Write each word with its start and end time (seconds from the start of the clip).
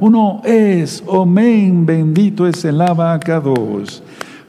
Uno 0.00 0.42
es, 0.44 1.02
amén, 1.12 1.84
bendito 1.84 2.46
es 2.46 2.64
el 2.64 2.80
abacados. 2.80 4.00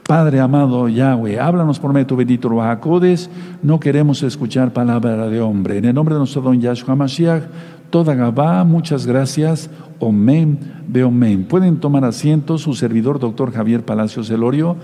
Padre 0.06 0.38
amado 0.38 0.88
Yahweh, 0.88 1.40
háblanos 1.40 1.80
por 1.80 1.92
medio 1.92 2.04
de 2.04 2.08
tu 2.08 2.16
bendito 2.16 2.48
Bajacodes. 2.50 3.28
No 3.60 3.80
queremos 3.80 4.22
escuchar 4.22 4.72
palabra 4.72 5.28
de 5.28 5.40
hombre. 5.40 5.78
En 5.78 5.86
el 5.86 5.94
nombre 5.94 6.14
de 6.14 6.20
nuestro 6.20 6.40
don 6.40 6.60
Yahshua 6.60 6.94
Mashiach, 6.94 7.42
toda 7.90 8.14
Gabá, 8.14 8.62
muchas 8.62 9.06
gracias. 9.06 9.70
Omen, 9.98 10.58
Beomen. 10.86 11.44
Pueden 11.44 11.80
tomar 11.80 12.04
asiento 12.04 12.56
su 12.56 12.74
servidor, 12.74 13.18
doctor 13.18 13.52
Javier 13.52 13.84
Palacios 13.84 14.30
Elorio, 14.30 14.76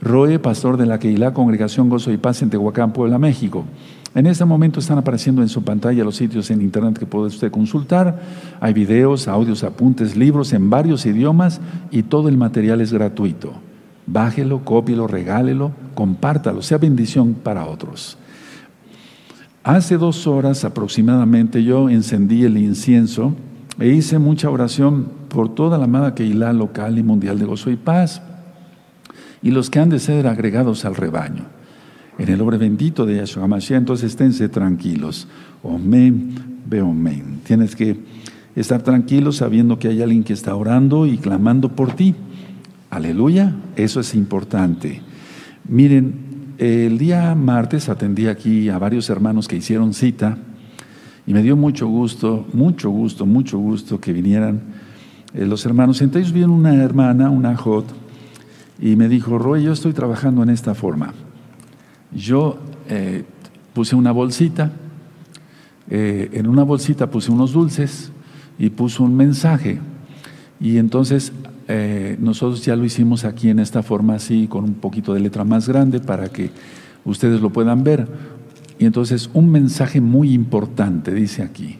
Roe, 0.00 0.40
pastor 0.40 0.78
de 0.78 0.86
la 0.86 0.98
Keilah 0.98 1.32
Congregación 1.32 1.88
Gozo 1.88 2.10
y 2.10 2.16
Paz 2.16 2.42
en 2.42 2.50
Tehuacán, 2.50 2.92
Puebla, 2.92 3.18
México. 3.18 3.64
En 4.14 4.26
este 4.26 4.44
momento 4.44 4.80
están 4.80 4.98
apareciendo 4.98 5.40
en 5.40 5.48
su 5.48 5.62
pantalla 5.62 6.04
los 6.04 6.16
sitios 6.16 6.50
en 6.50 6.60
internet 6.60 6.98
que 6.98 7.06
puede 7.06 7.28
usted 7.28 7.50
consultar. 7.50 8.20
Hay 8.60 8.74
videos, 8.74 9.26
audios, 9.26 9.64
apuntes, 9.64 10.16
libros 10.16 10.52
en 10.52 10.68
varios 10.68 11.06
idiomas 11.06 11.60
y 11.90 12.02
todo 12.02 12.28
el 12.28 12.36
material 12.36 12.82
es 12.82 12.92
gratuito. 12.92 13.54
Bájelo, 14.06 14.64
cópielo, 14.64 15.06
regálelo, 15.06 15.72
compártalo, 15.94 16.60
sea 16.60 16.76
bendición 16.76 17.34
para 17.34 17.66
otros. 17.66 18.18
Hace 19.64 19.96
dos 19.96 20.26
horas 20.26 20.64
aproximadamente 20.64 21.64
yo 21.64 21.88
encendí 21.88 22.44
el 22.44 22.58
incienso 22.58 23.34
e 23.78 23.88
hice 23.88 24.18
mucha 24.18 24.50
oración 24.50 25.08
por 25.28 25.54
toda 25.54 25.78
la 25.78 25.84
amada 25.84 26.14
Keilah 26.14 26.52
local 26.52 26.98
y 26.98 27.02
mundial 27.02 27.38
de 27.38 27.46
gozo 27.46 27.70
y 27.70 27.76
paz 27.76 28.20
y 29.40 29.52
los 29.52 29.70
que 29.70 29.78
han 29.78 29.88
de 29.88 30.00
ser 30.00 30.26
agregados 30.26 30.84
al 30.84 30.96
rebaño. 30.96 31.61
En 32.22 32.28
el 32.28 32.38
nombre 32.38 32.56
bendito 32.56 33.04
de 33.04 33.16
Yahshua 33.16 33.48
Mashiach, 33.48 33.78
entonces 33.78 34.10
esténse 34.10 34.48
tranquilos. 34.48 35.26
Omen, 35.64 36.36
omen. 36.80 37.40
Tienes 37.44 37.74
que 37.74 37.98
estar 38.54 38.80
tranquilo 38.82 39.32
sabiendo 39.32 39.80
que 39.80 39.88
hay 39.88 40.02
alguien 40.02 40.22
que 40.22 40.32
está 40.32 40.54
orando 40.54 41.04
y 41.04 41.18
clamando 41.18 41.70
por 41.70 41.94
ti. 41.96 42.14
Aleluya, 42.90 43.56
eso 43.74 43.98
es 43.98 44.14
importante. 44.14 45.00
Miren, 45.68 46.14
el 46.58 46.96
día 46.96 47.34
martes 47.34 47.88
atendí 47.88 48.28
aquí 48.28 48.68
a 48.68 48.78
varios 48.78 49.10
hermanos 49.10 49.48
que 49.48 49.56
hicieron 49.56 49.92
cita 49.92 50.38
y 51.26 51.34
me 51.34 51.42
dio 51.42 51.56
mucho 51.56 51.88
gusto, 51.88 52.46
mucho 52.52 52.90
gusto, 52.90 53.26
mucho 53.26 53.58
gusto 53.58 53.98
que 53.98 54.12
vinieran 54.12 54.60
eh, 55.34 55.44
los 55.44 55.66
hermanos. 55.66 56.00
Entre 56.00 56.20
ellos 56.20 56.32
vino 56.32 56.52
una 56.52 56.84
hermana, 56.84 57.30
una 57.30 57.56
hot, 57.56 57.86
y 58.80 58.94
me 58.94 59.08
dijo, 59.08 59.38
Roy, 59.38 59.64
yo 59.64 59.72
estoy 59.72 59.92
trabajando 59.92 60.44
en 60.44 60.50
esta 60.50 60.76
forma. 60.76 61.14
Yo 62.14 62.58
eh, 62.88 63.24
puse 63.72 63.96
una 63.96 64.12
bolsita, 64.12 64.72
eh, 65.88 66.30
en 66.32 66.46
una 66.46 66.62
bolsita 66.62 67.10
puse 67.10 67.30
unos 67.30 67.52
dulces 67.52 68.12
y 68.58 68.70
puse 68.70 69.02
un 69.02 69.16
mensaje. 69.16 69.80
Y 70.60 70.78
entonces 70.78 71.32
eh, 71.68 72.16
nosotros 72.20 72.64
ya 72.64 72.76
lo 72.76 72.84
hicimos 72.84 73.24
aquí 73.24 73.48
en 73.48 73.58
esta 73.58 73.82
forma 73.82 74.14
así, 74.14 74.46
con 74.46 74.64
un 74.64 74.74
poquito 74.74 75.14
de 75.14 75.20
letra 75.20 75.44
más 75.44 75.68
grande 75.68 76.00
para 76.00 76.28
que 76.28 76.50
ustedes 77.04 77.40
lo 77.40 77.50
puedan 77.50 77.82
ver. 77.82 78.06
Y 78.78 78.84
entonces 78.84 79.30
un 79.32 79.50
mensaje 79.50 80.00
muy 80.00 80.32
importante, 80.32 81.12
dice 81.14 81.42
aquí. 81.42 81.78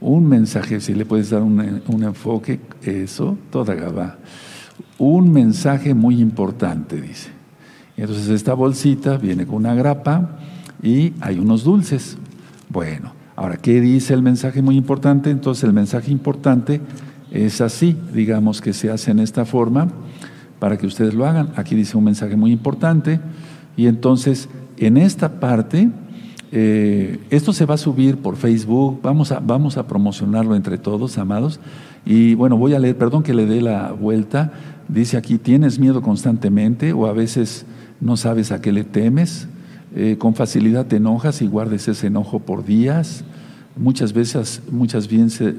Un 0.00 0.26
mensaje, 0.26 0.80
si 0.80 0.94
le 0.94 1.06
puedes 1.06 1.30
dar 1.30 1.42
un, 1.42 1.82
un 1.86 2.02
enfoque, 2.02 2.58
eso, 2.82 3.38
toda 3.50 3.74
gaba. 3.74 4.18
Un 4.98 5.32
mensaje 5.32 5.94
muy 5.94 6.20
importante, 6.20 7.00
dice. 7.00 7.41
Entonces 7.96 8.28
esta 8.28 8.54
bolsita 8.54 9.16
viene 9.16 9.46
con 9.46 9.56
una 9.56 9.74
grapa 9.74 10.38
y 10.82 11.12
hay 11.20 11.38
unos 11.38 11.64
dulces. 11.64 12.16
Bueno, 12.68 13.12
ahora, 13.36 13.56
¿qué 13.56 13.80
dice 13.80 14.14
el 14.14 14.22
mensaje 14.22 14.62
muy 14.62 14.76
importante? 14.76 15.30
Entonces 15.30 15.64
el 15.64 15.72
mensaje 15.72 16.10
importante 16.10 16.80
es 17.30 17.60
así, 17.60 17.96
digamos 18.12 18.60
que 18.60 18.72
se 18.72 18.90
hace 18.90 19.10
en 19.10 19.18
esta 19.18 19.44
forma 19.44 19.88
para 20.58 20.76
que 20.78 20.86
ustedes 20.86 21.14
lo 21.14 21.26
hagan. 21.26 21.50
Aquí 21.56 21.74
dice 21.74 21.96
un 21.96 22.04
mensaje 22.04 22.36
muy 22.36 22.52
importante 22.52 23.20
y 23.76 23.86
entonces 23.86 24.48
en 24.76 24.96
esta 24.96 25.40
parte, 25.40 25.90
eh, 26.50 27.18
esto 27.30 27.52
se 27.52 27.66
va 27.66 27.74
a 27.74 27.78
subir 27.78 28.18
por 28.18 28.36
Facebook, 28.36 29.00
vamos 29.02 29.32
a, 29.32 29.40
vamos 29.40 29.76
a 29.76 29.86
promocionarlo 29.86 30.54
entre 30.54 30.78
todos, 30.78 31.18
amados. 31.18 31.60
Y 32.04 32.34
bueno, 32.34 32.56
voy 32.56 32.74
a 32.74 32.78
leer, 32.78 32.96
perdón 32.96 33.22
que 33.22 33.34
le 33.34 33.46
dé 33.46 33.60
la 33.60 33.92
vuelta, 33.92 34.52
dice 34.88 35.16
aquí, 35.16 35.38
¿tienes 35.38 35.78
miedo 35.78 36.02
constantemente 36.02 36.92
o 36.92 37.06
a 37.06 37.12
veces 37.12 37.64
no 38.02 38.16
sabes 38.16 38.50
a 38.52 38.60
qué 38.60 38.72
le 38.72 38.84
temes? 38.84 39.46
Eh, 39.94 40.16
con 40.18 40.34
facilidad 40.34 40.86
te 40.86 40.96
enojas 40.96 41.40
y 41.40 41.46
guardes 41.46 41.86
ese 41.86 42.08
enojo 42.08 42.40
por 42.40 42.64
días. 42.64 43.24
Muchas 43.76 44.12
veces, 44.12 44.60
muchas, 44.70 45.08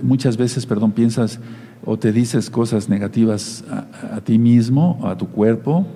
muchas 0.04 0.38
veces 0.38 0.66
perdón, 0.66 0.92
piensas 0.92 1.40
o 1.86 1.98
te 1.98 2.12
dices 2.12 2.50
cosas 2.50 2.90
negativas 2.90 3.64
a, 3.70 4.22
ti 4.22 4.38
mismo, 4.38 5.00
a 5.04 5.18
tu 5.18 5.28
cuerpo, 5.30 5.88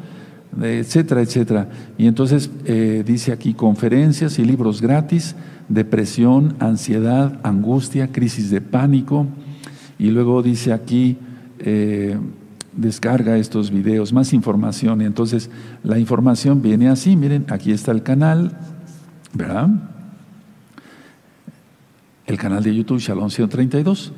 etcétera, 0.62 1.22
etcétera. 1.22 1.70
Y 1.98 2.08
entonces 2.08 2.50
eh, 2.66 3.04
dice 3.06 3.32
aquí 3.32 3.54
conferencias 3.54 4.40
y 4.40 4.46
libros 4.46 4.82
gratis, 4.82 5.36
depresión, 5.70 6.56
ansiedad, 6.60 7.40
angustia, 7.44 8.12
crisis 8.12 8.50
de 8.50 8.62
pánico. 8.62 9.28
Y 10.00 10.12
luego 10.12 10.42
dice 10.42 10.74
aquí, 10.74 11.18
eh, 11.60 12.18
descarga 12.78 13.38
estos 13.38 13.72
videos, 13.72 14.14
más 14.14 14.32
información. 14.32 15.02
Y 15.02 15.06
entonces 15.06 15.50
la 15.84 16.00
información 16.00 16.62
viene 16.62 16.88
así, 16.88 17.18
miren, 17.18 17.46
aquí 17.50 17.72
está 17.72 17.92
el 17.92 18.04
canal, 18.04 18.58
¿verdad? 19.34 19.70
el 22.28 22.38
canal 22.38 22.62
de 22.62 22.76
YouTube 22.76 23.00
Shalom 23.00 23.30
132. 23.30 24.12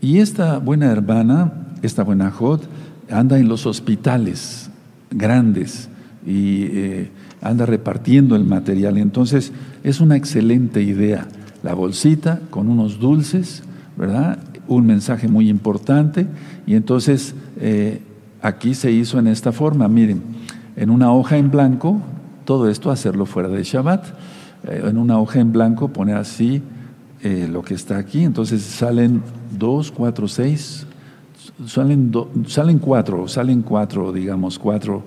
Y 0.00 0.18
esta 0.18 0.58
buena 0.58 0.90
hermana, 0.90 1.52
esta 1.82 2.02
buena 2.02 2.30
Jod, 2.30 2.62
anda 3.10 3.38
en 3.38 3.48
los 3.48 3.66
hospitales 3.66 4.70
grandes 5.10 5.88
y 6.26 6.62
eh, 6.62 7.10
anda 7.42 7.66
repartiendo 7.66 8.34
el 8.34 8.44
material. 8.44 8.96
Entonces, 8.96 9.52
es 9.84 10.00
una 10.00 10.16
excelente 10.16 10.82
idea. 10.82 11.28
La 11.62 11.74
bolsita 11.74 12.40
con 12.48 12.68
unos 12.68 12.98
dulces, 12.98 13.62
¿verdad? 13.96 14.38
Un 14.66 14.86
mensaje 14.86 15.28
muy 15.28 15.50
importante. 15.50 16.26
Y 16.66 16.74
entonces, 16.74 17.34
eh, 17.60 18.00
aquí 18.42 18.74
se 18.74 18.90
hizo 18.90 19.18
en 19.18 19.26
esta 19.26 19.52
forma, 19.52 19.86
miren, 19.88 20.22
en 20.76 20.90
una 20.90 21.12
hoja 21.12 21.36
en 21.36 21.50
blanco, 21.50 22.00
todo 22.44 22.68
esto 22.68 22.90
hacerlo 22.90 23.26
fuera 23.26 23.48
de 23.48 23.62
Shabbat. 23.62 24.06
Eh, 24.68 24.82
en 24.86 24.98
una 24.98 25.18
hoja 25.18 25.40
en 25.40 25.52
blanco 25.52 25.88
poner 25.88 26.16
así 26.16 26.62
eh, 27.22 27.48
lo 27.50 27.62
que 27.62 27.74
está 27.74 27.98
aquí. 27.98 28.24
Entonces 28.24 28.62
salen 28.62 29.22
dos, 29.56 29.90
cuatro, 29.90 30.28
seis, 30.28 30.86
salen, 31.66 32.12
salen 32.46 32.78
cuatro, 32.78 33.28
salen 33.28 33.62
cuatro, 33.62 34.12
digamos, 34.12 34.58
cuatro, 34.58 35.02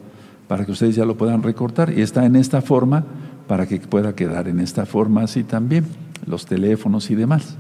para 0.48 0.66
que 0.66 0.72
ustedes 0.72 0.96
ya 0.96 1.06
lo 1.06 1.18
puedan 1.18 1.44
recortar. 1.44 1.92
Y 1.96 2.02
está 2.02 2.26
en 2.26 2.36
esta 2.36 2.62
forma 2.62 3.04
para 3.48 3.68
que 3.68 3.80
pueda 3.80 4.16
quedar 4.16 4.48
en 4.48 4.60
esta 4.60 4.86
forma 4.86 5.24
así 5.24 5.44
también, 5.44 5.86
los 6.26 6.46
teléfonos 6.46 7.12
y 7.12 7.16
demás. 7.16 7.58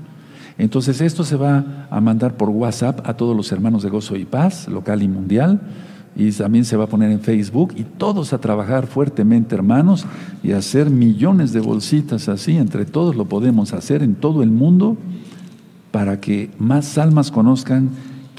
Entonces 0.57 1.01
esto 1.01 1.23
se 1.23 1.35
va 1.35 1.87
a 1.89 2.01
mandar 2.01 2.35
por 2.35 2.49
WhatsApp 2.49 3.07
a 3.07 3.15
todos 3.15 3.35
los 3.35 3.51
hermanos 3.51 3.83
de 3.83 3.89
Gozo 3.89 4.15
y 4.15 4.25
Paz, 4.25 4.67
local 4.67 5.01
y 5.01 5.07
mundial 5.07 5.61
y 6.15 6.31
también 6.31 6.65
se 6.65 6.77
va 6.77 6.83
a 6.85 6.87
poner 6.87 7.11
en 7.11 7.21
Facebook 7.21 7.73
y 7.75 7.83
todos 7.83 8.33
a 8.33 8.37
trabajar 8.39 8.87
fuertemente, 8.87 9.55
hermanos, 9.55 10.05
y 10.43 10.51
hacer 10.51 10.89
millones 10.89 11.53
de 11.53 11.59
bolsitas 11.59 12.29
así, 12.29 12.57
entre 12.57 12.85
todos 12.85 13.15
lo 13.15 13.25
podemos 13.25 13.73
hacer 13.73 14.03
en 14.03 14.15
todo 14.15 14.43
el 14.43 14.51
mundo 14.51 14.97
para 15.91 16.19
que 16.19 16.51
más 16.59 16.97
almas 16.97 17.31
conozcan 17.31 17.89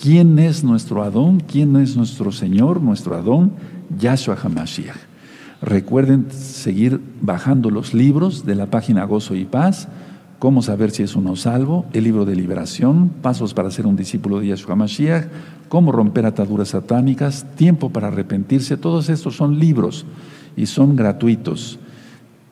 quién 0.00 0.38
es 0.38 0.62
nuestro 0.64 1.02
Adón, 1.02 1.40
quién 1.40 1.76
es 1.76 1.96
nuestro 1.96 2.32
Señor, 2.32 2.80
nuestro 2.80 3.16
Adón, 3.16 3.52
Yahshua 3.98 4.36
HaMashiach. 4.40 4.96
Recuerden 5.60 6.26
seguir 6.30 7.00
bajando 7.20 7.70
los 7.70 7.94
libros 7.94 8.44
de 8.44 8.54
la 8.54 8.66
página 8.66 9.04
Gozo 9.04 9.34
y 9.34 9.44
Paz, 9.44 9.88
cómo 10.38 10.62
saber 10.62 10.90
si 10.90 11.02
es 11.02 11.16
uno 11.16 11.36
salvo, 11.36 11.86
el 11.92 12.04
libro 12.04 12.24
de 12.24 12.36
liberación, 12.36 13.08
pasos 13.22 13.54
para 13.54 13.70
ser 13.70 13.86
un 13.86 13.96
discípulo 13.96 14.40
de 14.40 14.48
Yahshua 14.48 14.72
HaMashiach, 14.72 15.24
cómo 15.68 15.92
romper 15.92 16.26
ataduras 16.26 16.68
satánicas, 16.68 17.46
tiempo 17.56 17.90
para 17.90 18.08
arrepentirse, 18.08 18.76
todos 18.76 19.08
estos 19.08 19.36
son 19.36 19.58
libros 19.58 20.06
y 20.56 20.66
son 20.66 20.96
gratuitos. 20.96 21.78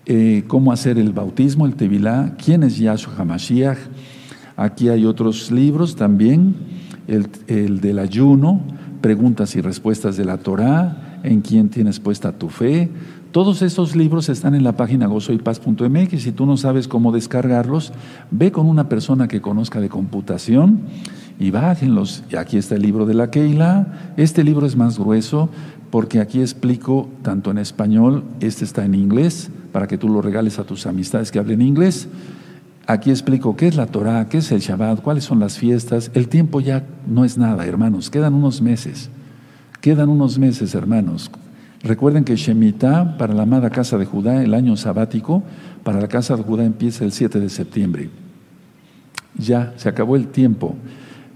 Eh, 0.07 0.45
cómo 0.49 0.73
hacer 0.73 0.99
el 0.99 1.13
bautismo, 1.13 1.67
el 1.67 1.75
Tevilá, 1.75 2.35
quién 2.43 2.65
es 2.65 2.79
Yahshua 2.79 3.15
HaMashiach. 3.19 3.79
Aquí 4.57 4.89
hay 4.89 5.05
otros 5.05 5.51
libros 5.51 5.95
también, 5.95 6.57
el, 7.07 7.29
el, 7.47 7.81
del 7.81 7.99
ayuno, 7.99 8.61
preguntas 9.01 9.55
y 9.55 9.61
respuestas 9.61 10.17
de 10.17 10.25
la 10.25 10.39
Torá, 10.39 11.21
en 11.23 11.41
quién 11.41 11.69
tienes 11.69 12.01
puesta 12.01 12.33
tu 12.33 12.49
fe. 12.49 12.91
Todos 13.33 13.63
estos 13.63 13.97
libros 13.97 14.29
están 14.29 14.55
en 14.55 14.63
la 14.63 14.77
página 14.77 15.07
gozoypaz.mx. 15.07 16.23
Si 16.23 16.33
tú 16.33 16.45
no 16.45 16.59
sabes 16.59 16.87
cómo 16.87 17.13
descargarlos, 17.13 17.95
ve 18.31 18.53
con 18.53 18.67
una 18.67 18.91
persona 18.91 19.27
que 19.27 19.41
conozca 19.41 19.81
de 19.81 19.89
computación 19.89 20.81
y 21.41 21.51
bájenlos. 21.51 22.25
Y 22.31 22.37
aquí 22.37 22.59
está 22.59 22.75
el 22.75 22.83
libro 22.83 23.07
de 23.07 23.15
la 23.15 23.31
Keila. 23.31 24.13
Este 24.19 24.45
libro 24.45 24.67
es 24.67 24.77
más 24.77 24.99
grueso 24.99 25.49
porque 25.91 26.21
aquí 26.21 26.41
explico 26.43 27.09
tanto 27.23 27.51
en 27.51 27.57
español, 27.57 28.23
este 28.41 28.67
está 28.67 28.85
en 28.85 28.95
inglés, 28.95 29.51
para 29.73 29.87
que 29.87 29.97
tú 29.97 30.11
lo 30.11 30.21
regales 30.21 30.59
a 30.59 30.65
tus 30.65 30.87
amistades 30.87 31.31
que 31.31 31.39
hablen 31.39 31.63
inglés. 31.63 32.09
Aquí 32.87 33.09
explico 33.09 33.57
qué 33.57 33.67
es 33.67 33.77
la 33.77 33.87
Torah, 33.87 34.29
qué 34.29 34.39
es 34.39 34.53
el 34.53 34.61
Shabbat, 34.61 35.01
cuáles 35.01 35.25
son 35.25 35.41
las 35.41 35.57
fiestas. 35.57 36.11
El 36.13 36.29
tiempo 36.29 36.61
ya 36.61 36.85
no 37.07 37.25
es 37.25 37.39
nada, 37.39 37.65
hermanos. 37.65 38.11
Quedan 38.11 38.35
unos 38.35 38.61
meses. 38.61 39.09
Quedan 39.81 40.11
unos 40.11 40.39
meses, 40.39 40.75
hermanos. 40.75 41.31
Recuerden 41.83 42.25
que 42.25 42.37
Shemitah 42.37 43.17
para 43.19 43.35
la 43.35 43.43
amada 43.43 43.71
casa 43.71 43.99
de 43.99 44.05
Judá, 44.05 44.43
el 44.43 44.55
año 44.55 44.77
sabático, 44.77 45.43
para 45.83 46.01
la 46.01 46.09
casa 46.09 46.37
de 46.37 46.43
Judá 46.43 46.65
empieza 46.65 47.05
el 47.05 47.13
7 47.13 47.41
de 47.41 47.49
septiembre. 47.49 48.11
Ya, 49.37 49.75
se 49.77 49.89
acabó 49.89 50.15
el 50.15 50.29
tiempo. 50.29 50.77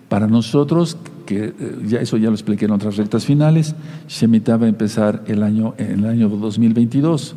Para 0.09 0.29
nosotros, 0.29 0.97
que 1.27 1.47
eh, 1.47 1.55
ya 1.87 2.01
eso 2.01 2.17
ya 2.17 2.29
lo 2.29 2.35
expliqué 2.35 2.67
en 2.67 2.71
otras 2.71 2.97
rectas 2.97 3.25
finales, 3.25 3.75
Shemitah 4.09 4.57
va 4.57 4.67
a 4.67 4.69
empezar 4.69 5.25
el 5.27 5.43
año, 5.43 5.75
en 5.79 6.01
el 6.01 6.07
año 6.07 6.29
2022. 6.29 7.35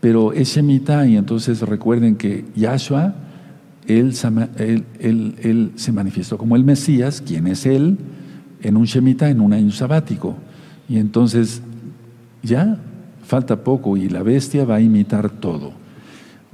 Pero 0.00 0.32
es 0.32 0.54
Shemitah 0.54 1.06
y 1.06 1.16
entonces 1.16 1.60
recuerden 1.62 2.14
que 2.14 2.44
Yahshua, 2.54 3.14
él, 3.86 4.14
él, 5.00 5.72
se 5.74 5.92
manifestó 5.92 6.38
como 6.38 6.54
el 6.54 6.62
Mesías, 6.62 7.20
quien 7.20 7.48
es 7.48 7.66
Él, 7.66 7.98
en 8.62 8.76
un 8.76 8.84
Shemitah, 8.84 9.30
en 9.30 9.40
un 9.40 9.52
año 9.52 9.72
sabático. 9.72 10.36
Y 10.88 10.98
entonces 10.98 11.62
ya 12.42 12.78
falta 13.24 13.62
poco 13.62 13.96
y 13.96 14.08
la 14.08 14.22
bestia 14.22 14.64
va 14.64 14.76
a 14.76 14.80
imitar 14.80 15.30
todo. 15.30 15.72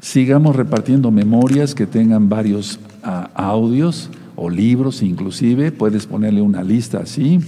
Sigamos 0.01 0.55
repartiendo 0.55 1.11
memorias 1.11 1.75
que 1.75 1.87
tengan 1.87 2.29
varios 2.29 2.79
ah, 3.03 3.31
audios 3.35 4.11
o 4.37 4.51
libros 4.51 5.03
inclusive, 5.03 5.73
puedes 5.73 6.07
ponerle 6.07 6.43
una 6.43 6.63
lista 6.63 6.99
así. 6.99 7.41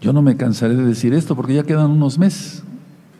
Yo 0.00 0.14
no 0.14 0.22
me 0.22 0.36
cansaré 0.36 0.74
de 0.74 0.84
decir 0.84 1.12
esto 1.12 1.36
porque 1.36 1.54
ya 1.54 1.64
quedan 1.64 1.90
unos 1.90 2.18
meses. 2.18 2.62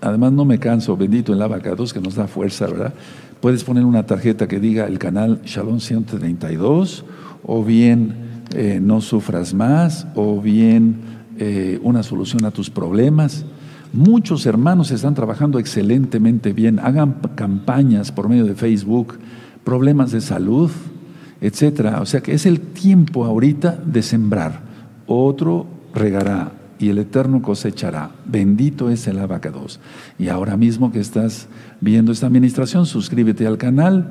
Además 0.00 0.32
no 0.32 0.46
me 0.46 0.58
canso, 0.58 0.96
bendito 0.96 1.34
el 1.34 1.42
abacados 1.42 1.92
que 1.92 2.00
nos 2.00 2.14
da 2.14 2.26
fuerza, 2.26 2.66
¿verdad? 2.66 2.94
Puedes 3.42 3.64
poner 3.64 3.84
una 3.84 4.06
tarjeta 4.06 4.48
que 4.48 4.58
diga 4.58 4.86
el 4.86 4.98
canal 4.98 5.42
Shalom 5.44 5.80
132 5.80 7.04
o 7.42 7.62
bien 7.62 8.14
eh, 8.54 8.80
no 8.82 9.02
sufras 9.02 9.52
más 9.52 10.06
o 10.14 10.40
bien 10.40 11.19
eh, 11.38 11.78
una 11.82 12.02
solución 12.02 12.44
a 12.44 12.50
tus 12.50 12.70
problemas. 12.70 13.44
Muchos 13.92 14.46
hermanos 14.46 14.90
están 14.90 15.14
trabajando 15.14 15.58
excelentemente 15.58 16.52
bien. 16.52 16.78
Hagan 16.78 17.16
campañas 17.34 18.12
por 18.12 18.28
medio 18.28 18.44
de 18.44 18.54
Facebook, 18.54 19.18
problemas 19.64 20.12
de 20.12 20.20
salud, 20.20 20.70
etcétera. 21.40 22.00
O 22.00 22.06
sea 22.06 22.20
que 22.20 22.32
es 22.32 22.46
el 22.46 22.60
tiempo 22.60 23.24
ahorita 23.24 23.78
de 23.84 24.02
sembrar. 24.02 24.60
Otro 25.06 25.66
regará 25.94 26.52
y 26.78 26.88
el 26.88 26.98
Eterno 26.98 27.42
cosechará. 27.42 28.10
Bendito 28.24 28.90
es 28.90 29.06
el 29.06 29.18
abacados. 29.18 29.80
Y 30.18 30.28
ahora 30.28 30.56
mismo 30.56 30.92
que 30.92 31.00
estás 31.00 31.48
viendo 31.80 32.12
esta 32.12 32.26
administración, 32.26 32.86
suscríbete 32.86 33.46
al 33.46 33.58
canal, 33.58 34.10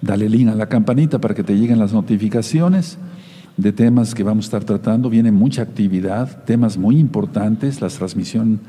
dale 0.00 0.28
link 0.28 0.48
a 0.48 0.54
la 0.54 0.68
campanita 0.68 1.20
para 1.20 1.34
que 1.34 1.44
te 1.44 1.56
lleguen 1.56 1.78
las 1.78 1.92
notificaciones 1.92 2.98
de 3.56 3.72
temas 3.72 4.14
que 4.14 4.22
vamos 4.22 4.44
a 4.44 4.48
estar 4.48 4.64
tratando. 4.64 5.10
Viene 5.10 5.32
mucha 5.32 5.62
actividad, 5.62 6.44
temas 6.44 6.78
muy 6.78 6.98
importantes, 6.98 7.80
las, 7.80 7.94
transmisión, 7.94 8.60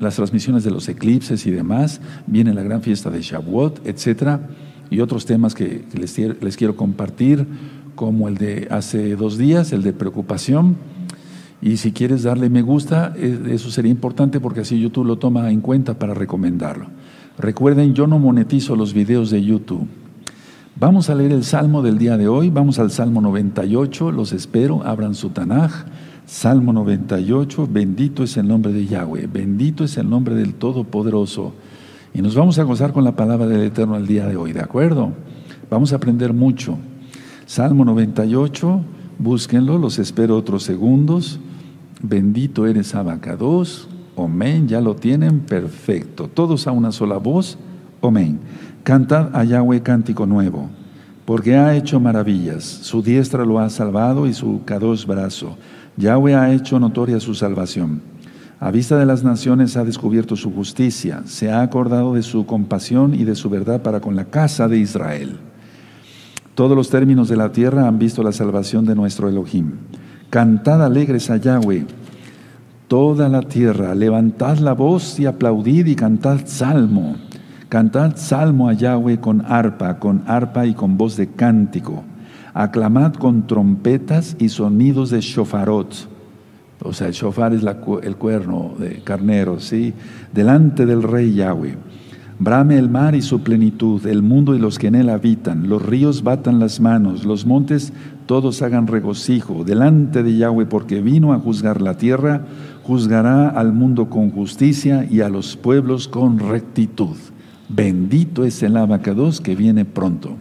las 0.00 0.16
transmisiones 0.16 0.64
de 0.64 0.70
los 0.70 0.88
eclipses 0.88 1.46
y 1.46 1.50
demás. 1.50 2.00
Viene 2.26 2.54
la 2.54 2.62
gran 2.62 2.82
fiesta 2.82 3.10
de 3.10 3.22
Shavuot, 3.22 3.86
etcétera 3.86 4.40
y 4.90 5.00
otros 5.00 5.26
temas 5.26 5.54
que, 5.54 5.84
les, 5.98 6.18
les, 6.18 6.56
quiero 6.56 6.76
compartir, 6.76 7.46
como 7.94 8.28
el 8.28 8.36
de 8.36 8.68
hace 8.70 9.16
dos 9.16 9.38
días, 9.38 9.72
el 9.72 9.82
de 9.82 9.92
preocupación. 9.92 10.76
Y 11.62 11.78
si 11.78 11.92
quieres 11.92 12.22
darle 12.22 12.50
me 12.50 12.62
gusta, 12.62 13.14
eh, 13.16 13.38
eso 13.50 13.70
sería 13.70 13.90
importante 13.90 14.40
porque 14.40 14.60
así 14.60 14.78
YouTube 14.78 15.06
lo 15.06 15.16
toma 15.16 15.50
en 15.50 15.60
cuenta 15.60 15.98
para 15.98 16.14
recomendarlo. 16.14 16.86
Recuerden, 17.38 17.94
yo 17.94 18.06
no 18.06 18.18
monetizo 18.18 18.76
los 18.76 18.92
videos 18.92 19.30
de 19.30 19.42
YouTube. 19.42 19.88
Vamos 20.78 21.08
a 21.08 21.14
leer 21.14 21.32
el 21.32 21.42
Salmo 21.42 21.80
del 21.80 21.96
día 21.96 22.18
de 22.18 22.28
hoy, 22.28 22.50
vamos 22.50 22.78
al 22.78 22.90
Salmo 22.90 23.22
98, 23.22 24.12
los 24.12 24.34
espero, 24.34 24.82
abran 24.84 25.14
su 25.14 25.30
Tanaj. 25.30 25.72
Salmo 26.26 26.74
98, 26.74 27.66
bendito 27.72 28.22
es 28.22 28.36
el 28.36 28.46
nombre 28.46 28.74
de 28.74 28.84
Yahweh, 28.84 29.26
bendito 29.26 29.84
es 29.84 29.96
el 29.96 30.10
nombre 30.10 30.34
del 30.34 30.52
Todopoderoso. 30.52 31.54
Y 32.12 32.20
nos 32.20 32.34
vamos 32.34 32.58
a 32.58 32.64
gozar 32.64 32.92
con 32.92 33.04
la 33.04 33.16
palabra 33.16 33.46
del 33.46 33.62
Eterno 33.62 33.96
el 33.96 34.06
día 34.06 34.26
de 34.26 34.36
hoy, 34.36 34.52
¿de 34.52 34.60
acuerdo? 34.60 35.12
Vamos 35.70 35.94
a 35.94 35.96
aprender 35.96 36.34
mucho. 36.34 36.76
Salmo 37.46 37.86
98, 37.86 38.82
búsquenlo, 39.18 39.78
los 39.78 39.98
espero 39.98 40.36
otros 40.36 40.62
segundos. 40.64 41.40
Bendito 42.02 42.66
eres 42.66 42.94
Abacados, 42.94 43.88
Amén, 44.14 44.68
ya 44.68 44.82
lo 44.82 44.94
tienen, 44.94 45.40
perfecto. 45.40 46.28
Todos 46.28 46.66
a 46.66 46.72
una 46.72 46.92
sola 46.92 47.16
voz, 47.16 47.56
Amén. 48.02 48.38
Cantad 48.86 49.34
a 49.34 49.42
Yahweh 49.42 49.82
cántico 49.82 50.26
nuevo, 50.26 50.70
porque 51.24 51.56
ha 51.56 51.74
hecho 51.74 51.98
maravillas. 51.98 52.62
Su 52.62 53.02
diestra 53.02 53.44
lo 53.44 53.58
ha 53.58 53.68
salvado 53.68 54.28
y 54.28 54.32
su 54.32 54.60
cados 54.64 55.08
brazo. 55.08 55.58
Yahweh 55.96 56.36
ha 56.36 56.52
hecho 56.52 56.78
notoria 56.78 57.18
su 57.18 57.34
salvación. 57.34 58.00
A 58.60 58.70
vista 58.70 58.96
de 58.96 59.04
las 59.04 59.24
naciones 59.24 59.76
ha 59.76 59.82
descubierto 59.82 60.36
su 60.36 60.54
justicia, 60.54 61.22
se 61.24 61.50
ha 61.50 61.62
acordado 61.62 62.14
de 62.14 62.22
su 62.22 62.46
compasión 62.46 63.12
y 63.12 63.24
de 63.24 63.34
su 63.34 63.50
verdad 63.50 63.82
para 63.82 64.00
con 64.00 64.14
la 64.14 64.26
casa 64.26 64.68
de 64.68 64.78
Israel. 64.78 65.36
Todos 66.54 66.76
los 66.76 66.88
términos 66.88 67.28
de 67.28 67.38
la 67.38 67.50
tierra 67.50 67.88
han 67.88 67.98
visto 67.98 68.22
la 68.22 68.30
salvación 68.30 68.84
de 68.84 68.94
nuestro 68.94 69.28
Elohim. 69.28 69.72
Cantad 70.30 70.84
alegres 70.84 71.28
a 71.28 71.38
Yahweh, 71.38 71.86
toda 72.86 73.28
la 73.28 73.42
tierra, 73.42 73.96
levantad 73.96 74.58
la 74.58 74.74
voz 74.74 75.18
y 75.18 75.26
aplaudid 75.26 75.86
y 75.86 75.96
cantad 75.96 76.42
salmo. 76.44 77.25
Cantad 77.68 78.16
salmo 78.16 78.68
a 78.68 78.72
Yahweh 78.72 79.18
con 79.18 79.44
arpa, 79.46 79.98
con 79.98 80.22
arpa 80.26 80.66
y 80.66 80.74
con 80.74 80.96
voz 80.96 81.16
de 81.16 81.28
cántico. 81.28 82.04
Aclamad 82.54 83.14
con 83.14 83.46
trompetas 83.46 84.36
y 84.38 84.48
sonidos 84.48 85.10
de 85.10 85.20
shofarot 85.20 86.16
o 86.82 86.92
sea, 86.92 87.08
el 87.08 87.14
shofar 87.14 87.54
es 87.54 87.62
el 88.02 88.16
cuerno 88.16 88.72
de 88.78 89.00
carnero, 89.02 89.60
¿sí? 89.60 89.94
Delante 90.32 90.84
del 90.86 91.02
rey 91.02 91.34
Yahweh. 91.34 91.76
Brame 92.38 92.78
el 92.78 92.90
mar 92.90 93.14
y 93.14 93.22
su 93.22 93.40
plenitud, 93.40 94.06
el 94.06 94.22
mundo 94.22 94.54
y 94.54 94.58
los 94.58 94.78
que 94.78 94.88
en 94.88 94.94
él 94.94 95.08
habitan. 95.08 95.70
Los 95.70 95.80
ríos 95.80 96.22
batan 96.22 96.58
las 96.58 96.80
manos, 96.80 97.24
los 97.24 97.46
montes 97.46 97.94
todos 98.26 98.60
hagan 98.60 98.88
regocijo 98.88 99.64
delante 99.64 100.22
de 100.22 100.36
Yahweh, 100.36 100.66
porque 100.66 101.00
vino 101.00 101.32
a 101.32 101.38
juzgar 101.38 101.80
la 101.80 101.96
tierra, 101.96 102.42
juzgará 102.82 103.48
al 103.48 103.72
mundo 103.72 104.10
con 104.10 104.30
justicia 104.30 105.06
y 105.10 105.22
a 105.22 105.30
los 105.30 105.56
pueblos 105.56 106.08
con 106.08 106.38
rectitud. 106.38 107.16
Bendito 107.68 108.44
es 108.44 108.62
el 108.62 108.76
abacados 108.76 109.40
que 109.40 109.54
viene 109.54 109.84
pronto. 109.84 110.36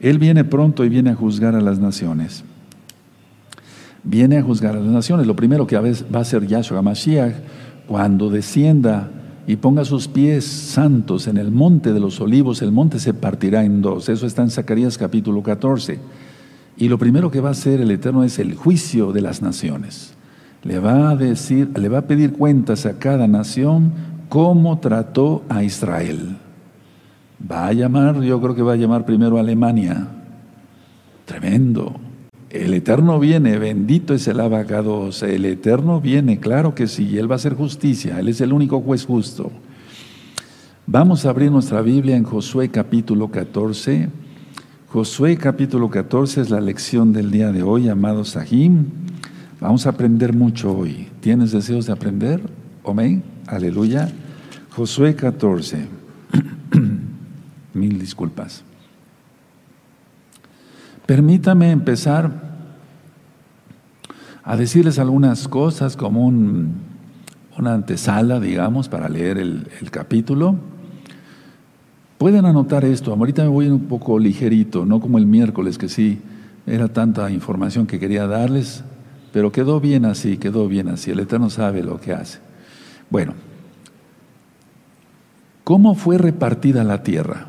Él 0.00 0.18
viene 0.18 0.44
pronto 0.44 0.84
y 0.84 0.88
viene 0.88 1.10
a 1.10 1.14
juzgar 1.14 1.54
a 1.54 1.60
las 1.60 1.78
naciones 1.78 2.44
viene 4.02 4.38
a 4.38 4.42
juzgar 4.42 4.76
a 4.76 4.80
las 4.80 4.92
naciones. 4.92 5.26
Lo 5.26 5.36
primero 5.36 5.66
que 5.66 5.76
va 5.76 6.18
a 6.18 6.22
hacer 6.22 6.46
Yahshua 6.46 6.82
Mashiach 6.82 7.34
cuando 7.86 8.30
descienda 8.30 9.10
y 9.46 9.56
ponga 9.56 9.84
sus 9.84 10.06
pies 10.08 10.44
santos 10.44 11.26
en 11.26 11.36
el 11.36 11.50
monte 11.50 11.92
de 11.92 12.00
los 12.00 12.20
olivos, 12.20 12.62
el 12.62 12.72
monte 12.72 12.98
se 12.98 13.14
partirá 13.14 13.64
en 13.64 13.82
dos. 13.82 14.08
Eso 14.08 14.26
está 14.26 14.42
en 14.42 14.50
Zacarías 14.50 14.96
capítulo 14.96 15.42
14. 15.42 15.98
Y 16.76 16.88
lo 16.88 16.98
primero 16.98 17.30
que 17.30 17.40
va 17.40 17.48
a 17.48 17.52
hacer 17.52 17.80
el 17.80 17.90
Eterno 17.90 18.24
es 18.24 18.38
el 18.38 18.54
juicio 18.54 19.12
de 19.12 19.22
las 19.22 19.42
naciones. 19.42 20.14
Le 20.62 20.78
va 20.78 21.10
a 21.10 21.16
decir, 21.16 21.70
le 21.78 21.88
va 21.88 21.98
a 21.98 22.06
pedir 22.06 22.32
cuentas 22.32 22.86
a 22.86 22.98
cada 22.98 23.26
nación 23.26 23.92
cómo 24.30 24.78
trató 24.78 25.42
a 25.50 25.62
Israel. 25.62 26.38
Va 27.50 27.66
a 27.66 27.72
llamar, 27.74 28.22
yo 28.22 28.40
creo 28.40 28.54
que 28.54 28.62
va 28.62 28.72
a 28.72 28.76
llamar 28.76 29.04
primero 29.04 29.36
a 29.36 29.40
Alemania. 29.40 30.06
Tremendo. 31.26 31.96
El 32.48 32.72
Eterno 32.72 33.18
viene, 33.18 33.58
bendito 33.58 34.14
es 34.14 34.26
el 34.28 34.40
abacados. 34.40 35.22
El 35.22 35.44
Eterno 35.44 36.00
viene, 36.00 36.38
claro 36.38 36.74
que 36.74 36.86
sí, 36.86 37.18
Él 37.18 37.30
va 37.30 37.34
a 37.34 37.36
hacer 37.36 37.54
justicia, 37.54 38.18
Él 38.20 38.28
es 38.28 38.40
el 38.40 38.52
único 38.52 38.80
juez 38.80 39.04
justo. 39.04 39.50
Vamos 40.86 41.26
a 41.26 41.30
abrir 41.30 41.50
nuestra 41.50 41.82
Biblia 41.82 42.16
en 42.16 42.24
Josué 42.24 42.68
capítulo 42.68 43.30
14. 43.30 44.08
Josué 44.88 45.36
capítulo 45.36 45.90
14 45.90 46.40
es 46.40 46.50
la 46.50 46.60
lección 46.60 47.12
del 47.12 47.30
día 47.30 47.50
de 47.52 47.64
hoy, 47.64 47.88
amados 47.88 48.30
Sahim. 48.30 48.86
Vamos 49.60 49.86
a 49.86 49.90
aprender 49.90 50.32
mucho 50.32 50.76
hoy. 50.76 51.08
¿Tienes 51.20 51.50
deseos 51.52 51.86
de 51.86 51.92
aprender? 51.92 52.40
Amén. 52.84 53.22
Aleluya. 53.50 54.08
Josué 54.70 55.16
14. 55.16 55.88
Mil 57.74 57.98
disculpas. 57.98 58.62
Permítame 61.04 61.72
empezar 61.72 62.30
a 64.44 64.56
decirles 64.56 65.00
algunas 65.00 65.48
cosas 65.48 65.96
como 65.96 66.28
una 66.28 67.74
antesala, 67.74 68.38
digamos, 68.38 68.88
para 68.88 69.08
leer 69.08 69.38
el, 69.38 69.66
capítulo. 69.90 70.54
Pueden 72.18 72.46
anotar 72.46 72.84
esto, 72.84 73.12
ahorita 73.12 73.42
me 73.42 73.48
voy 73.48 73.66
un 73.66 73.86
poco 73.86 74.20
ligerito, 74.20 74.86
no 74.86 75.00
como 75.00 75.18
el 75.18 75.26
miércoles, 75.26 75.76
que 75.76 75.88
sí, 75.88 76.20
era 76.68 76.86
tanta 76.86 77.28
información 77.32 77.88
que 77.88 77.98
quería 77.98 78.28
darles, 78.28 78.84
pero 79.32 79.50
quedó 79.50 79.80
bien 79.80 80.04
así, 80.04 80.36
quedó 80.36 80.68
bien 80.68 80.88
así, 80.88 81.10
el 81.10 81.18
Eterno 81.18 81.50
sabe 81.50 81.82
lo 81.82 82.00
que 82.00 82.12
hace. 82.12 82.49
Bueno, 83.10 83.34
¿cómo 85.64 85.94
fue 85.94 86.16
repartida 86.16 86.84
la 86.84 87.02
tierra? 87.02 87.48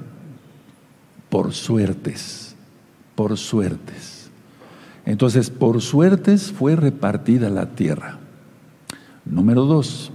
por 1.31 1.53
suertes, 1.53 2.55
por 3.15 3.37
suertes. 3.37 4.29
Entonces, 5.05 5.49
por 5.49 5.81
suertes 5.81 6.51
fue 6.51 6.75
repartida 6.75 7.49
la 7.49 7.67
tierra. 7.67 8.19
Número 9.23 9.63
dos, 9.63 10.11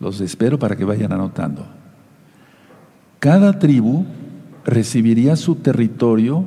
los 0.00 0.20
espero 0.20 0.58
para 0.58 0.74
que 0.76 0.84
vayan 0.84 1.12
anotando. 1.12 1.66
Cada 3.20 3.60
tribu 3.60 4.04
recibiría 4.64 5.36
su 5.36 5.54
territorio 5.54 6.44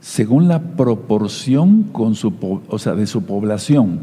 según 0.00 0.48
la 0.48 0.60
proporción 0.60 1.84
con 1.84 2.14
su, 2.14 2.34
o 2.68 2.78
sea, 2.78 2.94
de 2.94 3.06
su 3.06 3.24
población. 3.24 4.00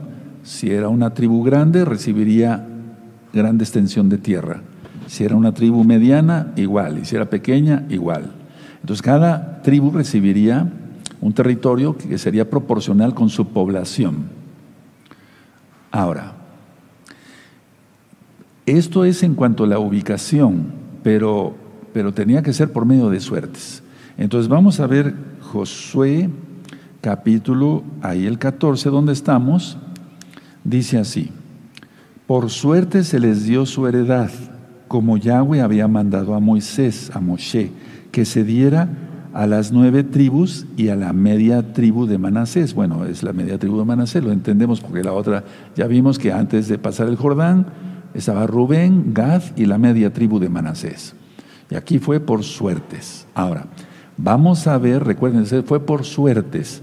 Si 0.49 0.71
era 0.71 0.89
una 0.89 1.13
tribu 1.13 1.43
grande, 1.43 1.85
recibiría 1.85 2.65
grande 3.31 3.63
extensión 3.63 4.09
de 4.09 4.17
tierra. 4.17 4.63
Si 5.05 5.23
era 5.23 5.35
una 5.35 5.53
tribu 5.53 5.83
mediana, 5.83 6.53
igual. 6.55 6.97
Y 6.97 7.05
si 7.05 7.15
era 7.15 7.29
pequeña, 7.29 7.85
igual. 7.87 8.31
Entonces 8.81 9.03
cada 9.03 9.61
tribu 9.61 9.91
recibiría 9.91 10.67
un 11.21 11.33
territorio 11.33 11.95
que 11.95 12.17
sería 12.17 12.49
proporcional 12.49 13.13
con 13.13 13.29
su 13.29 13.49
población. 13.49 14.23
Ahora, 15.91 16.33
esto 18.65 19.05
es 19.05 19.21
en 19.21 19.35
cuanto 19.35 19.65
a 19.65 19.67
la 19.67 19.77
ubicación, 19.77 20.71
pero, 21.03 21.53
pero 21.93 22.11
tenía 22.11 22.41
que 22.41 22.53
ser 22.53 22.73
por 22.73 22.85
medio 22.85 23.11
de 23.11 23.19
suertes. 23.19 23.83
Entonces 24.17 24.49
vamos 24.49 24.79
a 24.79 24.87
ver 24.87 25.13
Josué 25.41 26.27
capítulo, 27.01 27.83
ahí 28.01 28.25
el 28.25 28.39
14, 28.39 28.89
donde 28.89 29.13
estamos, 29.13 29.77
dice 30.63 30.97
así, 30.97 31.31
por 32.27 32.49
suerte 32.49 33.03
se 33.03 33.19
les 33.19 33.45
dio 33.45 33.65
su 33.65 33.87
heredad, 33.87 34.29
como 34.87 35.17
Yahweh 35.17 35.61
había 35.61 35.87
mandado 35.87 36.35
a 36.35 36.39
Moisés, 36.39 37.11
a 37.13 37.19
Moshe, 37.19 37.71
que 38.11 38.25
se 38.25 38.43
diera 38.43 38.89
a 39.33 39.45
las 39.45 39.71
nueve 39.71 40.03
tribus 40.03 40.65
y 40.75 40.89
a 40.89 40.95
la 40.95 41.13
media 41.13 41.73
tribu 41.73 42.07
de 42.07 42.17
Manasés. 42.17 42.73
Bueno, 42.73 43.05
es 43.05 43.21
la 43.21 43.33
media 43.33 43.59
tribu 43.59 43.77
de 43.77 43.85
Manasés, 43.85 44.23
lo 44.23 44.31
entendemos 44.31 44.81
porque 44.81 45.03
la 45.03 45.13
otra, 45.13 45.43
ya 45.75 45.87
vimos 45.87 46.17
que 46.17 46.31
antes 46.31 46.67
de 46.67 46.77
pasar 46.77 47.07
el 47.07 47.15
Jordán 47.15 47.67
estaba 48.13 48.47
Rubén, 48.47 49.13
Gad 49.13 49.43
y 49.55 49.65
la 49.65 49.77
media 49.77 50.11
tribu 50.11 50.39
de 50.39 50.49
Manasés. 50.49 51.13
Y 51.69 51.75
aquí 51.75 51.99
fue 51.99 52.19
por 52.19 52.43
suertes. 52.43 53.27
Ahora, 53.35 53.67
Vamos 54.21 54.67
a 54.67 54.77
ver, 54.77 55.05
recuerden, 55.05 55.45
fue 55.63 55.79
por 55.79 56.03
suertes. 56.03 56.81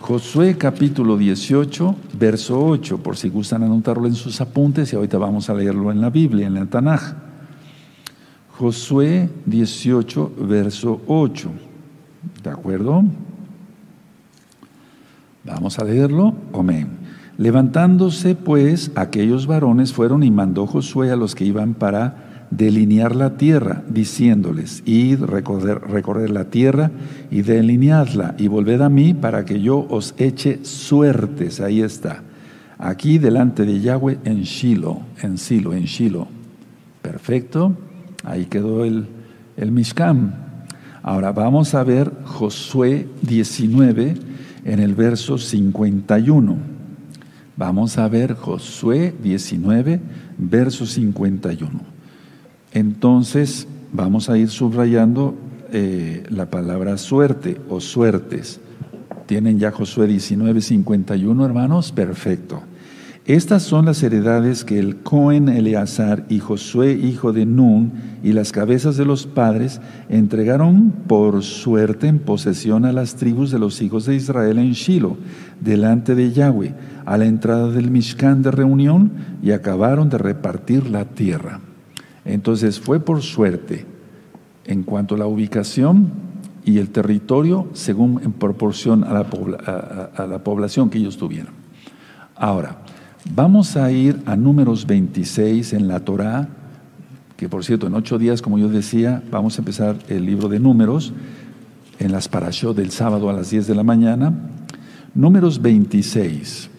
Josué 0.00 0.56
capítulo 0.56 1.18
18, 1.18 1.94
verso 2.18 2.58
8, 2.58 3.02
por 3.02 3.18
si 3.18 3.28
gustan 3.28 3.64
anotarlo 3.64 4.06
en 4.06 4.14
sus 4.14 4.40
apuntes 4.40 4.90
y 4.92 4.96
ahorita 4.96 5.18
vamos 5.18 5.50
a 5.50 5.54
leerlo 5.54 5.92
en 5.92 6.00
la 6.00 6.08
Biblia, 6.08 6.46
en 6.46 6.54
la 6.54 6.64
Tanaj. 6.64 7.12
Josué 8.56 9.28
18, 9.44 10.32
verso 10.40 11.02
8. 11.06 11.50
¿De 12.42 12.50
acuerdo? 12.50 13.04
Vamos 15.44 15.78
a 15.78 15.84
leerlo. 15.84 16.34
Amén. 16.54 16.88
Levantándose 17.36 18.34
pues 18.34 18.92
aquellos 18.94 19.46
varones 19.46 19.92
fueron 19.92 20.22
y 20.22 20.30
mandó 20.30 20.66
Josué 20.66 21.10
a 21.10 21.16
los 21.16 21.34
que 21.34 21.44
iban 21.44 21.74
para 21.74 22.29
delinear 22.50 23.14
la 23.14 23.36
tierra, 23.36 23.82
diciéndoles, 23.88 24.82
id, 24.84 25.22
recorrer, 25.22 26.30
la 26.30 26.50
tierra 26.50 26.90
y 27.30 27.42
delineadla, 27.42 28.34
y 28.38 28.48
volved 28.48 28.80
a 28.80 28.88
mí 28.88 29.14
para 29.14 29.44
que 29.44 29.60
yo 29.60 29.86
os 29.88 30.14
eche 30.18 30.64
suertes. 30.64 31.60
Ahí 31.60 31.80
está. 31.80 32.22
Aquí 32.78 33.18
delante 33.18 33.64
de 33.64 33.80
Yahweh 33.80 34.18
en 34.24 34.42
Shiloh, 34.42 35.02
en 35.22 35.38
Silo, 35.38 35.74
en 35.74 35.84
Shiloh. 35.84 36.28
Perfecto. 37.02 37.76
Ahí 38.24 38.46
quedó 38.46 38.84
el, 38.84 39.06
el 39.56 39.70
Mishkam. 39.70 40.32
Ahora 41.02 41.32
vamos 41.32 41.74
a 41.74 41.84
ver 41.84 42.12
Josué 42.24 43.08
19 43.22 44.14
en 44.64 44.78
el 44.80 44.94
verso 44.94 45.38
51. 45.38 46.56
Vamos 47.56 47.98
a 47.98 48.08
ver 48.08 48.34
Josué 48.34 49.14
19, 49.22 50.00
verso 50.38 50.86
51. 50.86 51.89
Entonces 52.72 53.66
vamos 53.92 54.30
a 54.30 54.38
ir 54.38 54.48
subrayando 54.48 55.34
eh, 55.72 56.24
la 56.30 56.50
palabra 56.50 56.96
suerte 56.98 57.60
o 57.68 57.80
suertes. 57.80 58.60
¿Tienen 59.26 59.58
ya 59.58 59.70
Josué 59.70 60.08
19:51, 60.08 61.44
hermanos? 61.44 61.92
Perfecto. 61.92 62.62
Estas 63.26 63.62
son 63.62 63.84
las 63.84 64.02
heredades 64.02 64.64
que 64.64 64.80
el 64.80 64.96
Cohen 64.96 65.48
Eleazar 65.48 66.24
y 66.28 66.40
Josué, 66.40 66.94
hijo 66.94 67.32
de 67.32 67.46
Nun, 67.46 67.92
y 68.24 68.32
las 68.32 68.50
cabezas 68.50 68.96
de 68.96 69.04
los 69.04 69.26
padres 69.26 69.80
entregaron 70.08 70.90
por 71.06 71.44
suerte 71.44 72.08
en 72.08 72.18
posesión 72.18 72.84
a 72.84 72.92
las 72.92 73.14
tribus 73.14 73.52
de 73.52 73.60
los 73.60 73.82
hijos 73.82 74.06
de 74.06 74.16
Israel 74.16 74.58
en 74.58 74.72
Shiloh, 74.72 75.16
delante 75.60 76.16
de 76.16 76.32
Yahweh, 76.32 76.74
a 77.04 77.18
la 77.18 77.26
entrada 77.26 77.70
del 77.70 77.92
Mishkan 77.92 78.42
de 78.42 78.50
reunión, 78.50 79.12
y 79.42 79.52
acabaron 79.52 80.08
de 80.08 80.18
repartir 80.18 80.90
la 80.90 81.04
tierra. 81.04 81.60
Entonces 82.32 82.78
fue 82.78 83.00
por 83.00 83.22
suerte 83.22 83.84
en 84.64 84.82
cuanto 84.84 85.14
a 85.14 85.18
la 85.18 85.26
ubicación 85.26 86.10
y 86.64 86.78
el 86.78 86.90
territorio 86.90 87.68
según 87.72 88.20
en 88.22 88.32
proporción 88.32 89.04
a 89.04 89.12
la, 89.14 90.38
población 90.44 90.90
que 90.90 90.98
ellos 90.98 91.16
tuvieron. 91.16 91.52
Ahora, 92.36 92.78
vamos 93.34 93.76
a 93.76 93.90
ir 93.90 94.20
a 94.26 94.36
números 94.36 94.86
26 94.86 95.72
en 95.72 95.88
la 95.88 96.00
Torá, 96.00 96.48
que 97.36 97.48
por 97.48 97.64
cierto 97.64 97.86
en 97.86 97.94
ocho 97.94 98.18
días, 98.18 98.42
como 98.42 98.58
yo 98.58 98.68
decía, 98.68 99.22
vamos 99.30 99.58
a 99.58 99.62
empezar 99.62 99.96
el 100.08 100.24
libro 100.24 100.48
de 100.48 100.60
números 100.60 101.12
en 101.98 102.12
las 102.12 102.28
parashot 102.28 102.76
del 102.76 102.90
sábado 102.90 103.28
a 103.28 103.32
las 103.32 103.50
10 103.50 103.66
de 103.66 103.74
la 103.74 103.82
mañana. 103.82 104.32
Números 105.14 105.60
26. 105.60 106.70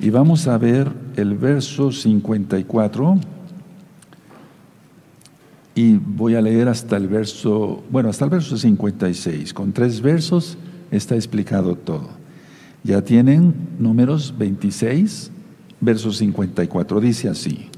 Y 0.00 0.10
vamos 0.10 0.46
a 0.48 0.58
ver 0.58 0.90
el 1.16 1.36
verso 1.36 1.92
54 1.92 3.37
y 5.78 5.96
voy 5.96 6.34
a 6.34 6.42
leer 6.42 6.68
hasta 6.68 6.96
el 6.96 7.06
verso, 7.06 7.84
bueno, 7.88 8.08
hasta 8.08 8.24
el 8.24 8.32
verso 8.32 8.56
56. 8.56 9.54
Con 9.54 9.72
tres 9.72 10.00
versos 10.00 10.58
está 10.90 11.14
explicado 11.14 11.76
todo. 11.76 12.08
Ya 12.82 13.02
tienen 13.02 13.54
números 13.78 14.34
26, 14.36 15.30
verso 15.80 16.10
54. 16.10 17.00
Dice 17.00 17.28
así, 17.28 17.68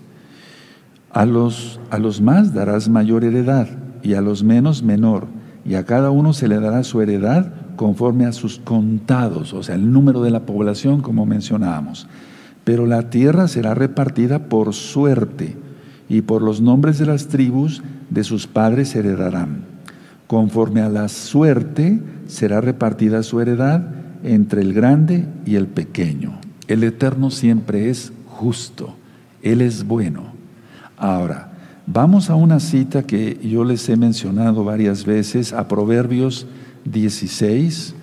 a 1.10 1.26
los, 1.26 1.78
a 1.90 1.98
los 1.98 2.22
más 2.22 2.54
darás 2.54 2.88
mayor 2.88 3.22
heredad 3.22 3.68
y 4.02 4.14
a 4.14 4.22
los 4.22 4.42
menos 4.42 4.82
menor, 4.82 5.26
y 5.66 5.74
a 5.74 5.84
cada 5.84 6.10
uno 6.10 6.32
se 6.32 6.48
le 6.48 6.58
dará 6.58 6.84
su 6.84 7.02
heredad 7.02 7.52
conforme 7.76 8.24
a 8.24 8.32
sus 8.32 8.60
contados, 8.60 9.52
o 9.52 9.62
sea, 9.62 9.74
el 9.74 9.92
número 9.92 10.22
de 10.22 10.30
la 10.30 10.46
población 10.46 11.02
como 11.02 11.26
mencionábamos. 11.26 12.08
Pero 12.64 12.86
la 12.86 13.10
tierra 13.10 13.46
será 13.46 13.74
repartida 13.74 14.48
por 14.48 14.72
suerte 14.72 15.58
y 16.10 16.22
por 16.22 16.42
los 16.42 16.60
nombres 16.60 16.98
de 16.98 17.06
las 17.06 17.28
tribus 17.28 17.82
de 18.10 18.24
sus 18.24 18.48
padres 18.48 18.94
heredarán. 18.96 19.64
Conforme 20.26 20.82
a 20.82 20.88
la 20.88 21.08
suerte 21.08 22.02
será 22.26 22.60
repartida 22.60 23.22
su 23.22 23.40
heredad 23.40 23.86
entre 24.24 24.60
el 24.60 24.74
grande 24.74 25.26
y 25.46 25.54
el 25.54 25.68
pequeño. 25.68 26.38
El 26.66 26.82
Eterno 26.82 27.30
siempre 27.30 27.90
es 27.90 28.12
justo, 28.26 28.96
Él 29.40 29.60
es 29.60 29.86
bueno. 29.86 30.32
Ahora, 30.96 31.52
vamos 31.86 32.28
a 32.28 32.34
una 32.34 32.58
cita 32.58 33.04
que 33.04 33.38
yo 33.42 33.64
les 33.64 33.88
he 33.88 33.96
mencionado 33.96 34.64
varias 34.64 35.04
veces, 35.04 35.52
a 35.52 35.68
Proverbios 35.68 36.46
16, 36.86 37.94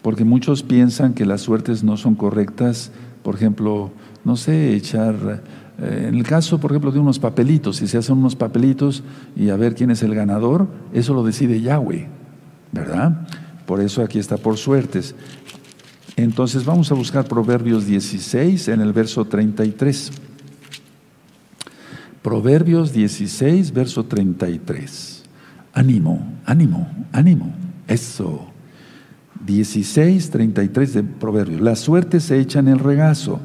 porque 0.00 0.24
muchos 0.24 0.62
piensan 0.62 1.12
que 1.12 1.26
las 1.26 1.42
suertes 1.42 1.84
no 1.84 1.98
son 1.98 2.14
correctas, 2.14 2.90
por 3.22 3.34
ejemplo, 3.34 3.90
no 4.24 4.36
sé, 4.36 4.74
echar 4.74 5.42
eh, 5.80 6.06
en 6.08 6.14
el 6.14 6.22
caso, 6.22 6.58
por 6.58 6.70
ejemplo, 6.70 6.92
de 6.92 7.00
unos 7.00 7.18
papelitos, 7.18 7.76
si 7.76 7.88
se 7.88 7.98
hacen 7.98 8.16
unos 8.16 8.36
papelitos 8.36 9.02
y 9.34 9.50
a 9.50 9.56
ver 9.56 9.74
quién 9.74 9.90
es 9.90 10.02
el 10.02 10.14
ganador, 10.14 10.68
eso 10.92 11.14
lo 11.14 11.24
decide 11.24 11.60
Yahweh, 11.60 12.08
¿verdad? 12.72 13.26
Por 13.66 13.80
eso 13.80 14.02
aquí 14.02 14.18
está 14.18 14.36
por 14.36 14.56
suertes. 14.56 15.14
Entonces 16.16 16.64
vamos 16.64 16.92
a 16.92 16.94
buscar 16.94 17.26
Proverbios 17.26 17.86
16 17.86 18.68
en 18.68 18.80
el 18.80 18.92
verso 18.92 19.24
33. 19.24 20.12
Proverbios 22.22 22.92
16, 22.92 23.72
verso 23.72 24.04
33. 24.04 25.24
Ánimo, 25.72 26.24
ánimo, 26.46 26.88
ánimo. 27.12 27.52
Eso. 27.88 28.46
16, 29.44 30.30
33 30.30 30.94
de 30.94 31.02
Proverbios. 31.02 31.60
La 31.60 31.74
suerte 31.74 32.20
se 32.20 32.38
echa 32.38 32.60
en 32.60 32.68
el 32.68 32.78
regazo 32.78 33.40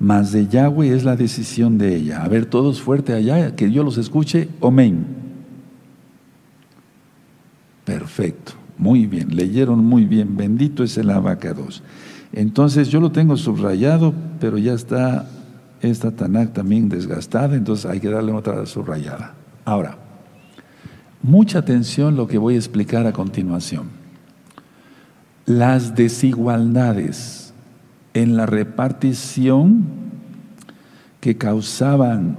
mas 0.00 0.32
de 0.32 0.46
Yahweh 0.46 0.94
es 0.94 1.04
la 1.04 1.16
decisión 1.16 1.78
de 1.78 1.96
ella. 1.96 2.22
A 2.22 2.28
ver, 2.28 2.46
todos 2.46 2.80
fuerte 2.80 3.12
allá, 3.12 3.54
que 3.56 3.70
yo 3.70 3.82
los 3.82 3.98
escuche. 3.98 4.48
Amén. 4.62 5.06
Perfecto, 7.84 8.52
muy 8.78 9.06
bien, 9.06 9.36
leyeron 9.36 9.84
muy 9.84 10.04
bien. 10.04 10.36
Bendito 10.36 10.82
es 10.82 10.96
el 10.96 11.10
abacados. 11.10 11.82
Entonces 12.32 12.88
yo 12.88 13.00
lo 13.00 13.12
tengo 13.12 13.36
subrayado, 13.36 14.14
pero 14.40 14.58
ya 14.58 14.72
está 14.72 15.28
esta 15.82 16.10
Tanakh 16.10 16.52
también 16.52 16.88
desgastada, 16.88 17.54
entonces 17.56 17.86
hay 17.86 18.00
que 18.00 18.08
darle 18.08 18.32
otra 18.32 18.64
subrayada. 18.66 19.34
Ahora, 19.64 19.98
mucha 21.22 21.58
atención 21.58 22.16
lo 22.16 22.26
que 22.26 22.38
voy 22.38 22.54
a 22.54 22.58
explicar 22.58 23.06
a 23.06 23.12
continuación. 23.12 23.88
Las 25.46 25.94
desigualdades 25.94 27.43
en 28.14 28.36
la 28.36 28.46
repartición 28.46 29.84
que 31.20 31.36
causaban 31.36 32.38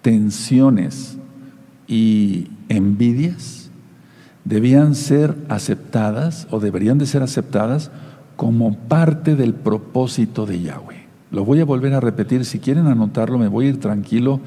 tensiones 0.00 1.18
y 1.86 2.48
envidias 2.68 3.70
debían 4.44 4.94
ser 4.94 5.36
aceptadas 5.48 6.48
o 6.50 6.58
deberían 6.58 6.98
de 6.98 7.06
ser 7.06 7.22
aceptadas 7.22 7.90
como 8.36 8.76
parte 8.76 9.36
del 9.36 9.54
propósito 9.54 10.46
de 10.46 10.62
Yahweh. 10.62 11.02
Lo 11.30 11.44
voy 11.44 11.60
a 11.60 11.64
volver 11.64 11.94
a 11.94 12.00
repetir, 12.00 12.44
si 12.44 12.58
quieren 12.58 12.86
anotarlo, 12.86 13.38
me 13.38 13.48
voy 13.48 13.66
a 13.66 13.68
ir 13.70 13.80
tranquilo, 13.80 14.40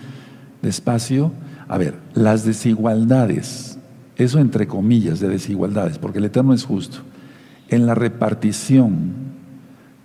despacio. 0.62 1.32
A 1.68 1.78
ver, 1.78 1.96
las 2.14 2.44
desigualdades, 2.46 3.80
eso 4.18 4.40
entre 4.40 4.68
comillas 4.68 5.20
de 5.20 5.30
desigualdades, 5.30 5.98
porque 5.98 6.20
el 6.20 6.26
Eterno 6.26 6.54
es 6.54 6.64
justo, 6.64 6.98
en 7.70 7.86
la 7.86 7.96
repartición 7.96 9.35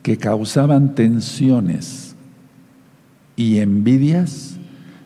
que 0.02 0.16
causaban 0.16 0.95
tensiones 0.95 2.14
y 3.37 3.59
envidias, 3.59 4.57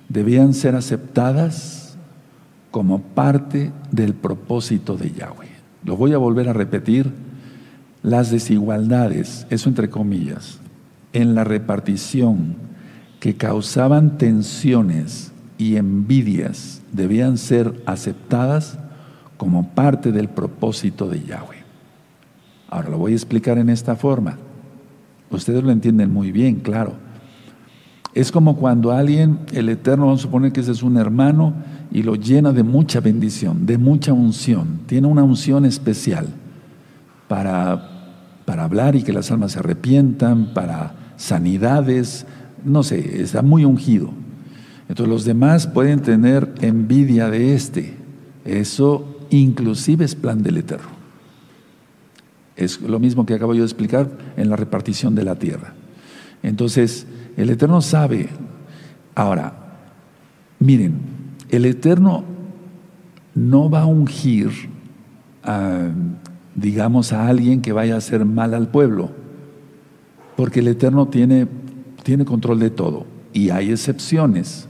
debían 0.09 0.55
ser 0.55 0.75
aceptadas 0.77 1.97
como 2.71 3.01
parte 3.01 3.73
del 3.91 4.15
propósito 4.15 4.97
de 4.97 5.13
Yahweh. 5.13 5.49
Lo 5.85 5.97
voy 5.97 6.13
a 6.13 6.19
volver 6.19 6.49
a 6.49 6.53
repetir 6.53 7.13
las 8.03 8.31
desigualdades, 8.31 9.47
eso 9.51 9.69
entre 9.69 9.91
comillas, 9.91 10.59
en 11.13 11.35
la 11.35 11.45
repartición 11.45 12.57
que 13.21 13.37
causaban 13.37 14.19
tensiones 14.19 15.33
y 15.57 15.77
envidias 15.77 16.83
debían 16.93 17.39
ser 17.39 17.83
aceptadas 17.87 18.79
como 19.37 19.71
parte 19.71 20.13
del 20.13 20.29
propósito 20.29 21.09
de 21.09 21.23
Yahweh. 21.23 21.65
Ahora 22.69 22.91
lo 22.91 22.99
voy 22.99 23.13
a 23.13 23.17
explicar 23.17 23.59
en 23.59 23.71
esta 23.71 23.97
forma. 23.97 24.39
Ustedes 25.35 25.63
lo 25.63 25.71
entienden 25.71 26.13
muy 26.13 26.33
bien, 26.33 26.57
claro. 26.57 26.95
Es 28.15 28.31
como 28.31 28.57
cuando 28.57 28.93
alguien, 28.93 29.41
el 29.53 29.69
Eterno, 29.69 30.07
vamos 30.07 30.21
a 30.21 30.23
suponer 30.23 30.53
que 30.53 30.61
ese 30.61 30.73
es 30.73 30.83
un 30.83 30.97
hermano 30.97 31.55
y 31.91 32.03
lo 32.03 32.15
llena 32.15 32.53
de 32.53 32.63
mucha 32.63 33.01
bendición, 33.01 33.67
de 33.67 33.77
mucha 33.77 34.13
unción. 34.13 34.81
Tiene 34.87 35.09
una 35.09 35.25
unción 35.25 35.65
especial 35.65 36.29
para 37.29 37.95
para 38.45 38.65
hablar 38.65 38.95
y 38.95 39.03
que 39.03 39.13
las 39.13 39.31
almas 39.31 39.53
se 39.53 39.61
arrepientan, 39.61 40.53
para 40.55 40.95
sanidades, 41.17 42.27
no 42.65 42.83
sé, 42.83 43.23
está 43.23 43.43
muy 43.43 43.65
ungido. 43.65 44.11
Entonces 44.89 45.09
los 45.09 45.25
demás 45.25 45.67
pueden 45.67 46.01
tener 46.01 46.53
envidia 46.61 47.31
de 47.31 47.55
este. 47.55 47.95
Eso 48.45 49.19
inclusive 49.31 50.05
es 50.05 50.15
plan 50.15 50.43
del 50.43 50.59
Eterno. 50.59 50.94
Es 52.57 52.81
lo 52.81 52.99
mismo 52.99 53.27
que 53.27 53.35
acabo 53.35 53.55
yo 53.55 53.61
de 53.61 53.67
explicar 53.67 54.11
en 54.37 54.51
la 54.51 54.57
repartición 54.57 55.15
de 55.15 55.25
la 55.25 55.37
tierra. 55.37 55.75
Entonces, 56.43 57.07
el 57.37 57.51
Eterno 57.51 57.81
sabe. 57.81 58.29
Ahora, 59.15 59.55
miren, 60.59 60.95
el 61.51 61.65
Eterno 61.65 62.25
no 63.35 63.69
va 63.71 63.83
a 63.83 63.87
ungir 63.87 64.51
digamos, 66.55 67.13
a 67.13 67.29
alguien 67.29 67.61
que 67.61 67.73
vaya 67.73 67.95
a 67.95 67.99
hacer 67.99 68.25
mal 68.25 68.55
al 68.55 68.69
pueblo, 68.69 69.11
porque 70.37 70.61
el 70.61 70.69
Eterno 70.69 71.09
tiene, 71.09 71.47
tiene 72.03 72.25
control 72.25 72.61
de 72.61 72.71
todo 72.71 73.07
y 73.33 73.51
hay 73.51 73.71
excepciones, 73.71 74.69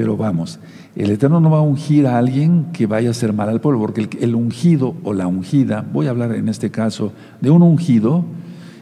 pero 0.00 0.16
vamos, 0.16 0.58
el 0.96 1.10
Eterno 1.10 1.40
no 1.40 1.50
va 1.50 1.58
a 1.58 1.60
ungir 1.60 2.06
a 2.06 2.16
alguien 2.16 2.68
que 2.72 2.86
vaya 2.86 3.08
a 3.08 3.10
hacer 3.10 3.34
mal 3.34 3.50
al 3.50 3.60
pueblo, 3.60 3.80
porque 3.80 4.08
el, 4.18 4.34
ungido 4.34 4.94
o 5.04 5.12
la 5.12 5.26
ungida, 5.26 5.84
voy 5.92 6.06
a 6.06 6.10
hablar 6.10 6.34
en 6.34 6.48
este 6.48 6.70
caso 6.70 7.12
de 7.42 7.50
un 7.50 7.60
ungido, 7.60 8.24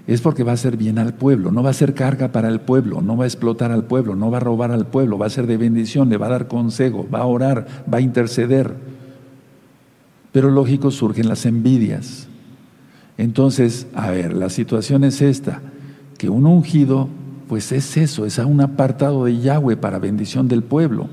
es 0.06 0.20
porque 0.20 0.44
va 0.44 0.52
a 0.52 0.54
hacer 0.54 0.76
bien 0.76 0.96
al 0.96 1.14
pueblo, 1.14 1.50
no 1.50 1.64
va 1.64 1.70
a 1.70 1.72
ser 1.72 1.92
carga 1.92 2.30
para 2.30 2.46
el 2.46 2.60
pueblo, 2.60 3.02
no 3.02 3.16
va 3.16 3.24
a 3.24 3.26
explotar 3.26 3.72
al 3.72 3.82
pueblo, 3.82 4.14
no 4.14 4.30
va 4.30 4.36
a 4.36 4.40
robar 4.42 4.70
al 4.70 4.86
pueblo, 4.86 5.18
va 5.18 5.26
a 5.26 5.30
ser 5.30 5.48
de 5.48 5.56
bendición, 5.56 6.08
le 6.08 6.18
va 6.18 6.26
a 6.26 6.30
dar 6.30 6.46
consejo, 6.46 7.04
va 7.12 7.18
a 7.18 7.26
orar, 7.26 7.66
va 7.92 7.98
a 7.98 8.00
interceder. 8.00 8.76
Pero 10.30 10.52
lógico 10.52 10.92
surgen 10.92 11.28
las 11.28 11.46
envidias. 11.46 12.28
Entonces, 13.16 13.88
a 13.92 14.12
ver, 14.12 14.34
la 14.34 14.50
situación 14.50 15.02
es 15.02 15.20
esta, 15.20 15.62
que 16.16 16.28
un 16.28 16.46
ungido, 16.46 17.08
pues 17.48 17.72
es 17.72 17.96
eso, 17.96 18.26
es 18.26 18.38
un 18.38 18.60
apartado 18.60 19.24
de 19.24 19.38
Yahweh 19.38 19.76
para 19.76 19.98
bendición 19.98 20.48
del 20.48 20.62
pueblo. 20.62 21.08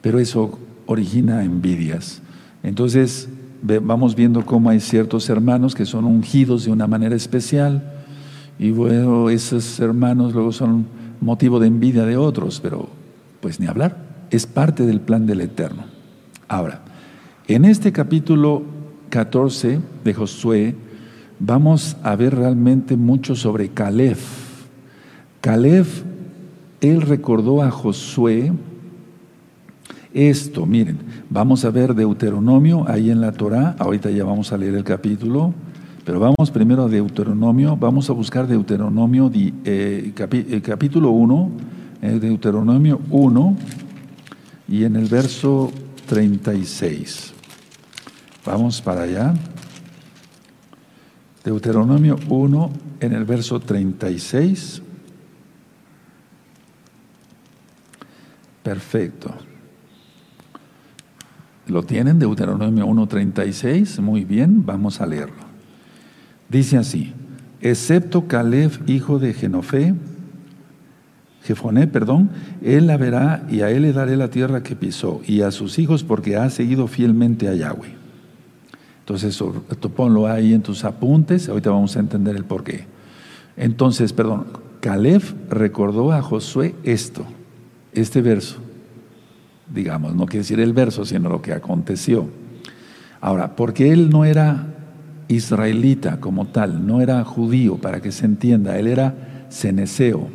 Pero 0.00 0.18
eso 0.18 0.58
origina 0.86 1.44
envidias. 1.44 2.22
Entonces, 2.62 3.28
vamos 3.62 4.14
viendo 4.14 4.44
cómo 4.44 4.70
hay 4.70 4.80
ciertos 4.80 5.28
hermanos 5.28 5.74
que 5.74 5.86
son 5.86 6.04
ungidos 6.04 6.64
de 6.64 6.72
una 6.72 6.86
manera 6.86 7.14
especial 7.14 7.92
y 8.58 8.70
bueno, 8.70 9.30
esos 9.30 9.80
hermanos 9.80 10.34
luego 10.34 10.52
son 10.52 10.86
motivo 11.20 11.58
de 11.58 11.68
envidia 11.68 12.04
de 12.04 12.16
otros, 12.16 12.60
pero 12.60 12.88
pues 13.40 13.60
ni 13.60 13.66
hablar, 13.66 13.96
es 14.30 14.46
parte 14.46 14.86
del 14.86 15.00
plan 15.00 15.26
del 15.26 15.40
Eterno. 15.40 15.84
Ahora, 16.48 16.82
en 17.48 17.64
este 17.64 17.92
capítulo 17.92 18.62
14 19.10 19.80
de 20.04 20.14
Josué, 20.14 20.74
vamos 21.38 21.96
a 22.02 22.14
ver 22.14 22.36
realmente 22.36 22.96
mucho 22.96 23.34
sobre 23.34 23.68
Caleb. 23.70 24.16
Caleb, 25.42 25.86
él 26.80 27.02
recordó 27.02 27.62
a 27.62 27.70
Josué 27.70 28.52
esto, 30.14 30.66
miren, 30.66 30.98
vamos 31.30 31.64
a 31.64 31.70
ver 31.70 31.94
Deuteronomio 31.94 32.84
ahí 32.86 33.10
en 33.10 33.22
la 33.22 33.32
Torah, 33.32 33.74
ahorita 33.78 34.10
ya 34.10 34.24
vamos 34.24 34.52
a 34.52 34.58
leer 34.58 34.74
el 34.74 34.84
capítulo, 34.84 35.54
pero 36.04 36.20
vamos 36.20 36.50
primero 36.50 36.84
a 36.84 36.88
Deuteronomio, 36.88 37.76
vamos 37.76 38.10
a 38.10 38.12
buscar 38.12 38.46
Deuteronomio, 38.46 39.30
eh, 39.34 40.12
eh, 40.14 40.60
capítulo 40.62 41.10
1, 41.10 41.50
eh, 42.02 42.18
Deuteronomio 42.20 43.00
1 43.10 43.56
y 44.68 44.84
en 44.84 44.96
el 44.96 45.06
verso 45.06 45.72
36. 46.06 47.32
Vamos 48.44 48.82
para 48.82 49.02
allá. 49.02 49.34
Deuteronomio 51.42 52.18
1 52.28 52.70
en 53.00 53.12
el 53.14 53.24
verso 53.24 53.58
36. 53.60 54.82
Perfecto. 58.62 59.34
¿Lo 61.66 61.82
tienen? 61.82 62.18
Deuteronomio 62.18 62.86
1.36. 62.86 64.00
Muy 64.00 64.24
bien, 64.24 64.64
vamos 64.66 65.00
a 65.00 65.06
leerlo. 65.06 65.42
Dice 66.48 66.76
así, 66.76 67.12
excepto 67.60 68.26
Caleb, 68.26 68.72
hijo 68.86 69.18
de 69.18 69.32
Genofé, 69.32 69.94
Jefoné, 71.44 71.88
perdón, 71.88 72.30
él 72.62 72.86
la 72.86 72.96
verá 72.96 73.44
y 73.50 73.62
a 73.62 73.70
él 73.70 73.82
le 73.82 73.92
daré 73.92 74.16
la 74.16 74.28
tierra 74.28 74.62
que 74.62 74.76
pisó 74.76 75.22
y 75.26 75.40
a 75.40 75.50
sus 75.50 75.78
hijos 75.78 76.04
porque 76.04 76.36
ha 76.36 76.48
seguido 76.50 76.86
fielmente 76.86 77.48
a 77.48 77.54
Yahweh. 77.54 77.96
Entonces, 79.00 79.42
ponlo 79.96 80.28
ahí 80.28 80.54
en 80.54 80.62
tus 80.62 80.84
apuntes, 80.84 81.48
ahorita 81.48 81.70
vamos 81.70 81.96
a 81.96 82.00
entender 82.00 82.36
el 82.36 82.44
por 82.44 82.62
qué. 82.62 82.86
Entonces, 83.56 84.12
perdón, 84.12 84.46
Caleb 84.80 85.22
recordó 85.50 86.12
a 86.12 86.22
Josué 86.22 86.76
esto, 86.84 87.26
este 87.92 88.22
verso. 88.22 88.56
Digamos, 89.72 90.14
no 90.14 90.26
quiere 90.26 90.38
decir 90.38 90.60
el 90.60 90.72
verso, 90.72 91.04
sino 91.04 91.28
lo 91.28 91.42
que 91.42 91.52
aconteció. 91.52 92.28
Ahora, 93.20 93.56
porque 93.56 93.92
él 93.92 94.10
no 94.10 94.24
era 94.24 94.74
israelita 95.28 96.20
como 96.20 96.46
tal, 96.48 96.86
no 96.86 97.00
era 97.00 97.24
judío, 97.24 97.76
para 97.76 98.00
que 98.00 98.12
se 98.12 98.26
entienda, 98.26 98.78
él 98.78 98.86
era 98.86 99.46
ceneseo. 99.50 100.28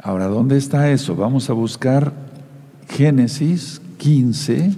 Ahora, 0.00 0.26
¿dónde 0.26 0.56
está 0.56 0.90
eso? 0.90 1.14
Vamos 1.14 1.50
a 1.50 1.52
buscar 1.52 2.12
Génesis 2.88 3.80
15 3.98 4.72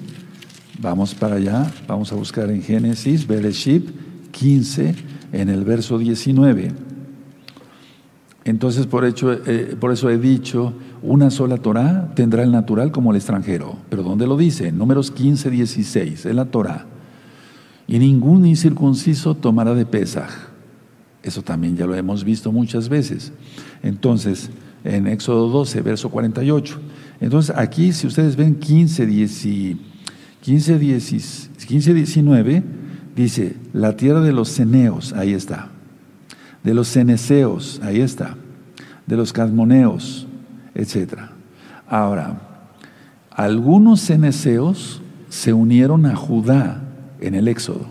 Vamos 0.78 1.14
para 1.14 1.36
allá, 1.36 1.72
vamos 1.88 2.12
a 2.12 2.16
buscar 2.16 2.50
en 2.50 2.62
Génesis, 2.62 3.26
Bereshit 3.26 3.88
15, 4.30 4.94
en 5.32 5.48
el 5.48 5.64
verso 5.64 5.96
19. 5.96 6.70
Entonces, 8.46 8.86
por, 8.86 9.04
hecho, 9.04 9.32
eh, 9.32 9.76
por 9.78 9.90
eso 9.90 10.08
he 10.08 10.18
dicho, 10.18 10.72
una 11.02 11.30
sola 11.30 11.56
Torah 11.56 12.12
tendrá 12.14 12.44
el 12.44 12.52
natural 12.52 12.92
como 12.92 13.10
el 13.10 13.16
extranjero. 13.16 13.76
Pero 13.88 14.04
¿dónde 14.04 14.28
lo 14.28 14.36
dice? 14.36 14.70
Números 14.70 15.10
15, 15.10 15.50
16, 15.50 16.26
es 16.26 16.34
la 16.34 16.44
Torah. 16.44 16.86
Y 17.88 17.98
ningún 17.98 18.46
incircunciso 18.46 19.34
tomará 19.34 19.74
de 19.74 19.84
Pesaj. 19.84 20.30
Eso 21.24 21.42
también 21.42 21.76
ya 21.76 21.86
lo 21.86 21.96
hemos 21.96 22.22
visto 22.22 22.52
muchas 22.52 22.88
veces. 22.88 23.32
Entonces, 23.82 24.48
en 24.84 25.08
Éxodo 25.08 25.48
12, 25.48 25.80
verso 25.80 26.08
48. 26.08 26.78
Entonces, 27.20 27.52
aquí, 27.56 27.92
si 27.92 28.06
ustedes 28.06 28.36
ven 28.36 28.54
15, 28.54 29.06
16 29.06 29.76
15, 30.40 31.94
19 31.94 32.62
dice, 33.16 33.56
la 33.72 33.96
tierra 33.96 34.20
de 34.20 34.32
los 34.32 34.50
ceneos, 34.50 35.14
ahí 35.14 35.32
está. 35.32 35.72
De 36.66 36.74
los 36.74 36.88
ceneseos, 36.88 37.80
ahí 37.84 38.00
está. 38.00 38.34
De 39.06 39.16
los 39.16 39.32
casmoneos, 39.32 40.26
etc. 40.74 41.14
Ahora, 41.88 42.40
algunos 43.30 44.00
ceneseos 44.00 45.00
se 45.28 45.52
unieron 45.52 46.06
a 46.06 46.16
Judá 46.16 46.82
en 47.20 47.36
el 47.36 47.46
Éxodo. 47.46 47.86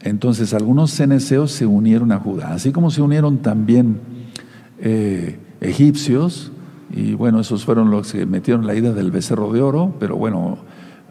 Entonces 0.00 0.54
algunos 0.54 0.90
ceneseos 0.90 1.52
se 1.52 1.66
unieron 1.66 2.10
a 2.10 2.18
Judá, 2.18 2.52
así 2.52 2.72
como 2.72 2.90
se 2.90 3.00
unieron 3.00 3.38
también 3.38 4.00
eh, 4.80 5.38
egipcios, 5.60 6.50
y 6.90 7.14
bueno, 7.14 7.38
esos 7.38 7.64
fueron 7.64 7.92
los 7.92 8.10
que 8.10 8.26
metieron 8.26 8.66
la 8.66 8.74
ida 8.74 8.92
del 8.92 9.12
becerro 9.12 9.52
de 9.52 9.62
oro, 9.62 9.94
pero 10.00 10.16
bueno, 10.16 10.58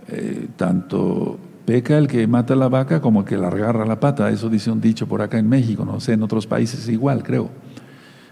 eh, 0.09 0.49
tanto 0.57 1.39
peca 1.65 1.97
el 1.97 2.07
que 2.07 2.27
mata 2.27 2.55
la 2.55 2.69
vaca 2.69 3.01
como 3.01 3.21
el 3.21 3.25
que 3.25 3.37
la 3.37 3.47
agarra 3.47 3.85
la 3.85 3.99
pata, 3.99 4.29
eso 4.29 4.49
dice 4.49 4.71
un 4.71 4.81
dicho 4.81 5.07
por 5.07 5.21
acá 5.21 5.39
en 5.39 5.49
México, 5.49 5.83
no 5.85 5.99
sé, 5.99 6.13
en 6.13 6.23
otros 6.23 6.47
países 6.47 6.87
igual, 6.89 7.23
creo. 7.23 7.49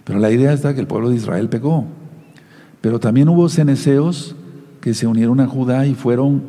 Pero 0.04 0.19
la 0.19 0.32
idea 0.32 0.54
está 0.54 0.74
que 0.74 0.82
el 0.82 0.88
pueblo 0.88 1.10
de 1.10 1.15
Israel 1.15 1.50
pecó. 1.50 1.86
Pero 2.82 3.00
también 3.00 3.30
hubo 3.30 3.48
ceneseos 3.50 4.36
que 4.82 4.93
se 4.93 5.08
unieron 5.08 5.39
a 5.39 5.48
Judá 5.48 5.86
y 5.88 5.96
fueron 5.96 6.43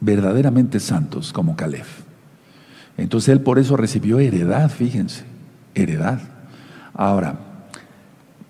verdaderamente 0.00 0.80
santos, 0.80 1.32
como 1.32 1.54
Caleb. 1.54 1.84
Entonces 2.96 3.28
él 3.28 3.40
por 3.40 3.58
eso 3.58 3.76
recibió 3.76 4.18
heredad, 4.18 4.70
fíjense, 4.70 5.24
heredad. 5.74 6.20
Ahora, 6.94 7.38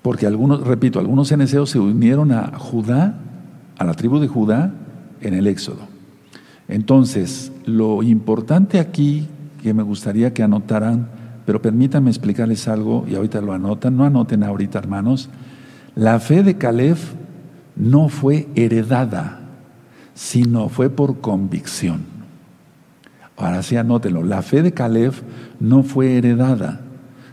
porque 0.03 0.27
algunos, 0.27 0.67
repito, 0.67 0.99
algunos 0.99 1.29
ceneseos 1.29 1.71
se 1.71 1.79
unieron 1.79 2.33
a 2.33 2.59
Judá, 2.59 3.19
a 3.79 3.85
la 3.85 3.95
tribu 3.95 4.19
de 4.19 4.29
Judá, 4.29 4.73
en 5.21 5.35
el 5.35 5.47
Éxodo. 5.47 5.92
Entonces, 6.73 7.53
lo 7.67 8.03
importante 8.03 8.81
aquí 8.81 9.29
que 9.63 9.75
me 9.75 9.83
gustaría 9.83 10.33
que 10.33 10.43
anotaran, 10.43 11.07
pero 11.45 11.61
permítanme 11.61 12.09
explicarles 12.09 12.67
algo 12.67 13.05
y 13.07 13.15
ahorita 13.15 13.43
lo 13.43 13.53
anotan, 13.53 13.95
no 13.95 14.05
anoten 14.05 14.43
ahorita 14.43 14.79
hermanos, 14.79 15.29
la 15.95 16.19
fe 16.19 16.43
de 16.43 16.57
Caleb 16.57 16.97
no 17.77 18.09
fue 18.09 18.49
heredada, 18.55 19.41
sino 20.15 20.71
fue 20.71 20.89
por 20.89 21.21
convicción. 21.21 22.05
Ahora 23.37 23.63
sí 23.63 23.77
anótenlo, 23.77 24.23
la 24.23 24.41
fe 24.41 24.63
de 24.63 24.73
Caleb 24.73 25.13
no 25.61 25.83
fue 25.83 26.17
heredada, 26.17 26.81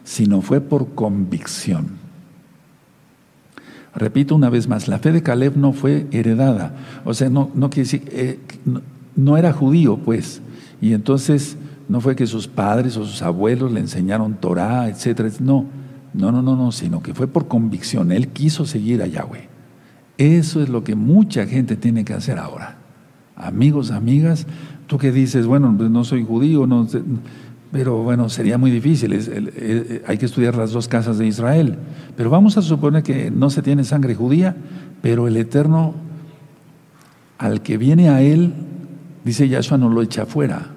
sino 0.04 0.42
fue 0.42 0.60
por 0.60 0.96
convicción. 0.96 1.92
Repito 3.96 4.36
una 4.36 4.50
vez 4.50 4.68
más, 4.68 4.90
la 4.90 5.00
fe 5.00 5.14
de 5.14 5.24
Caleb 5.24 5.56
no 5.56 5.72
fue 5.72 6.08
heredada. 6.12 6.74
O 7.06 7.14
sea, 7.14 7.30
no, 7.30 7.52
no 7.54 7.70
quiere 7.70 7.86
decir, 7.86 8.10
eh, 8.12 8.40
era 9.38 9.54
judío, 9.54 9.98
pues. 9.98 10.42
Y 10.82 10.94
entonces 10.94 11.58
no 11.88 12.02
fue 12.02 12.16
que 12.16 12.28
sus 12.28 12.48
padres 12.48 12.98
o 12.98 13.06
sus 13.06 13.22
abuelos 13.22 13.72
le 13.72 13.80
enseñaron 13.80 14.36
Torah, 14.36 14.88
etcétera. 14.88 15.30
No, 15.40 15.66
no, 16.14 16.32
no, 16.32 16.42
no, 16.42 16.56
no, 16.56 16.72
sino 16.72 17.02
que 17.02 17.14
fue 17.14 17.28
por 17.28 17.48
convicción. 17.48 18.12
Él 18.12 18.30
quiso 18.30 18.66
seguir 18.66 19.02
a 19.02 19.08
Yahweh. 19.08 19.50
Eso 20.18 20.62
es 20.62 20.70
lo 20.70 20.84
que 20.84 20.96
mucha 20.96 21.46
gente 21.46 21.76
tiene 21.76 22.06
que 22.06 22.14
hacer 22.14 22.38
ahora. 22.38 22.78
Amigos, 23.36 23.92
amigas, 23.92 24.46
tú 24.88 24.98
que 24.98 25.12
dices, 25.12 25.46
bueno, 25.46 25.74
pues 25.78 25.90
no 25.90 26.04
soy 26.04 26.26
judío, 26.26 26.68
no, 26.68 26.86
pero 27.72 28.04
bueno, 28.04 28.30
sería 28.30 28.58
muy 28.58 28.72
difícil, 28.72 29.14
hay 30.08 30.18
que 30.18 30.26
estudiar 30.26 30.56
las 30.58 30.72
dos 30.72 30.88
casas 30.88 31.18
de 31.18 31.28
Israel. 31.28 31.78
Pero 32.18 32.30
vamos 32.30 32.58
a 32.58 32.62
suponer 32.62 33.04
que 33.04 33.32
no 33.32 33.50
se 33.50 33.62
tiene 33.62 33.84
sangre 33.84 34.16
judía, 34.16 34.58
pero 35.02 35.28
el 35.28 35.38
Eterno, 35.38 35.94
al 37.38 37.62
que 37.62 37.78
viene 37.78 38.10
a 38.10 38.22
él, 38.22 38.54
dice 39.24 39.48
Yahshua, 39.48 39.78
no 39.78 39.90
lo 39.90 40.02
echa 40.02 40.26
fuera. 40.26 40.68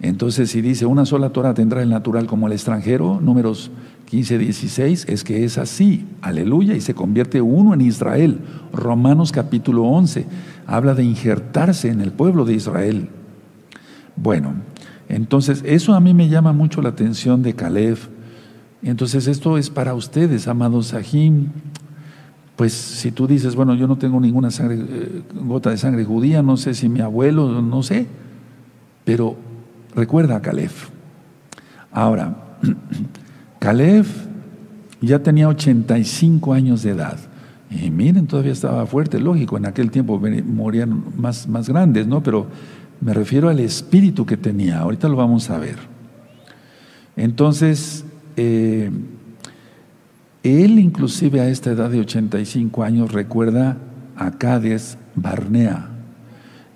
Entonces, 0.00 0.50
si 0.50 0.60
dice 0.60 0.86
una 0.86 1.04
sola 1.04 1.30
Torah 1.30 1.54
tendrá 1.54 1.82
el 1.82 1.90
natural 1.90 2.26
como 2.26 2.46
el 2.46 2.52
extranjero, 2.52 3.20
números 3.20 3.70
15, 4.06 4.38
16, 4.38 5.06
es 5.08 5.24
que 5.24 5.44
es 5.44 5.58
así, 5.58 6.06
aleluya, 6.22 6.74
y 6.74 6.80
se 6.80 6.94
convierte 6.94 7.42
uno 7.42 7.74
en 7.74 7.80
Israel. 7.80 8.38
Romanos 8.72 9.32
capítulo 9.32 9.82
11 9.82 10.26
habla 10.66 10.94
de 10.94 11.02
injertarse 11.02 11.88
en 11.88 12.00
el 12.00 12.12
pueblo 12.12 12.44
de 12.44 12.54
Israel. 12.54 13.08
Bueno, 14.14 14.54
entonces, 15.08 15.62
eso 15.66 15.94
a 15.94 16.00
mí 16.00 16.14
me 16.14 16.28
llama 16.28 16.52
mucho 16.52 16.80
la 16.80 16.90
atención 16.90 17.42
de 17.42 17.54
Caleb. 17.54 17.98
Entonces, 18.82 19.26
esto 19.26 19.58
es 19.58 19.70
para 19.70 19.94
ustedes, 19.94 20.46
amados 20.46 20.88
Sahim. 20.88 21.48
Pues 22.58 22.72
si 22.72 23.12
tú 23.12 23.28
dices, 23.28 23.54
bueno, 23.54 23.76
yo 23.76 23.86
no 23.86 23.98
tengo 23.98 24.18
ninguna 24.18 24.48
eh, 24.48 25.22
gota 25.46 25.70
de 25.70 25.76
sangre 25.76 26.04
judía, 26.04 26.42
no 26.42 26.56
sé 26.56 26.74
si 26.74 26.88
mi 26.88 27.00
abuelo, 27.00 27.62
no 27.62 27.84
sé, 27.84 28.08
pero 29.04 29.36
recuerda 29.94 30.34
a 30.34 30.42
Caleb. 30.42 30.72
Ahora, 31.92 32.36
Caleb 33.60 34.06
ya 35.00 35.20
tenía 35.20 35.46
85 35.48 36.52
años 36.52 36.82
de 36.82 36.90
edad. 36.90 37.16
Y 37.70 37.92
miren, 37.92 38.26
todavía 38.26 38.50
estaba 38.50 38.84
fuerte, 38.86 39.20
lógico, 39.20 39.56
en 39.56 39.66
aquel 39.66 39.92
tiempo 39.92 40.20
morían 40.44 41.04
más, 41.16 41.46
más 41.46 41.68
grandes, 41.68 42.08
¿no? 42.08 42.24
Pero 42.24 42.48
me 43.00 43.14
refiero 43.14 43.48
al 43.48 43.60
espíritu 43.60 44.26
que 44.26 44.36
tenía, 44.36 44.80
ahorita 44.80 45.08
lo 45.08 45.14
vamos 45.14 45.48
a 45.50 45.58
ver. 45.58 45.76
Entonces, 47.14 48.04
eh, 48.34 48.90
él 50.42 50.78
inclusive 50.78 51.40
a 51.40 51.48
esta 51.48 51.70
edad 51.70 51.90
de 51.90 52.00
85 52.00 52.82
años 52.82 53.12
recuerda 53.12 53.76
a 54.16 54.32
Cades 54.32 54.98
Barnea. 55.14 55.88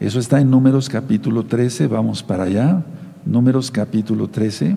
Eso 0.01 0.19
está 0.19 0.41
en 0.41 0.51
Números 0.51 0.89
capítulo 0.89 1.45
13, 1.45 1.87
vamos 1.87 2.23
para 2.23 2.45
allá. 2.45 2.85
Números 3.25 3.71
capítulo 3.71 4.29
13. 4.29 4.77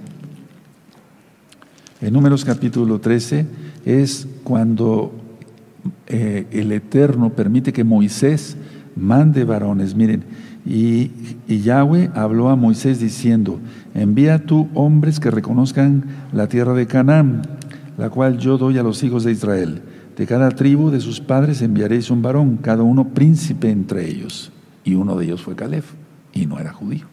En 2.02 2.14
Números 2.14 2.46
capítulo 2.46 3.00
13 3.00 3.48
es 3.86 4.28
cuando 4.44 5.14
eh, 6.08 6.46
el 6.52 6.72
Eterno 6.72 7.32
permite 7.32 7.74
que 7.74 7.84
Moisés 7.84 8.58
mande 8.96 9.44
varones. 9.44 9.96
Miren, 9.96 10.24
y, 10.66 11.12
Yahweh 11.48 12.10
habló 12.16 12.50
a 12.50 12.56
Moisés 12.56 13.00
diciendo, 13.00 13.60
envía 13.94 14.46
tú 14.46 14.68
hombres 14.74 15.20
que 15.20 15.30
reconozcan 15.30 16.06
la 16.34 16.48
tierra 16.48 16.74
de 16.74 16.88
Canaán, 16.88 17.44
la 17.98 18.10
cual 18.10 18.38
yo 18.38 18.58
doy 18.58 18.78
a 18.78 18.84
los 18.84 19.04
hijos 19.04 19.24
de 19.24 19.32
Israel. 19.32 19.82
De 20.18 20.26
cada 20.26 20.50
tribu 20.52 20.92
de 20.92 21.00
sus 21.00 21.20
padres 21.20 21.62
enviaréis 21.62 22.10
un 22.10 22.22
varón, 22.22 22.58
cada 22.58 22.84
uno 22.84 23.10
príncipe 23.10 23.70
entre 23.70 24.08
ellos. 24.10 24.52
Y 24.84 24.96
uno 24.96 25.16
de 25.16 25.26
ellos 25.26 25.42
fue 25.42 25.56
Caleb, 25.56 25.84
y 26.34 26.46
no 26.46 26.60
era 26.60 26.72
judío. 26.72 27.06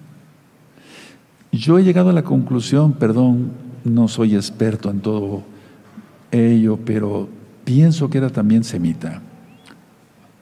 Yo 1.50 1.78
he 1.78 1.84
llegado 1.84 2.10
a 2.10 2.14
la 2.14 2.22
conclusión, 2.22 2.94
perdón, 2.94 3.52
no 3.84 4.08
soy 4.08 4.36
experto 4.36 4.90
en 4.90 5.00
todo 5.00 5.42
ello, 6.30 6.78
pero 6.84 7.28
pienso 7.64 8.08
que 8.08 8.18
era 8.18 8.30
también 8.30 8.64
semita, 8.64 9.20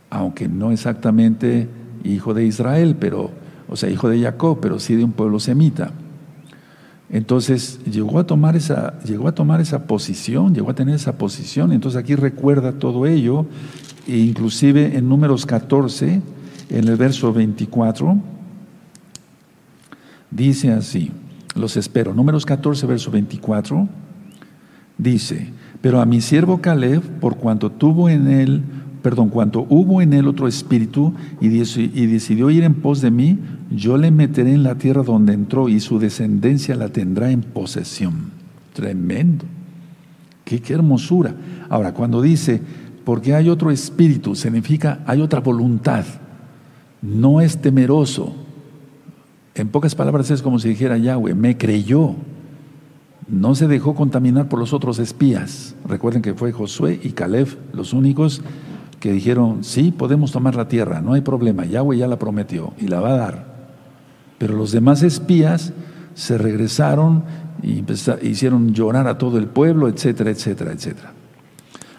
aunque 0.09 0.49
no 0.49 0.71
exactamente 0.71 1.69
hijo 2.05 2.35
de 2.35 2.45
Israel, 2.45 2.97
pero, 2.99 3.31
o 3.69 3.77
sea, 3.77 3.91
hijo 3.91 4.09
de 4.09 4.21
Jacob, 4.21 4.59
pero 4.61 4.79
sí 4.79 4.95
de 4.95 5.05
un 5.05 5.13
pueblo 5.13 5.41
semita. 5.41 5.93
Entonces 7.13 7.81
llegó 7.85 8.21
a 8.21 8.27
tomar 8.27 8.55
esa, 8.57 9.01
llegó 9.01 9.27
a 9.27 9.33
tomar 9.33 9.61
esa 9.61 9.87
posición, 9.87 10.55
llegó 10.55 10.71
a 10.71 10.75
tener 10.75 10.95
esa 10.95 11.19
posición. 11.19 11.73
Entonces 11.73 12.01
aquí 12.01 12.15
recuerda 12.15 12.73
todo 12.73 13.07
ello, 13.07 13.47
e 14.07 14.17
inclusive 14.19 14.97
en 14.97 15.09
números 15.09 15.45
14, 15.45 16.23
en 16.71 16.89
el 16.89 16.97
verso 16.97 17.33
24, 17.33 18.17
dice 20.31 20.73
así, 20.73 21.11
los 21.57 21.77
espero, 21.77 22.15
números 22.15 22.47
14, 22.47 22.87
verso 22.87 23.11
24, 23.11 23.89
dice, 24.97 25.53
pero 25.81 26.01
a 26.01 26.07
mi 26.07 26.21
siervo 26.21 26.61
Caleb, 26.61 27.03
por 27.21 27.37
cuanto 27.37 27.71
tuvo 27.71 28.09
en 28.09 28.29
él 28.29 28.63
perdón, 29.03 29.31
cuando 29.31 29.67
hubo 29.69 30.03
en 30.03 30.13
él 30.13 30.29
otro 30.29 30.47
espíritu 30.47 31.15
y, 31.41 31.49
decidió 31.49 32.51
ir 32.51 32.65
en 32.65 32.75
pos 32.75 33.01
de 33.01 33.11
mí, 33.11 33.39
yo 33.71 33.97
le 33.97 34.11
meteré 34.11 34.53
en 34.53 34.63
la 34.63 34.77
tierra 34.77 35.03
donde 35.03 35.33
entró 35.33 35.69
y 35.69 35.81
su 35.81 35.99
descendencia 35.99 36.75
la 36.77 36.89
tendrá 36.89 37.31
en 37.31 37.43
posesión. 37.43 38.31
Tremendo. 38.73 39.45
Qué, 40.45 40.61
qué 40.61 40.75
hermosura. 40.75 41.35
Ahora, 41.69 41.95
cuando 41.95 42.23
dice, 42.23 42.61
porque 43.05 43.35
hay 43.35 43.49
otro 43.49 43.71
espíritu, 43.71 44.35
significa 44.35 45.01
hay 45.07 45.21
otra 45.21 45.41
voluntad. 45.41 46.05
No 47.03 47.41
es 47.41 47.61
temeroso. 47.61 48.35
En 49.55 49.69
pocas 49.69 49.95
palabras 49.95 50.31
es 50.31 50.43
como 50.43 50.59
si 50.59 50.69
dijera 50.69 50.99
Yahweh, 50.99 51.35
me 51.35 51.57
creyó. 51.57 52.15
No 53.29 53.55
se 53.55 53.69
dejó 53.69 53.95
contaminar 53.95 54.49
por 54.49 54.59
los 54.59 54.73
otros 54.73 54.99
espías. 54.99 55.77
Recuerden 55.87 56.23
que 56.23 56.35
fue 56.35 56.53
Josué 56.53 57.01
y 57.03 57.11
Caleb 57.11 57.49
los 57.73 57.93
únicos 57.93 58.43
que 59.01 59.13
dijeron, 59.13 59.65
sí, 59.65 59.91
podemos 59.91 60.31
tomar 60.31 60.55
la 60.55 60.69
tierra, 60.69 61.01
no 61.01 61.15
hay 61.15 61.23
problema, 61.23 61.65
Yahweh 61.65 61.97
ya 61.97 62.07
la 62.07 62.19
prometió 62.19 62.75
y 62.79 62.87
la 62.87 63.01
va 63.01 63.15
a 63.15 63.17
dar. 63.17 63.45
Pero 64.39 64.55
los 64.55 64.73
demás 64.73 65.03
espías 65.03 65.73
se 66.15 66.37
regresaron 66.37 67.25
y 67.63 67.83
hicieron 68.23 68.75
llorar 68.75 69.09
a 69.09 69.17
todo 69.17 69.39
el 69.39 69.47
pueblo, 69.47 69.89
etcétera, 69.89 70.31
etcétera, 70.31 70.73
etcétera. 70.73 71.13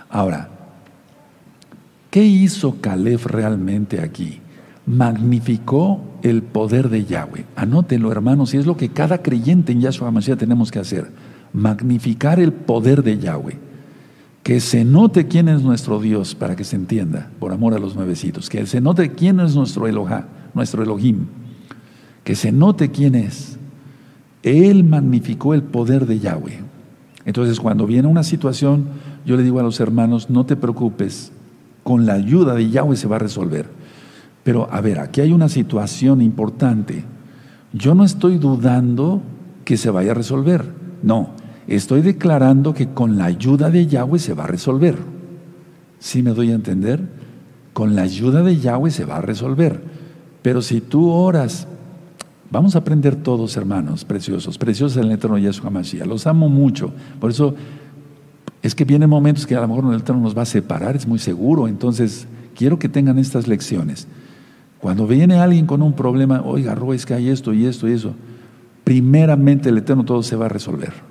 Ahora, 0.10 0.50
¿qué 2.12 2.24
hizo 2.24 2.80
Caleb 2.82 3.26
realmente 3.26 4.02
aquí? 4.02 4.40
Magnificó 4.86 6.02
el 6.22 6.44
poder 6.44 6.90
de 6.90 7.06
Yahweh. 7.06 7.46
Anótenlo, 7.56 8.12
hermanos, 8.12 8.54
y 8.54 8.58
es 8.58 8.68
lo 8.68 8.78
que 8.78 8.90
cada 8.90 9.24
creyente 9.24 9.72
en 9.72 9.82
Yahshua 9.82 10.12
Mashiach 10.12 10.38
tenemos 10.38 10.70
que 10.70 10.80
hacer. 10.80 11.12
Magnificar 11.52 12.40
el 12.40 12.54
poder 12.54 13.02
de 13.02 13.18
Yahweh 13.18 13.71
que 14.44 14.60
se 14.60 14.84
note 14.84 15.28
quién 15.28 15.48
es 15.48 15.62
nuestro 15.62 16.00
Dios 16.00 16.34
para 16.34 16.56
que 16.56 16.64
se 16.64 16.76
entienda, 16.76 17.30
por 17.40 17.52
amor 17.52 17.74
a 17.74 17.80
los 17.80 17.96
nuevecitos, 17.96 18.50
que 18.50 18.66
se 18.66 18.82
note 18.82 19.12
quién 19.12 19.40
es 19.40 19.56
nuestro 19.56 19.88
Elohá, 19.88 20.28
nuestro 20.54 20.84
Elohim. 20.84 21.28
Que 22.24 22.36
se 22.36 22.52
note 22.52 22.92
quién 22.92 23.16
es. 23.16 23.58
Él 24.44 24.84
magnificó 24.84 25.54
el 25.54 25.64
poder 25.64 26.06
de 26.06 26.20
Yahweh. 26.20 26.60
Entonces, 27.26 27.60
cuando 27.60 27.86
viene 27.86 28.08
una 28.08 28.24
situación, 28.24 28.86
yo 29.26 29.38
le 29.38 29.44
digo 29.44 29.60
a 29.60 29.64
los 29.64 29.80
hermanos, 29.80 30.30
no 30.30 30.46
te 30.46 30.56
preocupes, 30.56 31.32
con 31.84 32.06
la 32.06 32.14
ayuda 32.14 32.56
de 32.56 32.70
Yahweh 32.70 32.96
se 32.96 33.08
va 33.08 33.18
a 33.18 33.20
resolver. 33.20 33.68
Pero, 34.44 34.68
a 34.72 34.82
ver, 34.82 35.00
aquí 35.00 35.22
hay 35.22 35.32
una 35.32 35.50
situación 35.50 36.22
importante. 36.22 37.04
Yo 37.74 37.94
no 37.94 38.04
estoy 38.04 38.38
dudando 38.38 39.22
que 39.66 39.78
se 39.78 39.92
vaya 39.92 40.12
a 40.12 40.16
resolver. 40.16 40.66
No, 41.04 41.32
estoy 41.76 42.02
declarando 42.02 42.74
que 42.74 42.90
con 42.90 43.18
la 43.18 43.26
ayuda 43.26 43.70
de 43.70 43.88
Yahweh 43.88 44.20
se 44.20 44.34
va 44.34 44.46
a 44.46 44.48
resolver. 44.48 44.96
¿Sí 46.00 46.24
me 46.24 46.32
doy 46.32 46.52
a 46.52 46.56
entender? 46.56 47.02
Con 47.74 47.96
la 47.96 48.02
ayuda 48.02 48.44
de 48.44 48.58
Yahweh 48.58 48.92
se 48.92 49.06
va 49.06 49.18
a 49.18 49.22
resolver. 49.22 49.82
Pero 50.42 50.62
si 50.62 50.82
tú 50.82 51.10
oras, 51.10 51.68
vamos 52.50 52.76
a 52.76 52.80
aprender 52.80 53.16
todos, 53.16 53.56
hermanos 53.58 54.06
preciosos, 54.06 54.58
preciosos 54.58 54.98
en 54.98 55.04
el 55.04 55.12
eterno 55.12 55.38
Yeshua 55.38 55.70
Mashiach. 55.70 56.08
Los 56.08 56.28
amo 56.28 56.50
mucho. 56.50 56.92
Por 57.20 57.32
eso 57.32 57.56
es 58.62 58.76
que 58.76 58.86
vienen 58.86 59.10
momentos 59.10 59.46
que 59.46 59.56
a 59.56 59.62
lo 59.62 59.68
mejor 59.68 59.94
el 59.94 60.00
eterno 60.00 60.22
nos 60.22 60.38
va 60.38 60.44
a 60.44 60.46
separar, 60.46 60.96
es 60.96 61.08
muy 61.08 61.20
seguro. 61.20 61.68
Entonces, 61.68 62.28
quiero 62.56 62.80
que 62.80 62.90
tengan 62.90 63.20
estas 63.20 63.48
lecciones. 63.48 64.08
Cuando 64.80 65.06
viene 65.06 65.36
alguien 65.36 65.68
con 65.68 65.84
un 65.84 65.94
problema, 65.94 66.42
oiga, 66.42 66.74
Ro, 66.74 66.94
es 66.94 67.06
que 67.06 67.14
hay 67.14 67.30
esto 67.30 67.54
y 67.54 67.66
esto 67.66 67.88
y 67.88 67.94
eso, 67.94 68.16
primeramente 68.84 69.70
el 69.70 69.78
Eterno 69.78 70.04
todo 70.04 70.24
se 70.24 70.36
va 70.36 70.48
a 70.48 70.50
resolver. 70.50 71.11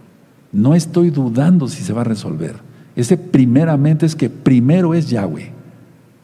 No 0.52 0.74
estoy 0.74 1.10
dudando 1.10 1.68
si 1.68 1.82
se 1.82 1.92
va 1.92 2.00
a 2.00 2.04
resolver. 2.04 2.56
Ese 2.96 3.16
primeramente 3.16 4.06
es 4.06 4.16
que 4.16 4.28
primero 4.28 4.94
es 4.94 5.08
Yahweh. 5.08 5.52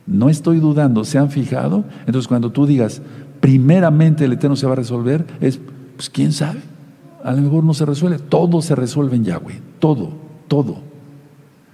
No 0.07 0.29
estoy 0.29 0.59
dudando, 0.59 1.05
¿se 1.05 1.19
han 1.19 1.31
fijado? 1.31 1.85
Entonces 2.07 2.29
cuando 2.29 2.51
tú 2.51 2.67
digas, 2.67 3.03
primeramente 3.41 4.25
el 4.25 4.33
Eterno 4.33 4.57
se 4.57 4.67
va 4.67 4.73
a 4.73 4.77
resolver, 4.77 5.27
es, 5.41 5.59
pues 5.97 6.11
quién 6.11 6.33
sabe, 6.33 6.61
a 7.25 7.33
lo 7.33 7.43
mejor 7.43 7.65
no 7.65 7.75
se 7.75 7.85
resuelve, 7.85 8.19
todo 8.19 8.62
se 8.62 8.75
resuelve 8.75 9.17
en 9.17 9.25
Yahweh, 9.25 9.61
todo, 9.79 10.11
todo. 10.49 10.79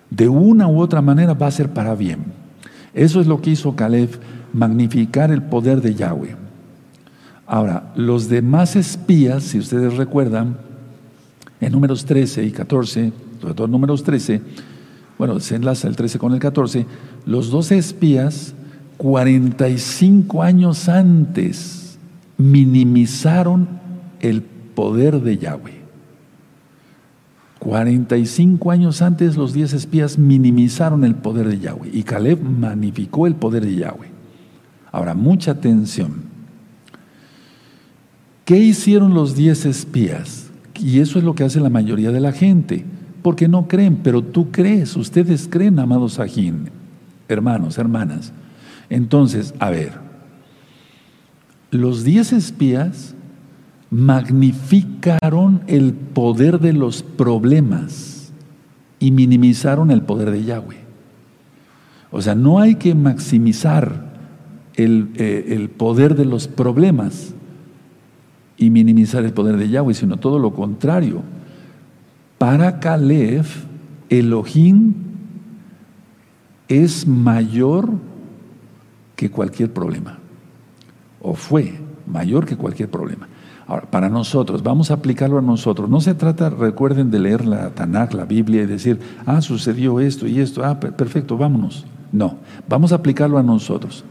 De 0.09 0.29
una 0.29 0.69
u 0.69 0.81
otra 0.81 1.03
manera 1.03 1.35
va 1.35 1.47
a 1.47 1.51
ser 1.51 1.71
para 1.71 1.95
bien. 1.95 2.25
Eso 2.95 3.21
es 3.21 3.27
lo 3.27 3.41
que 3.41 3.51
hizo 3.51 3.75
Caleb 3.75 4.11
magnificar 4.53 5.31
el 5.31 5.43
poder 5.43 5.81
de 5.81 5.95
Yahweh. 5.95 6.37
Ahora, 7.47 7.93
los 7.97 8.29
demás 8.29 8.77
espías, 8.77 9.43
si 9.43 9.59
ustedes 9.59 9.97
recuerdan, 9.97 10.57
en 11.63 11.73
números 11.73 12.05
13 12.05 12.45
y 12.45 12.51
14, 12.51 13.13
sobre 13.41 13.55
todo 13.55 13.67
en 13.67 13.71
números 13.71 14.03
13, 14.03 14.43
bueno, 15.17 15.39
se 15.39 15.55
enlaza 15.55 15.87
el 15.87 15.95
13 15.95 16.19
con 16.19 16.35
el 16.35 16.41
14, 16.41 16.87
los 17.25 17.51
12 17.51 17.79
espías, 17.79 18.55
45 18.97 20.43
años 20.43 20.89
antes, 20.89 21.99
minimizaron 22.37 23.69
el 24.21 24.43
poder 24.43 25.21
de 25.21 25.39
Yahweh. 25.39 25.83
45 27.61 28.73
años 28.73 29.01
antes 29.01 29.37
los 29.37 29.53
10 29.53 29.75
espías 29.75 30.19
minimizaron 30.19 31.05
el 31.05 31.15
poder 31.15 31.47
de 31.47 31.61
Yahweh 31.61 31.91
y 31.93 32.03
Caleb 32.03 32.43
magnificó 32.43 33.29
el 33.29 33.37
poder 33.37 33.65
de 33.65 33.77
Yahweh. 33.77 34.11
Ahora, 34.91 35.15
mucha 35.15 35.53
atención. 35.53 36.25
¿Qué 38.45 38.59
hicieron 38.59 39.15
los 39.15 39.37
diez 39.37 39.65
espías? 39.65 40.42
Y 40.83 40.99
eso 41.01 41.19
es 41.19 41.25
lo 41.25 41.35
que 41.35 41.45
hace 41.45 41.61
la 41.61 41.71
mayoría 41.71 42.11
de 42.11 42.21
la 42.21 42.33
gente, 42.33 42.85
porque 43.23 43.49
no 43.49 43.69
creen, 43.69 44.01
pero 44.03 44.23
tú 44.23 44.51
crees, 44.51 44.97
ustedes 44.97 45.49
creen, 45.49 45.79
amados 45.79 46.15
Sajín, 46.15 46.71
hermanos, 47.29 47.79
hermanas. 47.79 48.33
Entonces, 48.91 49.55
a 49.59 49.71
ver, 49.71 49.93
los 51.71 52.05
diez 52.05 52.33
espías 52.33 53.15
magnificaron 53.91 55.63
el 55.67 55.93
poder 55.93 56.59
de 56.59 56.73
los 56.73 57.03
problemas 57.03 58.33
y 58.99 59.11
minimizaron 59.11 59.91
el 59.91 60.03
poder 60.03 60.31
de 60.31 60.45
Yahweh. 60.45 60.83
O 62.11 62.21
sea, 62.21 62.35
no 62.35 62.61
hay 62.61 62.75
que 62.75 62.95
maximizar 62.95 64.13
eh, 64.77 65.47
el, 65.49 65.69
poder 65.71 66.15
de 66.15 66.25
los 66.25 66.49
problemas 66.49 67.35
y 68.63 68.71
minimizar 68.71 69.25
el 69.25 69.33
poder 69.33 69.57
de 69.57 69.69
Yahweh, 69.69 69.95
sino 69.95 70.19
todo 70.19 70.39
lo 70.39 70.53
contrario. 70.53 71.23
Para 72.39 72.79
Caleb, 72.79 73.45
Elohim 74.09 74.95
es 76.69 77.07
mayor 77.07 77.91
que 79.17 79.31
cualquier 79.31 79.73
problema, 79.73 80.19
o 81.21 81.35
fue 81.35 81.75
mayor 82.07 82.47
que 82.47 82.57
cualquier 82.57 82.89
problema. 82.89 83.29
Ahora, 83.67 83.91
para 83.91 84.09
nosotros, 84.09 84.63
vamos 84.63 84.91
a 84.91 84.95
aplicarlo 84.95 85.39
a 85.39 85.43
nosotros. 85.43 85.89
No 85.89 86.01
se 86.01 86.15
trata, 86.15 86.51
recuerden, 86.51 87.11
de 87.11 87.19
leer 87.19 87.45
la 87.45 87.71
Tanakh, 87.71 88.13
la 88.13 88.25
Biblia, 88.25 88.63
y 88.63 88.67
decir, 88.67 89.01
ah, 89.27 89.41
sucedió 89.41 89.99
esto 90.01 90.27
y 90.27 90.41
esto, 90.41 90.65
ah, 90.65 90.79
perfecto, 90.79 91.37
vámonos. 91.37 91.85
No, 92.11 92.37
vamos 92.69 92.93
a 92.93 92.97
aplicarlo 92.97 93.39
a 93.39 93.43
nosotros. 93.43 94.05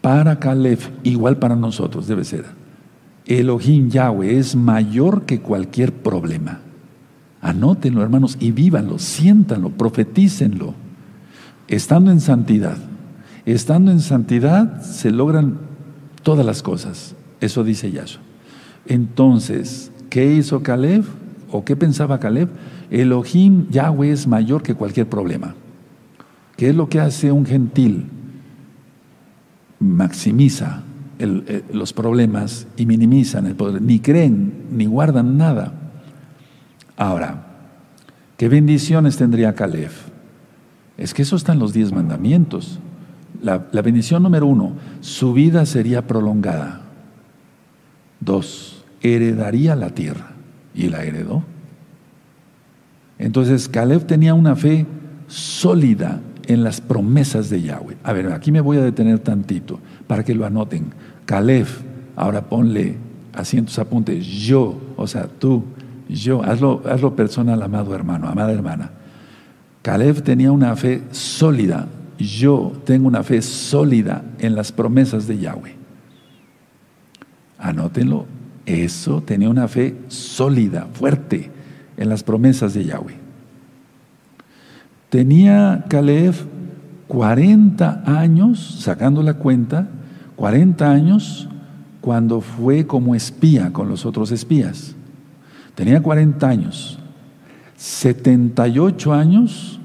Para 0.00 0.38
Caleb, 0.38 0.78
igual 1.04 1.36
para 1.38 1.56
nosotros 1.56 2.06
debe 2.06 2.24
ser. 2.24 2.61
Elohim 3.26 3.88
Yahweh 3.88 4.38
es 4.38 4.56
mayor 4.56 5.22
que 5.22 5.40
cualquier 5.40 5.92
problema. 5.92 6.60
Anótenlo, 7.40 8.02
hermanos, 8.02 8.36
y 8.40 8.52
vívanlo, 8.52 8.98
siéntanlo, 8.98 9.70
profetícenlo. 9.70 10.74
Estando 11.68 12.10
en 12.10 12.20
santidad. 12.20 12.76
Estando 13.46 13.90
en 13.90 14.00
santidad 14.00 14.82
se 14.82 15.10
logran 15.10 15.58
todas 16.22 16.46
las 16.46 16.62
cosas. 16.62 17.14
Eso 17.40 17.64
dice 17.64 17.90
Yahshua. 17.90 18.22
Entonces, 18.86 19.90
¿qué 20.10 20.34
hizo 20.34 20.62
Caleb? 20.62 21.04
¿O 21.50 21.64
qué 21.64 21.76
pensaba 21.76 22.20
Caleb? 22.20 22.48
Elohim 22.90 23.68
Yahweh 23.70 24.12
es 24.12 24.26
mayor 24.26 24.62
que 24.62 24.74
cualquier 24.74 25.08
problema. 25.08 25.54
¿Qué 26.56 26.70
es 26.70 26.76
lo 26.76 26.88
que 26.88 27.00
hace 27.00 27.32
un 27.32 27.46
gentil? 27.46 28.06
maximiza 29.82 30.82
eh, 31.22 31.64
los 31.72 31.92
problemas 31.92 32.66
y 32.76 32.86
minimizan 32.86 33.46
el 33.46 33.54
poder, 33.54 33.80
ni 33.80 34.00
creen, 34.00 34.66
ni 34.70 34.86
guardan 34.86 35.36
nada. 35.36 35.72
Ahora, 36.96 37.46
¿qué 38.36 38.48
bendiciones 38.48 39.16
tendría 39.16 39.54
Caleb? 39.54 39.90
Es 40.98 41.14
que 41.14 41.22
eso 41.22 41.36
está 41.36 41.52
en 41.52 41.58
los 41.58 41.72
diez 41.72 41.92
mandamientos. 41.92 42.78
La, 43.42 43.66
la 43.72 43.82
bendición 43.82 44.22
número 44.22 44.46
uno, 44.46 44.72
su 45.00 45.32
vida 45.32 45.66
sería 45.66 46.06
prolongada. 46.06 46.82
Dos, 48.20 48.84
heredaría 49.00 49.74
la 49.76 49.90
tierra. 49.90 50.32
Y 50.74 50.88
la 50.88 51.04
heredó. 51.04 51.44
Entonces 53.18 53.68
Caleb 53.68 54.06
tenía 54.06 54.34
una 54.34 54.56
fe 54.56 54.86
sólida 55.28 56.20
en 56.52 56.64
las 56.64 56.80
promesas 56.80 57.50
de 57.50 57.62
Yahweh. 57.62 57.96
A 58.02 58.12
ver, 58.12 58.32
aquí 58.32 58.52
me 58.52 58.60
voy 58.60 58.78
a 58.78 58.82
detener 58.82 59.18
tantito 59.18 59.80
para 60.06 60.24
que 60.24 60.34
lo 60.34 60.46
anoten. 60.46 60.92
Caleb, 61.26 61.66
ahora 62.16 62.42
ponle 62.42 62.96
asientos 63.34 63.78
apuntes, 63.78 64.24
yo, 64.26 64.78
o 64.96 65.06
sea, 65.06 65.26
tú, 65.26 65.64
yo, 66.08 66.42
hazlo, 66.42 66.82
hazlo 66.86 67.16
personal, 67.16 67.62
amado 67.62 67.94
hermano, 67.94 68.28
amada 68.28 68.52
hermana. 68.52 68.90
Caleb 69.82 70.22
tenía 70.22 70.52
una 70.52 70.76
fe 70.76 71.02
sólida, 71.10 71.88
yo 72.18 72.72
tengo 72.84 73.08
una 73.08 73.22
fe 73.22 73.42
sólida 73.42 74.22
en 74.38 74.54
las 74.54 74.70
promesas 74.70 75.26
de 75.26 75.38
Yahweh. 75.38 75.74
Anótenlo, 77.58 78.26
eso 78.66 79.22
tenía 79.22 79.48
una 79.48 79.68
fe 79.68 79.96
sólida, 80.08 80.88
fuerte 80.92 81.50
en 81.96 82.08
las 82.08 82.22
promesas 82.22 82.74
de 82.74 82.84
Yahweh. 82.84 83.21
Tenía 85.12 85.84
Caleb 85.90 86.34
40 87.06 88.04
años, 88.06 88.78
sacando 88.80 89.22
la 89.22 89.34
cuenta, 89.34 89.90
40 90.36 90.90
años 90.90 91.50
cuando 92.00 92.40
fue 92.40 92.86
como 92.86 93.14
espía 93.14 93.74
con 93.74 93.90
los 93.90 94.06
otros 94.06 94.32
espías. 94.32 94.94
Tenía 95.74 96.02
40 96.02 96.48
años. 96.48 96.98
78 97.76 99.12
años 99.12 99.78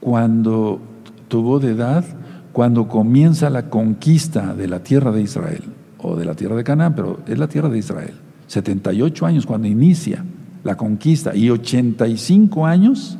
cuando 0.00 0.80
tuvo 1.28 1.60
de 1.60 1.70
edad, 1.70 2.04
cuando 2.52 2.88
comienza 2.88 3.48
la 3.50 3.70
conquista 3.70 4.52
de 4.52 4.66
la 4.66 4.80
tierra 4.80 5.12
de 5.12 5.22
Israel, 5.22 5.62
o 5.98 6.16
de 6.16 6.24
la 6.24 6.34
tierra 6.34 6.56
de 6.56 6.64
Canaán, 6.64 6.96
pero 6.96 7.20
es 7.28 7.38
la 7.38 7.46
tierra 7.46 7.68
de 7.68 7.78
Israel. 7.78 8.14
78 8.48 9.26
años 9.26 9.46
cuando 9.46 9.68
inicia 9.68 10.24
la 10.64 10.76
conquista 10.76 11.36
y 11.36 11.50
85 11.50 12.66
años 12.66 13.16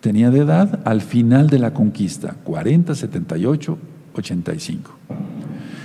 tenía 0.00 0.30
de 0.30 0.40
edad 0.40 0.80
al 0.84 1.00
final 1.00 1.48
de 1.48 1.58
la 1.58 1.72
conquista, 1.72 2.36
40, 2.44 2.94
78, 2.94 3.78
85. 4.14 4.90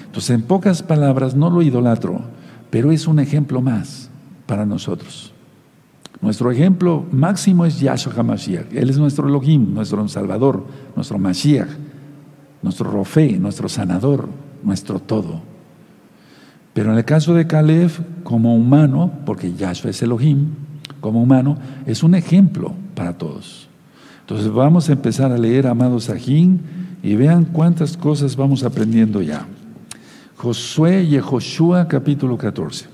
Entonces, 0.06 0.30
en 0.30 0.42
pocas 0.44 0.82
palabras, 0.82 1.36
no 1.36 1.50
lo 1.50 1.62
idolatro, 1.62 2.22
pero 2.70 2.92
es 2.92 3.08
un 3.08 3.20
ejemplo 3.20 3.62
más 3.62 4.10
para 4.46 4.66
nosotros. 4.66 5.34
Nuestro 6.22 6.50
ejemplo 6.52 7.06
máximo 7.12 7.66
es 7.66 7.80
Yahshua 7.80 8.14
HaMashiach. 8.16 8.74
Él 8.74 8.90
es 8.90 8.98
nuestro 8.98 9.28
Elohim, 9.28 9.74
nuestro 9.74 10.08
Salvador, 10.08 10.66
nuestro 10.96 11.20
Mashiach, 11.20 11.68
nuestro 12.62 12.90
Rofe, 12.90 13.38
nuestro 13.38 13.70
sanador, 13.70 14.30
nuestro 14.64 15.00
todo. 15.00 15.42
Pero 16.74 16.92
en 16.92 16.98
el 16.98 17.06
caso 17.06 17.34
de 17.34 17.48
Caleb, 17.48 17.92
como 18.24 18.56
humano, 18.56 19.12
porque 19.26 19.54
Yahshua 19.54 19.92
es 19.92 20.02
Elohim, 20.02 20.48
como 21.00 21.22
humano, 21.22 21.58
es 21.86 22.04
un 22.04 22.16
ejemplo 22.16 22.74
para 22.96 23.18
todos. 23.18 23.70
Entonces 24.26 24.52
vamos 24.52 24.90
a 24.90 24.94
empezar 24.94 25.32
a 25.32 25.38
leer, 25.38 25.68
amados 25.68 26.06
Sajín, 26.06 26.60
y 27.04 27.16
vean 27.16 27.46
cuántas 27.46 27.96
cosas 27.96 28.36
vamos 28.36 28.64
aprendiendo 28.64 29.22
ya. 29.22 29.46
Josué 30.36 31.04
y 31.04 31.20
Joshua 31.20 31.88
capítulo 31.88 32.36
14. 32.36 32.88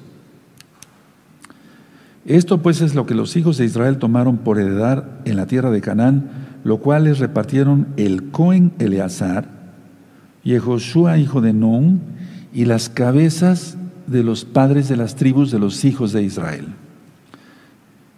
Esto 2.25 2.61
pues 2.61 2.81
es 2.81 2.95
lo 2.95 3.05
que 3.05 3.15
los 3.15 3.37
hijos 3.37 3.55
de 3.55 3.63
Israel 3.63 3.97
tomaron 3.97 4.39
por 4.39 4.59
heredar 4.59 5.21
en 5.23 5.37
la 5.37 5.45
tierra 5.45 5.71
de 5.71 5.79
Canaán, 5.79 6.29
lo 6.65 6.79
cual 6.79 7.05
les 7.05 7.19
repartieron 7.19 7.87
el 7.95 8.31
Cohen 8.31 8.73
Eleazar 8.79 9.47
y 10.43 10.55
hijo 10.55 11.41
de 11.41 11.53
Nun 11.53 12.01
y 12.51 12.65
las 12.65 12.89
cabezas 12.89 13.77
de 14.05 14.23
los 14.23 14.43
padres 14.43 14.89
de 14.89 14.97
las 14.97 15.15
tribus 15.15 15.49
de 15.49 15.59
los 15.59 15.85
hijos 15.85 16.11
de 16.11 16.23
Israel. 16.23 16.67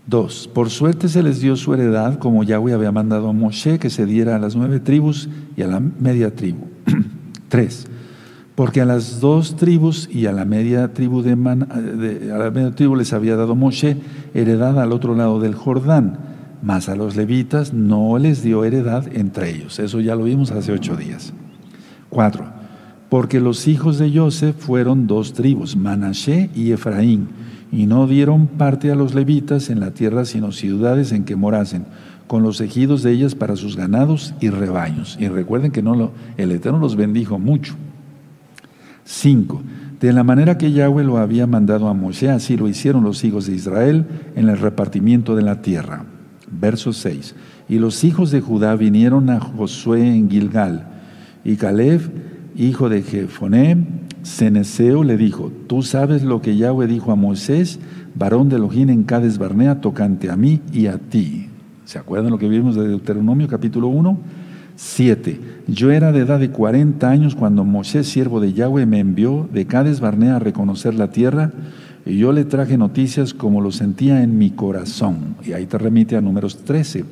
Dos, 0.05 0.49
por 0.53 0.69
suerte 0.69 1.07
se 1.07 1.23
les 1.23 1.39
dio 1.39 1.55
su 1.55 1.73
heredad 1.73 2.19
como 2.19 2.43
Yahweh 2.43 2.73
había 2.73 2.91
mandado 2.91 3.29
a 3.29 3.33
Moshe 3.33 3.79
que 3.79 3.89
se 3.89 4.05
diera 4.05 4.35
a 4.35 4.39
las 4.39 4.55
nueve 4.55 4.81
tribus 4.81 5.29
y 5.55 5.61
a 5.61 5.67
la 5.67 5.79
media 5.79 6.35
tribu. 6.35 6.67
Tres, 7.47 7.87
porque 8.55 8.81
a 8.81 8.85
las 8.85 9.21
dos 9.21 9.55
tribus 9.55 10.09
y 10.11 10.25
a 10.25 10.33
la 10.33 10.43
media 10.43 10.93
tribu 10.93 11.21
de, 11.21 11.31
a 12.33 12.37
la 12.37 12.51
media 12.51 12.71
tribu 12.71 12.97
les 12.97 13.13
había 13.13 13.37
dado 13.37 13.55
Moshe 13.55 13.95
heredad 14.33 14.77
al 14.79 14.91
otro 14.91 15.15
lado 15.15 15.39
del 15.39 15.55
Jordán, 15.55 16.17
mas 16.61 16.89
a 16.89 16.95
los 16.95 17.15
levitas 17.15 17.73
no 17.73 18.17
les 18.17 18.43
dio 18.43 18.65
heredad 18.65 19.07
entre 19.15 19.51
ellos. 19.51 19.79
Eso 19.79 20.01
ya 20.01 20.15
lo 20.15 20.25
vimos 20.25 20.51
hace 20.51 20.73
ocho 20.73 20.97
días. 20.97 21.33
Cuatro, 22.09 22.45
porque 23.09 23.39
los 23.39 23.69
hijos 23.69 23.99
de 23.99 24.11
Joseph 24.13 24.57
fueron 24.57 25.07
dos 25.07 25.31
tribus, 25.31 25.77
Manashe 25.77 26.49
y 26.53 26.71
Efraín, 26.71 27.29
y 27.73 27.87
no 27.87 28.05
dieron 28.05 28.45
parte 28.45 28.91
a 28.91 28.95
los 28.95 29.15
levitas 29.15 29.71
en 29.71 29.79
la 29.79 29.91
tierra, 29.91 30.25
sino 30.25 30.51
ciudades 30.51 31.11
en 31.11 31.23
que 31.23 31.35
morasen, 31.35 31.85
con 32.27 32.43
los 32.43 32.61
ejidos 32.61 33.01
de 33.01 33.11
ellas 33.11 33.33
para 33.33 33.55
sus 33.55 33.75
ganados 33.75 34.35
y 34.39 34.49
rebaños. 34.49 35.17
Y 35.19 35.27
recuerden 35.27 35.71
que 35.71 35.81
no 35.81 35.95
lo, 35.95 36.11
el 36.37 36.51
Eterno 36.51 36.77
los 36.77 36.95
bendijo 36.95 37.39
mucho. 37.39 37.73
5. 39.05 39.63
De 39.99 40.13
la 40.13 40.23
manera 40.23 40.59
que 40.59 40.71
Yahweh 40.71 41.03
lo 41.03 41.17
había 41.17 41.47
mandado 41.47 41.87
a 41.87 41.95
Moshe, 41.95 42.29
así 42.29 42.57
lo 42.57 42.67
hicieron 42.67 43.03
los 43.03 43.23
hijos 43.23 43.47
de 43.47 43.55
Israel 43.55 44.05
en 44.35 44.49
el 44.49 44.59
repartimiento 44.59 45.35
de 45.35 45.41
la 45.41 45.63
tierra. 45.63 46.05
Verso 46.51 46.93
6. 46.93 47.33
Y 47.69 47.79
los 47.79 48.03
hijos 48.03 48.29
de 48.29 48.41
Judá 48.41 48.75
vinieron 48.75 49.31
a 49.31 49.39
Josué 49.39 50.15
en 50.15 50.29
Gilgal, 50.29 50.89
y 51.43 51.55
Caleb, 51.55 52.01
hijo 52.55 52.87
de 52.87 53.01
Jefoné, 53.01 53.77
Ceneseo, 54.23 55.03
le 55.03 55.17
dijo, 55.17 55.51
tú 55.67 55.83
sabes 55.83 56.23
lo 56.23 56.41
que 56.41 56.55
Yahweh 56.55 56.87
dijo 56.87 57.11
a 57.11 57.15
Moisés, 57.15 57.79
varón 58.15 58.49
de 58.49 58.55
Elohim 58.55 58.89
en 58.89 59.03
Cades 59.03 59.37
Barnea, 59.37 59.81
tocante 59.81 60.29
a 60.29 60.37
mí 60.37 60.61
y 60.71 60.87
a 60.87 60.97
ti. 60.97 61.49
¿Se 61.85 61.99
acuerdan 61.99 62.31
lo 62.31 62.37
que 62.37 62.47
vimos 62.47 62.75
de 62.75 62.87
Deuteronomio 62.87 63.47
capítulo 63.47 63.87
1? 63.87 64.17
7. 64.75 65.39
Yo 65.67 65.91
era 65.91 66.11
de 66.11 66.19
edad 66.19 66.39
de 66.39 66.49
40 66.49 67.09
años 67.09 67.35
cuando 67.35 67.63
Moshe, 67.63 68.03
siervo 68.03 68.39
de 68.39 68.53
Yahweh, 68.53 68.85
me 68.85 68.99
envió 68.99 69.47
de 69.51 69.65
Cades 69.65 69.99
Barnea 69.99 70.37
a 70.37 70.39
reconocer 70.39 70.95
la 70.95 71.11
tierra 71.11 71.51
y 72.05 72.17
yo 72.17 72.31
le 72.31 72.45
traje 72.45 72.77
noticias 72.77 73.33
como 73.33 73.61
lo 73.61 73.71
sentía 73.71 74.23
en 74.23 74.37
mi 74.37 74.51
corazón. 74.51 75.35
Y 75.43 75.53
ahí 75.53 75.65
te 75.65 75.77
remite 75.77 76.15
a 76.15 76.21
números 76.21 76.57
13. 76.57 77.05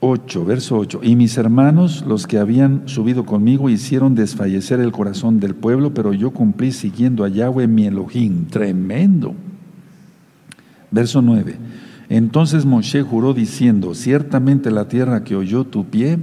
8, 0.00 0.44
verso 0.44 0.78
8. 0.78 1.00
Y 1.02 1.14
mis 1.14 1.36
hermanos, 1.36 2.04
los 2.06 2.26
que 2.26 2.38
habían 2.38 2.88
subido 2.88 3.26
conmigo, 3.26 3.68
hicieron 3.68 4.14
desfallecer 4.14 4.80
el 4.80 4.92
corazón 4.92 5.40
del 5.40 5.54
pueblo, 5.54 5.92
pero 5.92 6.14
yo 6.14 6.30
cumplí 6.30 6.72
siguiendo 6.72 7.22
a 7.24 7.28
Yahweh 7.28 7.68
mi 7.68 7.86
Elohim. 7.86 8.46
Tremendo. 8.46 9.34
Verso 10.90 11.20
9. 11.20 11.56
Entonces 12.08 12.64
Moshe 12.64 13.02
juró 13.02 13.34
diciendo, 13.34 13.94
ciertamente 13.94 14.70
la 14.70 14.88
tierra 14.88 15.22
que 15.22 15.36
oyó 15.36 15.64
tu 15.64 15.84
pie 15.84 16.18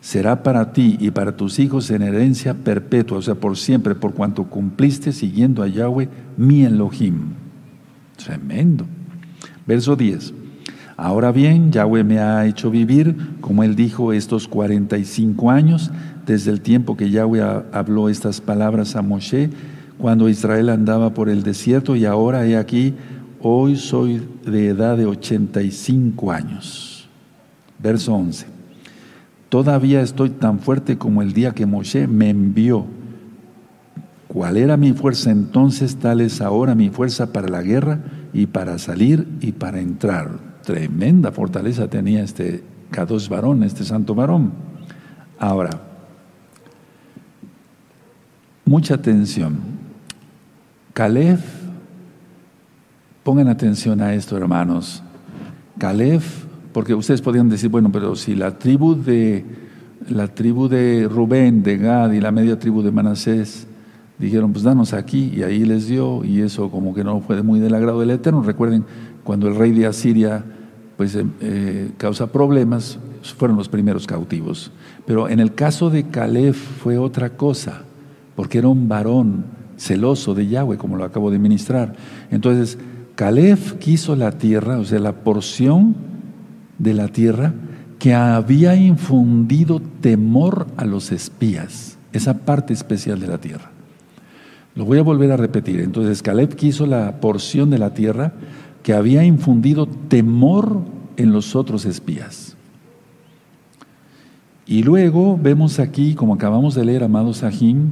será 0.00 0.42
para 0.42 0.72
ti 0.72 0.96
y 1.00 1.10
para 1.10 1.36
tus 1.36 1.58
hijos 1.58 1.90
en 1.90 2.02
herencia 2.02 2.54
perpetua, 2.54 3.18
o 3.18 3.22
sea, 3.22 3.34
por 3.34 3.56
siempre, 3.56 3.96
por 3.96 4.14
cuanto 4.14 4.44
cumpliste 4.44 5.12
siguiendo 5.12 5.62
a 5.62 5.66
Yahweh, 5.66 6.08
mi 6.36 6.62
Elohim. 6.62 7.32
Tremendo. 8.16 8.86
Verso 9.66 9.96
10. 9.96 10.34
Ahora 11.00 11.30
bien, 11.30 11.70
Yahweh 11.70 12.02
me 12.02 12.18
ha 12.18 12.44
hecho 12.44 12.72
vivir, 12.72 13.16
como 13.40 13.62
él 13.62 13.76
dijo, 13.76 14.12
estos 14.12 14.48
45 14.48 15.48
años, 15.48 15.92
desde 16.26 16.50
el 16.50 16.60
tiempo 16.60 16.96
que 16.96 17.08
Yahweh 17.08 17.40
habló 17.70 18.08
estas 18.08 18.40
palabras 18.40 18.96
a 18.96 19.02
Moshe, 19.02 19.48
cuando 19.96 20.28
Israel 20.28 20.70
andaba 20.70 21.14
por 21.14 21.28
el 21.28 21.44
desierto, 21.44 21.94
y 21.94 22.04
ahora 22.04 22.44
he 22.46 22.56
aquí, 22.56 22.94
hoy 23.40 23.76
soy 23.76 24.26
de 24.44 24.70
edad 24.70 24.96
de 24.96 25.06
85 25.06 26.32
años. 26.32 27.08
Verso 27.80 28.14
11. 28.14 28.46
Todavía 29.50 30.00
estoy 30.00 30.30
tan 30.30 30.58
fuerte 30.58 30.98
como 30.98 31.22
el 31.22 31.32
día 31.32 31.52
que 31.52 31.64
Moshe 31.64 32.08
me 32.08 32.28
envió. 32.28 32.86
¿Cuál 34.26 34.56
era 34.56 34.76
mi 34.76 34.92
fuerza 34.94 35.30
entonces? 35.30 35.94
Tal 35.94 36.20
es 36.22 36.40
ahora 36.40 36.74
mi 36.74 36.90
fuerza 36.90 37.32
para 37.32 37.46
la 37.46 37.62
guerra 37.62 38.00
y 38.32 38.46
para 38.46 38.78
salir 38.78 39.28
y 39.40 39.52
para 39.52 39.78
entrar. 39.78 40.47
Tremenda 40.68 41.32
fortaleza 41.32 41.88
tenía 41.88 42.22
este 42.22 42.62
Kadosh 42.90 43.30
varón, 43.30 43.62
este 43.62 43.84
santo 43.84 44.14
varón. 44.14 44.52
Ahora, 45.38 45.70
mucha 48.66 48.96
atención. 48.96 49.56
Caleb 50.92 51.40
Pongan 53.22 53.48
atención 53.48 54.02
a 54.02 54.12
esto, 54.12 54.36
hermanos. 54.36 55.02
Caleb, 55.78 56.20
porque 56.74 56.92
ustedes 56.94 57.22
podrían 57.22 57.48
decir, 57.48 57.70
bueno, 57.70 57.90
pero 57.90 58.14
si 58.14 58.34
la 58.34 58.58
tribu 58.58 58.94
de 58.94 59.46
la 60.10 60.28
tribu 60.28 60.68
de 60.68 61.08
Rubén, 61.10 61.62
de 61.62 61.78
Gad 61.78 62.12
y 62.12 62.20
la 62.20 62.30
media 62.30 62.58
tribu 62.58 62.82
de 62.82 62.92
Manasés 62.92 63.66
dijeron, 64.18 64.52
pues 64.52 64.64
danos 64.64 64.92
aquí, 64.92 65.32
y 65.34 65.44
ahí 65.44 65.64
les 65.64 65.88
dio, 65.88 66.24
y 66.24 66.42
eso 66.42 66.70
como 66.70 66.92
que 66.92 67.04
no 67.04 67.20
fue 67.20 67.42
muy 67.42 67.58
del 67.58 67.74
agrado 67.74 68.00
del 68.00 68.10
Eterno. 68.10 68.42
Recuerden, 68.42 68.84
cuando 69.24 69.48
el 69.48 69.56
rey 69.56 69.72
de 69.72 69.86
Asiria 69.86 70.44
pues 70.98 71.14
eh, 71.14 71.24
eh, 71.40 71.90
causa 71.96 72.26
problemas, 72.26 72.98
fueron 73.36 73.56
los 73.56 73.68
primeros 73.68 74.04
cautivos. 74.04 74.72
Pero 75.06 75.28
en 75.28 75.38
el 75.38 75.54
caso 75.54 75.90
de 75.90 76.08
Caleb 76.08 76.54
fue 76.54 76.98
otra 76.98 77.30
cosa, 77.30 77.82
porque 78.34 78.58
era 78.58 78.66
un 78.66 78.88
varón 78.88 79.44
celoso 79.76 80.34
de 80.34 80.48
Yahweh, 80.48 80.76
como 80.76 80.96
lo 80.96 81.04
acabo 81.04 81.30
de 81.30 81.38
ministrar. 81.38 81.94
Entonces, 82.32 82.78
Caleb 83.14 83.78
quiso 83.78 84.16
la 84.16 84.32
tierra, 84.32 84.80
o 84.80 84.84
sea, 84.84 84.98
la 84.98 85.12
porción 85.12 85.94
de 86.78 86.94
la 86.94 87.06
tierra 87.06 87.54
que 88.00 88.12
había 88.14 88.74
infundido 88.74 89.80
temor 90.00 90.66
a 90.76 90.84
los 90.84 91.12
espías, 91.12 91.96
esa 92.12 92.38
parte 92.38 92.72
especial 92.72 93.20
de 93.20 93.28
la 93.28 93.38
tierra. 93.38 93.70
Lo 94.74 94.84
voy 94.84 94.98
a 94.98 95.02
volver 95.02 95.30
a 95.30 95.36
repetir. 95.36 95.78
Entonces, 95.78 96.22
Caleb 96.22 96.56
quiso 96.56 96.86
la 96.86 97.20
porción 97.20 97.70
de 97.70 97.78
la 97.78 97.94
tierra 97.94 98.32
que 98.82 98.94
había 98.94 99.24
infundido 99.24 99.86
temor 99.86 100.82
en 101.16 101.32
los 101.32 101.56
otros 101.56 101.84
espías. 101.84 102.56
Y 104.66 104.82
luego 104.82 105.38
vemos 105.40 105.78
aquí, 105.78 106.14
como 106.14 106.34
acabamos 106.34 106.74
de 106.74 106.84
leer, 106.84 107.02
amado 107.02 107.32
Sahim, 107.32 107.90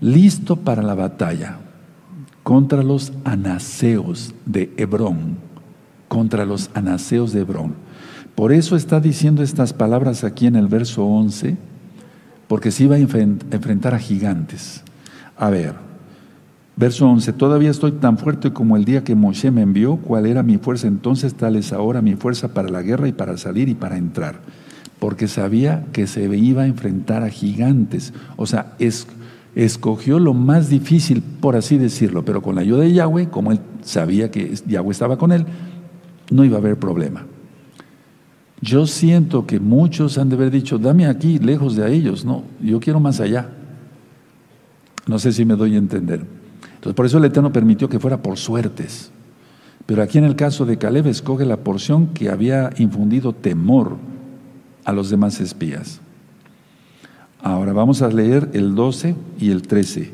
listo 0.00 0.56
para 0.56 0.82
la 0.82 0.94
batalla 0.94 1.58
contra 2.42 2.84
los 2.84 3.12
anaseos 3.24 4.32
de 4.44 4.72
Hebrón, 4.76 5.36
contra 6.06 6.44
los 6.44 6.70
anaseos 6.74 7.32
de 7.32 7.40
Hebrón. 7.40 7.74
Por 8.36 8.52
eso 8.52 8.76
está 8.76 9.00
diciendo 9.00 9.42
estas 9.42 9.72
palabras 9.72 10.22
aquí 10.22 10.46
en 10.46 10.54
el 10.54 10.68
verso 10.68 11.04
11, 11.04 11.56
porque 12.46 12.70
se 12.70 12.84
iba 12.84 12.94
a 12.94 12.98
enfrentar 13.00 13.94
a 13.94 13.98
gigantes. 13.98 14.84
A 15.36 15.50
ver, 15.50 15.74
verso 16.76 17.08
11, 17.08 17.32
todavía 17.32 17.70
estoy 17.70 17.92
tan 17.92 18.18
fuerte 18.18 18.52
como 18.52 18.76
el 18.76 18.84
día 18.84 19.02
que 19.02 19.14
Moshe 19.14 19.50
me 19.50 19.62
envió, 19.62 19.96
cuál 19.96 20.26
era 20.26 20.42
mi 20.42 20.58
fuerza 20.58 20.86
entonces, 20.86 21.34
tal 21.34 21.56
es 21.56 21.72
ahora 21.72 22.02
mi 22.02 22.14
fuerza 22.14 22.48
para 22.54 22.68
la 22.68 22.82
guerra 22.82 23.08
y 23.08 23.12
para 23.12 23.36
salir 23.38 23.68
y 23.68 23.74
para 23.74 23.96
entrar, 23.96 24.40
porque 24.98 25.26
sabía 25.26 25.86
que 25.92 26.06
se 26.06 26.24
iba 26.36 26.62
a 26.62 26.66
enfrentar 26.66 27.22
a 27.22 27.30
gigantes, 27.30 28.12
o 28.36 28.46
sea, 28.46 28.74
es 28.78 29.06
escogió 29.56 30.18
lo 30.18 30.34
más 30.34 30.68
difícil, 30.68 31.22
por 31.22 31.56
así 31.56 31.78
decirlo, 31.78 32.26
pero 32.26 32.42
con 32.42 32.54
la 32.54 32.60
ayuda 32.60 32.82
de 32.82 32.92
Yahweh, 32.92 33.30
como 33.30 33.52
él 33.52 33.60
sabía 33.82 34.30
que 34.30 34.54
Yahweh 34.66 34.92
estaba 34.92 35.16
con 35.16 35.32
él, 35.32 35.46
no 36.30 36.44
iba 36.44 36.56
a 36.56 36.60
haber 36.60 36.78
problema. 36.78 37.24
Yo 38.60 38.86
siento 38.86 39.46
que 39.46 39.58
muchos 39.58 40.18
han 40.18 40.28
de 40.28 40.36
haber 40.36 40.50
dicho, 40.50 40.76
dame 40.76 41.06
aquí, 41.06 41.38
lejos 41.38 41.74
de 41.74 41.90
ellos, 41.90 42.26
no, 42.26 42.44
yo 42.60 42.80
quiero 42.80 43.00
más 43.00 43.18
allá. 43.18 43.48
No 45.06 45.18
sé 45.18 45.32
si 45.32 45.46
me 45.46 45.54
doy 45.56 45.74
a 45.74 45.78
entender. 45.78 46.35
Por 46.94 47.06
eso 47.06 47.18
el 47.18 47.24
Eterno 47.24 47.52
permitió 47.52 47.88
que 47.88 47.98
fuera 47.98 48.22
por 48.22 48.36
suertes. 48.36 49.10
Pero 49.86 50.02
aquí 50.02 50.18
en 50.18 50.24
el 50.24 50.36
caso 50.36 50.66
de 50.66 50.78
Caleb, 50.78 51.06
escoge 51.06 51.44
la 51.44 51.58
porción 51.58 52.08
que 52.08 52.28
había 52.28 52.70
infundido 52.78 53.32
temor 53.32 53.96
a 54.84 54.92
los 54.92 55.10
demás 55.10 55.40
espías. 55.40 56.00
Ahora 57.42 57.72
vamos 57.72 58.02
a 58.02 58.08
leer 58.08 58.50
el 58.54 58.74
12 58.74 59.14
y 59.38 59.50
el 59.50 59.62
13. 59.62 60.12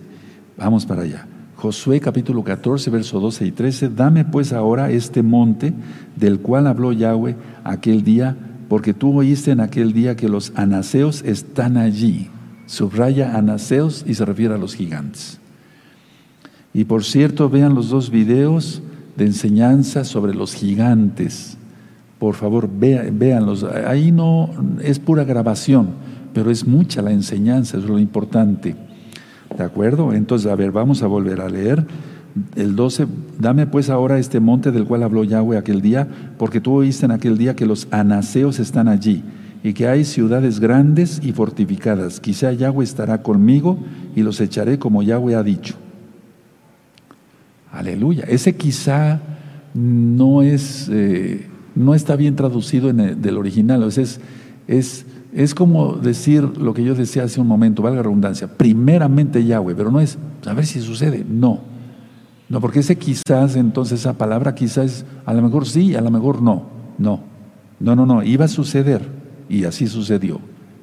Vamos 0.58 0.84
para 0.84 1.02
allá. 1.02 1.26
Josué 1.56 2.00
capítulo 2.00 2.42
14, 2.42 2.90
verso 2.90 3.20
12 3.20 3.46
y 3.46 3.52
13, 3.52 3.88
dame 3.90 4.24
pues 4.24 4.52
ahora 4.52 4.90
este 4.90 5.22
monte 5.22 5.72
del 6.16 6.40
cual 6.40 6.66
habló 6.66 6.92
Yahweh 6.92 7.36
aquel 7.62 8.02
día, 8.02 8.36
porque 8.68 8.94
tú 8.94 9.16
oíste 9.16 9.52
en 9.52 9.60
aquel 9.60 9.92
día 9.92 10.16
que 10.16 10.28
los 10.28 10.52
anaseos 10.56 11.22
están 11.22 11.76
allí. 11.76 12.28
Subraya 12.66 13.36
anaseos 13.36 14.04
y 14.06 14.14
se 14.14 14.24
refiere 14.24 14.54
a 14.54 14.58
los 14.58 14.74
gigantes. 14.74 15.38
Y 16.74 16.84
por 16.84 17.04
cierto, 17.04 17.50
vean 17.50 17.74
los 17.74 17.90
dos 17.90 18.10
videos 18.10 18.82
de 19.16 19.26
enseñanza 19.26 20.04
sobre 20.04 20.34
los 20.34 20.54
gigantes. 20.54 21.58
Por 22.18 22.34
favor, 22.34 22.68
véanlos. 22.70 23.64
Ahí 23.64 24.12
no 24.12 24.48
es 24.82 24.98
pura 24.98 25.24
grabación, 25.24 25.88
pero 26.32 26.50
es 26.50 26.66
mucha 26.66 27.02
la 27.02 27.12
enseñanza, 27.12 27.78
es 27.78 27.84
lo 27.84 27.98
importante. 27.98 28.76
¿De 29.56 29.64
acuerdo? 29.64 30.12
Entonces, 30.12 30.50
a 30.50 30.54
ver, 30.54 30.72
vamos 30.72 31.02
a 31.02 31.06
volver 31.06 31.40
a 31.40 31.48
leer. 31.48 31.84
El 32.56 32.74
12, 32.76 33.06
dame 33.38 33.66
pues 33.66 33.90
ahora 33.90 34.18
este 34.18 34.40
monte 34.40 34.72
del 34.72 34.84
cual 34.84 35.02
habló 35.02 35.24
Yahweh 35.24 35.58
aquel 35.58 35.82
día, 35.82 36.08
porque 36.38 36.62
tú 36.62 36.72
oíste 36.72 37.04
en 37.04 37.10
aquel 37.10 37.36
día 37.36 37.54
que 37.54 37.66
los 37.66 37.88
anaseos 37.90 38.58
están 38.58 38.88
allí 38.88 39.22
y 39.62 39.74
que 39.74 39.86
hay 39.86 40.04
ciudades 40.04 40.58
grandes 40.58 41.20
y 41.22 41.32
fortificadas. 41.32 42.20
Quizá 42.20 42.52
Yahweh 42.52 42.84
estará 42.84 43.22
conmigo 43.22 43.78
y 44.16 44.22
los 44.22 44.40
echaré 44.40 44.78
como 44.78 45.02
Yahweh 45.02 45.34
ha 45.34 45.42
dicho. 45.42 45.74
Aleluya. 47.72 48.24
Ese 48.28 48.54
quizá 48.54 49.20
no 49.74 50.42
es, 50.42 50.88
eh, 50.92 51.48
no 51.74 51.94
está 51.94 52.14
bien 52.14 52.36
traducido 52.36 52.92
del 52.92 53.38
original. 53.38 53.82
es, 53.82 54.20
es 54.68 55.06
es 55.32 55.54
como 55.54 55.94
decir 55.94 56.42
lo 56.58 56.74
que 56.74 56.84
yo 56.84 56.94
decía 56.94 57.24
hace 57.24 57.40
un 57.40 57.46
momento, 57.46 57.82
valga 57.82 58.02
redundancia, 58.02 58.48
primeramente 58.48 59.44
Yahweh, 59.44 59.74
pero 59.74 59.90
no 59.90 60.00
es 60.00 60.18
a 60.46 60.52
ver 60.52 60.66
si 60.66 60.80
sucede, 60.80 61.24
no. 61.28 61.60
No, 62.50 62.60
porque 62.60 62.80
ese 62.80 62.96
quizás, 62.96 63.56
entonces 63.56 64.00
esa 64.00 64.12
palabra 64.18 64.54
quizás, 64.54 65.06
a 65.24 65.32
lo 65.32 65.40
mejor 65.40 65.66
sí, 65.66 65.94
a 65.94 66.02
lo 66.02 66.10
mejor 66.10 66.42
no, 66.42 66.66
no. 66.98 67.20
No, 67.80 67.96
no, 67.96 68.04
no, 68.04 68.22
iba 68.22 68.44
a 68.44 68.48
suceder 68.48 69.08
y 69.48 69.64
así 69.64 69.86
sucedió. 69.86 70.38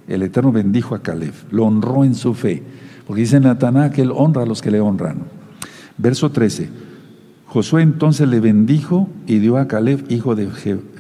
El 0.07 0.23
Eterno 0.23 0.51
bendijo 0.51 0.95
a 0.95 1.03
Caleb, 1.03 1.33
lo 1.51 1.65
honró 1.65 2.03
en 2.03 2.15
su 2.15 2.33
fe, 2.33 2.63
porque 3.05 3.21
dice 3.21 3.39
Nataná 3.39 3.91
que 3.91 4.01
él 4.01 4.11
honra 4.11 4.43
a 4.43 4.45
los 4.47 4.63
que 4.63 4.71
le 4.71 4.79
honran. 4.81 5.38
Verso 5.99 6.31
13. 6.31 6.69
Josué 7.45 7.81
entonces 7.81 8.27
le 8.27 8.39
bendijo 8.39 9.09
y 9.27 9.39
dio 9.39 9.57
a 9.57 9.67
Caleb, 9.67 10.05
hijo 10.09 10.35
de 10.35 10.49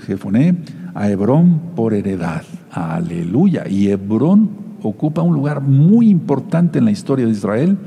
Jefoné, 0.05 0.57
a 0.93 1.09
Hebrón 1.09 1.61
por 1.75 1.93
heredad. 1.93 2.43
Aleluya. 2.71 3.67
Y 3.67 3.89
Hebrón 3.89 4.49
ocupa 4.83 5.21
un 5.21 5.33
lugar 5.33 5.61
muy 5.61 6.09
importante 6.09 6.79
en 6.79 6.85
la 6.85 6.91
historia 6.91 7.25
de 7.25 7.31
Israel, 7.31 7.77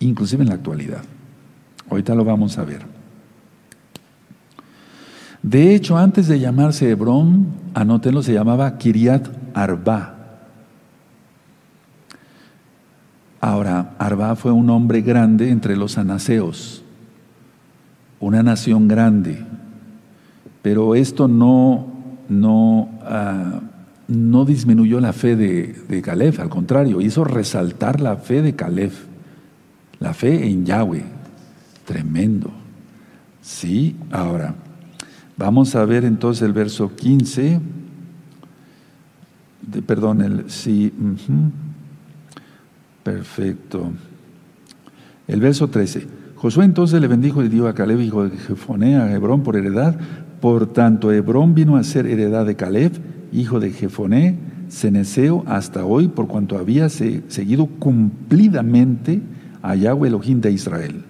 inclusive 0.00 0.42
en 0.42 0.48
la 0.48 0.54
actualidad. 0.54 1.02
Ahorita 1.90 2.14
lo 2.14 2.24
vamos 2.24 2.58
a 2.58 2.64
ver. 2.64 2.82
De 5.42 5.74
hecho, 5.74 5.98
antes 5.98 6.26
de 6.26 6.40
llamarse 6.40 6.88
Hebrón, 6.88 7.48
anótenlo, 7.74 8.22
se 8.22 8.32
llamaba 8.32 8.78
Kiriat 8.78 9.28
Arba. 9.52 10.13
Ahora, 13.46 13.94
Arba 13.98 14.36
fue 14.36 14.52
un 14.52 14.70
hombre 14.70 15.02
grande 15.02 15.50
entre 15.50 15.76
los 15.76 15.98
anaseos, 15.98 16.82
una 18.18 18.42
nación 18.42 18.88
grande, 18.88 19.44
pero 20.62 20.94
esto 20.94 21.28
no, 21.28 21.86
no 22.30 22.88
ah, 23.02 23.60
no 24.08 24.46
disminuyó 24.46 24.98
la 24.98 25.12
fe 25.12 25.36
de, 25.36 25.78
de 25.86 26.00
Caleb, 26.00 26.40
al 26.40 26.48
contrario, 26.48 27.02
hizo 27.02 27.22
resaltar 27.22 28.00
la 28.00 28.16
fe 28.16 28.40
de 28.40 28.56
Caleb, 28.56 28.92
la 30.00 30.14
fe 30.14 30.48
en 30.48 30.64
Yahweh. 30.64 31.04
Tremendo. 31.84 32.50
Sí, 33.42 33.94
ahora, 34.10 34.54
vamos 35.36 35.74
a 35.74 35.84
ver 35.84 36.06
entonces 36.06 36.40
el 36.44 36.54
verso 36.54 36.96
15. 36.96 37.60
De, 39.60 39.82
perdón, 39.82 40.22
el 40.22 40.50
sí. 40.50 40.90
Perfecto. 43.04 43.92
El 45.28 45.40
verso 45.40 45.68
13. 45.68 46.08
Josué 46.34 46.64
entonces 46.64 47.00
le 47.00 47.06
bendijo 47.06 47.44
y 47.44 47.48
dio 47.48 47.68
a 47.68 47.74
Caleb, 47.74 48.00
hijo 48.00 48.28
de 48.28 48.36
Jefoné, 48.36 48.96
a 48.96 49.12
Hebrón 49.12 49.44
por 49.44 49.56
heredad. 49.56 49.96
Por 50.40 50.72
tanto, 50.72 51.12
Hebrón 51.12 51.54
vino 51.54 51.76
a 51.76 51.84
ser 51.84 52.06
heredad 52.06 52.44
de 52.44 52.56
Caleb 52.56 52.92
hijo 53.34 53.60
de 53.60 53.70
Jefoné, 53.72 54.36
Ceneseo, 54.70 55.44
hasta 55.46 55.84
hoy, 55.84 56.08
por 56.08 56.28
cuanto 56.28 56.56
había 56.56 56.88
seguido 56.88 57.66
cumplidamente 57.66 59.20
a 59.60 59.74
Yahweh 59.74 60.08
Elohim 60.08 60.40
de 60.40 60.52
Israel. 60.52 61.04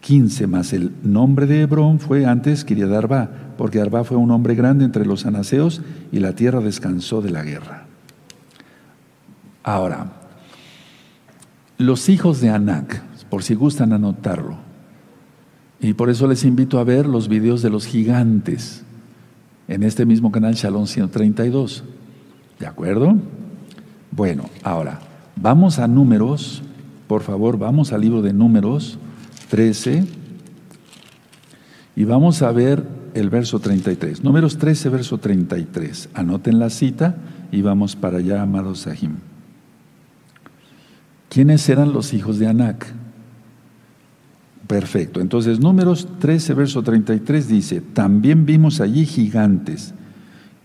15 0.00 0.46
más 0.46 0.72
el 0.72 0.92
nombre 1.02 1.46
de 1.46 1.62
Hebrón 1.62 2.00
fue 2.00 2.26
antes 2.26 2.64
Kiriad 2.64 2.94
Arba, 2.94 3.30
porque 3.56 3.80
Arba 3.80 4.02
fue 4.04 4.16
un 4.16 4.30
hombre 4.30 4.54
grande 4.54 4.84
entre 4.84 5.06
los 5.06 5.26
anaseos 5.26 5.82
y 6.10 6.18
la 6.18 6.34
tierra 6.34 6.60
descansó 6.60 7.20
de 7.20 7.30
la 7.30 7.42
guerra. 7.42 7.84
Ahora, 9.62 10.19
los 11.80 12.10
hijos 12.10 12.42
de 12.42 12.50
Anac, 12.50 13.02
por 13.30 13.42
si 13.42 13.54
gustan 13.54 13.94
anotarlo, 13.94 14.56
y 15.80 15.94
por 15.94 16.10
eso 16.10 16.28
les 16.28 16.44
invito 16.44 16.78
a 16.78 16.84
ver 16.84 17.06
los 17.06 17.26
videos 17.28 17.62
de 17.62 17.70
los 17.70 17.86
gigantes 17.86 18.84
en 19.66 19.82
este 19.82 20.04
mismo 20.04 20.30
canal 20.30 20.52
Shalom 20.54 20.86
132. 20.86 21.84
¿De 22.58 22.66
acuerdo? 22.66 23.16
Bueno, 24.10 24.50
ahora, 24.62 25.00
vamos 25.36 25.78
a 25.78 25.88
números, 25.88 26.62
por 27.08 27.22
favor, 27.22 27.56
vamos 27.56 27.94
al 27.94 28.02
libro 28.02 28.20
de 28.20 28.34
números 28.34 28.98
13 29.48 30.04
y 31.96 32.04
vamos 32.04 32.42
a 32.42 32.52
ver 32.52 32.84
el 33.14 33.30
verso 33.30 33.58
33. 33.58 34.22
Números 34.22 34.58
13, 34.58 34.90
verso 34.90 35.16
33. 35.16 36.10
Anoten 36.12 36.58
la 36.58 36.68
cita 36.68 37.16
y 37.50 37.62
vamos 37.62 37.96
para 37.96 38.18
allá, 38.18 38.42
amados 38.42 38.80
Sahim. 38.80 39.29
¿Quiénes 41.30 41.68
eran 41.68 41.92
los 41.92 42.12
hijos 42.12 42.40
de 42.40 42.48
Anac? 42.48 42.92
Perfecto. 44.66 45.20
Entonces, 45.20 45.60
números 45.60 46.08
13, 46.18 46.54
verso 46.54 46.82
33 46.82 47.46
dice, 47.46 47.80
también 47.80 48.46
vimos 48.46 48.80
allí 48.80 49.06
gigantes, 49.06 49.94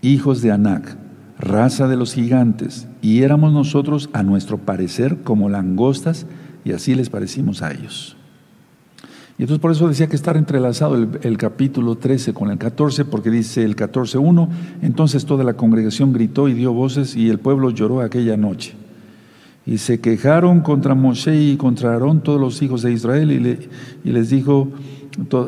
hijos 0.02 0.42
de 0.42 0.50
Anac, 0.50 0.96
raza 1.38 1.86
de 1.86 1.96
los 1.96 2.14
gigantes, 2.14 2.88
y 3.00 3.22
éramos 3.22 3.52
nosotros, 3.52 4.10
a 4.12 4.24
nuestro 4.24 4.58
parecer, 4.58 5.18
como 5.22 5.48
langostas, 5.48 6.26
y 6.64 6.72
así 6.72 6.96
les 6.96 7.10
parecimos 7.10 7.62
a 7.62 7.70
ellos. 7.70 8.16
Y 9.38 9.42
entonces 9.42 9.60
por 9.60 9.70
eso 9.70 9.86
decía 9.88 10.08
que 10.08 10.16
estar 10.16 10.36
entrelazado 10.36 10.96
el, 10.96 11.20
el 11.22 11.38
capítulo 11.38 11.94
13 11.94 12.34
con 12.34 12.50
el 12.50 12.58
14, 12.58 13.04
porque 13.04 13.30
dice 13.30 13.62
el 13.62 13.76
14.1, 13.76 14.48
entonces 14.82 15.26
toda 15.26 15.44
la 15.44 15.54
congregación 15.54 16.12
gritó 16.12 16.48
y 16.48 16.54
dio 16.54 16.72
voces 16.72 17.14
y 17.14 17.28
el 17.30 17.38
pueblo 17.38 17.70
lloró 17.70 18.00
aquella 18.00 18.36
noche. 18.36 18.74
Y 19.66 19.78
se 19.78 20.00
quejaron 20.00 20.60
contra 20.60 20.94
Moshe 20.94 21.36
y 21.36 21.56
contra 21.56 21.92
Aarón 21.92 22.20
todos 22.20 22.40
los 22.40 22.62
hijos 22.62 22.82
de 22.82 22.92
Israel 22.92 23.32
y, 24.04 24.10
les 24.12 24.30
dijo, 24.30 24.68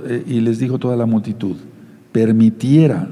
eh, 0.09 0.25
y 0.27 0.41
les 0.41 0.59
dijo 0.59 0.79
toda 0.79 0.97
la 0.97 1.07
multitud, 1.07 1.57
permitiera 2.11 3.09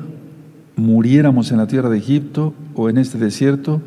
muriéramos 0.76 1.50
en 1.50 1.56
la 1.56 1.66
tierra 1.66 1.88
de 1.88 1.98
Egipto 1.98 2.54
o 2.74 2.88
en 2.88 2.98
este 2.98 3.18
desierto, 3.18 3.80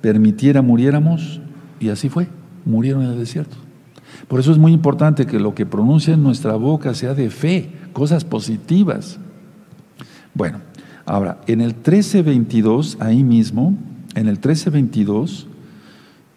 permitiera 0.00 0.60
muriéramos, 0.60 1.40
y 1.80 1.88
así 1.88 2.08
fue, 2.08 2.26
murieron 2.64 3.04
en 3.04 3.12
el 3.12 3.18
desierto. 3.18 3.56
Por 4.28 4.40
eso 4.40 4.52
es 4.52 4.58
muy 4.58 4.72
importante 4.72 5.26
que 5.26 5.40
lo 5.40 5.54
que 5.54 5.66
pronuncie 5.66 6.14
en 6.14 6.22
nuestra 6.22 6.54
boca 6.56 6.94
sea 6.94 7.14
de 7.14 7.30
fe, 7.30 7.70
cosas 7.92 8.24
positivas. 8.24 9.18
Bueno, 10.34 10.58
ahora, 11.06 11.40
en 11.46 11.60
el 11.60 11.68
1322, 11.68 12.98
ahí 13.00 13.22
mismo, 13.22 13.76
en 14.14 14.26
el 14.26 14.34
1322, 14.34 15.48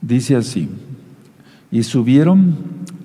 Dice 0.07 0.35
así, 0.35 0.69
y 1.71 1.81
subieron 1.81 2.55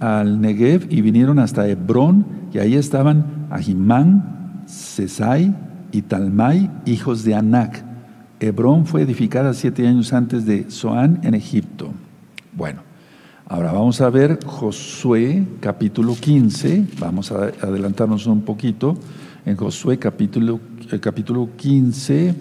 al 0.01 0.39
Negev 0.39 0.87
y 0.91 1.01
vinieron 1.01 1.39
hasta 1.39 1.67
Hebrón, 1.67 2.27
y 2.53 2.59
ahí 2.59 2.75
estaban 2.75 3.47
Ahimán, 3.49 4.65
Sesai 4.67 5.55
y 5.93 6.03
Talmai, 6.03 6.71
hijos 6.85 7.25
de 7.25 7.35
Anac. 7.35 7.83
Hebrón 8.39 8.85
fue 8.85 9.01
edificada 9.01 9.55
siete 9.55 9.89
años 9.89 10.13
antes 10.13 10.45
de 10.45 10.71
Zoán 10.71 11.21
en 11.23 11.35
Egipto. 11.35 11.91
Bueno, 12.53 12.83
ahora 13.49 13.73
vamos 13.73 14.03
a 14.03 14.11
ver 14.11 14.39
Josué 14.45 15.47
capítulo 15.61 16.15
15, 16.15 16.85
vamos 16.99 17.33
a 17.33 17.51
adelantarnos 17.63 18.27
un 18.27 18.43
poquito, 18.43 18.99
en 19.47 19.57
Josué 19.57 19.99
capítulo, 19.99 20.61
el 20.91 21.01
capítulo 21.01 21.49
15 21.57 22.35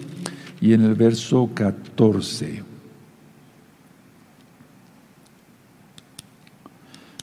y 0.60 0.74
en 0.74 0.82
el 0.82 0.94
verso 0.96 1.48
14. 1.54 2.69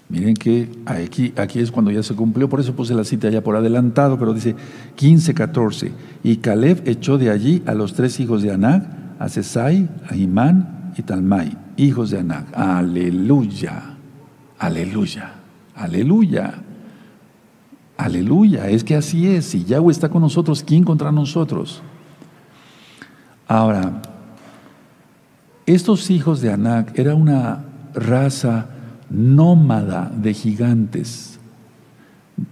Miren 0.09 0.35
que 0.35 0.69
aquí, 0.85 1.59
es 1.59 1.71
cuando 1.71 1.91
ya 1.91 2.01
se 2.01 2.15
cumplió, 2.15 2.47
por 2.47 2.59
eso 2.59 2.73
puse 2.73 2.93
la 2.93 3.03
cita 3.03 3.29
ya 3.29 3.41
por 3.41 3.55
adelantado, 3.55 4.17
pero 4.17 4.33
dice 4.33 4.55
15, 4.95 5.33
14. 5.33 5.91
Y 6.23 6.37
Caleb 6.37 6.83
echó 6.85 7.17
de 7.17 7.29
allí 7.29 7.61
a 7.65 7.73
los 7.73 7.93
tres 7.93 8.19
hijos 8.19 8.41
de 8.41 8.51
Anac, 8.51 8.87
a 9.19 9.27
Sesai, 9.27 9.89
a 10.09 10.15
Imán 10.15 10.93
y 10.97 11.01
Talmai, 11.01 11.57
hijos 11.75 12.11
de 12.11 12.19
Anac. 12.19 12.47
Aleluya, 12.53 13.97
aleluya, 14.57 15.33
Aleluya. 15.77 16.55
Aleluya. 17.97 18.69
Es 18.69 18.83
que 18.83 18.95
así 18.95 19.27
es. 19.27 19.45
Si 19.45 19.63
Yahweh 19.63 19.91
está 19.91 20.09
con 20.09 20.21
nosotros, 20.21 20.63
¿quién 20.63 20.83
contra 20.83 21.11
nosotros? 21.11 21.81
Ahora, 23.47 24.01
estos 25.65 26.09
hijos 26.09 26.41
de 26.41 26.51
Anak 26.51 26.97
era 26.97 27.15
una 27.15 27.63
raza 27.93 28.69
nómada 29.09 30.11
de 30.15 30.33
gigantes. 30.33 31.39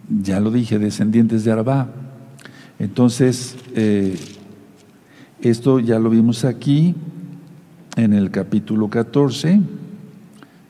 Ya 0.10 0.40
lo 0.40 0.52
dije, 0.52 0.80
descendientes 0.80 1.44
de 1.44 1.52
Arba. 1.52 1.90
Entonces, 2.80 3.56
eh, 3.76 4.18
esto 5.42 5.80
ya 5.80 6.00
lo 6.00 6.10
vimos 6.10 6.46
aquí 6.46 6.96
en 7.96 8.14
el 8.14 8.32
capítulo 8.32 8.90
14 8.90 9.62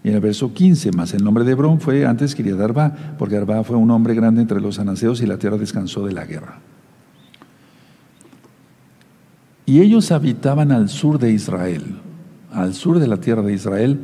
y 0.03 0.09
en 0.09 0.15
el 0.15 0.21
verso 0.21 0.53
15. 0.53 0.91
Más 0.91 1.13
el 1.13 1.23
nombre 1.23 1.43
de 1.43 1.53
Hebrón 1.53 1.79
fue 1.79 2.05
antes 2.05 2.35
quería 2.35 2.55
Arba, 2.63 3.15
porque 3.17 3.37
Arba 3.37 3.63
fue 3.63 3.77
un 3.77 3.89
hombre 3.91 4.13
grande 4.13 4.41
entre 4.41 4.61
los 4.61 4.79
anaseos 4.79 5.21
y 5.21 5.25
la 5.25 5.37
tierra 5.37 5.57
descansó 5.57 6.05
de 6.05 6.13
la 6.13 6.25
guerra. 6.25 6.59
Y 9.65 9.81
ellos 9.81 10.11
habitaban 10.11 10.71
al 10.71 10.89
sur 10.89 11.17
de 11.17 11.31
Israel, 11.31 11.83
al 12.51 12.75
sur 12.75 12.99
de 12.99 13.07
la 13.07 13.17
tierra 13.17 13.41
de 13.41 13.53
Israel, 13.53 13.99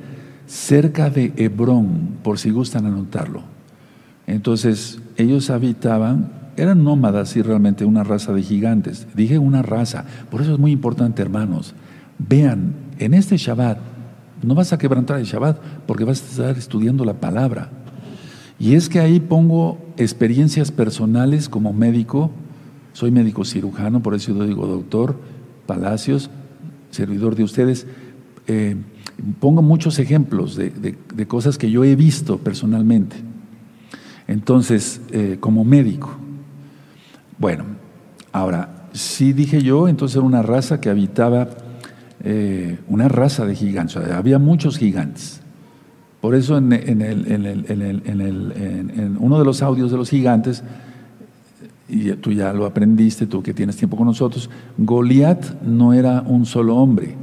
cerca 0.51 1.09
de 1.09 1.31
Hebrón, 1.37 2.17
por 2.23 2.37
si 2.37 2.49
gustan 2.49 2.85
anotarlo. 2.85 3.41
Entonces, 4.27 4.99
ellos 5.15 5.49
habitaban, 5.49 6.29
eran 6.57 6.83
nómadas 6.83 7.37
y 7.37 7.41
realmente 7.41 7.85
una 7.85 8.03
raza 8.03 8.33
de 8.33 8.43
gigantes. 8.43 9.07
Dije 9.15 9.37
una 9.37 9.61
raza, 9.61 10.03
por 10.29 10.41
eso 10.41 10.51
es 10.51 10.59
muy 10.59 10.73
importante, 10.73 11.21
hermanos. 11.21 11.73
Vean, 12.19 12.73
en 12.99 13.13
este 13.13 13.37
Shabbat, 13.37 13.77
no 14.43 14.53
vas 14.53 14.73
a 14.73 14.77
quebrantar 14.77 15.19
el 15.19 15.25
Shabbat 15.25 15.57
porque 15.87 16.03
vas 16.03 16.21
a 16.21 16.25
estar 16.25 16.57
estudiando 16.57 17.05
la 17.05 17.13
palabra. 17.13 17.69
Y 18.59 18.75
es 18.75 18.89
que 18.89 18.99
ahí 18.99 19.21
pongo 19.21 19.77
experiencias 19.95 20.69
personales 20.69 21.47
como 21.47 21.71
médico, 21.71 22.29
soy 22.91 23.09
médico 23.09 23.45
cirujano, 23.45 24.03
por 24.03 24.15
eso 24.15 24.35
yo 24.35 24.45
digo 24.45 24.67
doctor, 24.67 25.15
Palacios, 25.65 26.29
servidor 26.89 27.35
de 27.35 27.43
ustedes, 27.43 27.87
eh, 28.47 28.75
pongo 29.39 29.61
muchos 29.61 29.99
ejemplos 29.99 30.55
de, 30.55 30.95
cosas 31.27 31.57
que 31.57 31.69
yo 31.69 31.83
he 31.83 31.95
visto 31.95 32.37
personalmente. 32.37 33.15
Entonces, 34.27 35.01
eh, 35.11 35.37
como 35.39 35.63
médico. 35.65 36.11
Bueno, 37.37 37.65
ahora, 38.31 38.87
sí 38.93 39.33
dije 39.33 39.61
yo, 39.61 39.87
entonces 39.87 40.15
era 40.15 40.25
una 40.25 40.41
raza 40.41 40.79
que 40.79 40.89
habitaba, 40.89 41.49
eh, 42.23 42.79
una 42.87 43.07
raza 43.07 43.45
de 43.45 43.55
gigantes, 43.55 43.97
había 43.97 44.39
muchos 44.39 44.77
gigantes. 44.77 45.41
Por 46.21 46.35
eso 46.35 46.57
en 46.57 46.77
uno 49.19 49.39
de 49.39 49.45
los 49.45 49.61
audios 49.63 49.91
de 49.91 49.97
los 49.97 50.09
gigantes 50.09 50.63
y 51.91 52.09
tú 52.13 52.31
ya 52.31 52.53
lo 52.53 52.65
aprendiste, 52.65 53.27
tú 53.27 53.43
que 53.43 53.53
tienes 53.53 53.75
tiempo 53.75 53.97
con 53.97 54.07
nosotros, 54.07 54.49
Goliat 54.77 55.61
no 55.61 55.93
era 55.93 56.21
un 56.21 56.45
solo 56.45 56.77
hombre. 56.77 57.15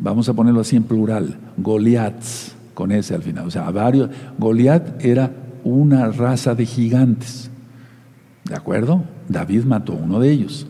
Vamos 0.00 0.28
a 0.28 0.34
ponerlo 0.34 0.60
así 0.60 0.76
en 0.76 0.84
plural, 0.84 1.36
Goliaths, 1.56 2.54
con 2.74 2.92
ese 2.92 3.14
al 3.14 3.22
final. 3.22 3.46
O 3.46 3.50
sea, 3.50 3.68
varios. 3.70 4.10
Goliat 4.38 5.04
era 5.04 5.32
una 5.64 6.06
raza 6.10 6.54
de 6.54 6.64
gigantes. 6.64 7.50
¿De 8.44 8.54
acuerdo? 8.54 9.02
David 9.28 9.64
mató 9.64 9.94
uno 9.94 10.20
de 10.20 10.30
ellos, 10.30 10.66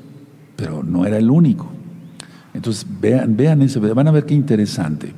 pero 0.56 0.82
no 0.82 1.04
era 1.04 1.18
el 1.18 1.30
único. 1.30 1.68
Entonces, 2.54 2.86
vean, 3.00 3.36
vean 3.36 3.62
eso, 3.62 3.80
van 3.80 4.08
a 4.08 4.10
ver 4.10 4.24
qué 4.24 4.34
interesante. 4.34 5.12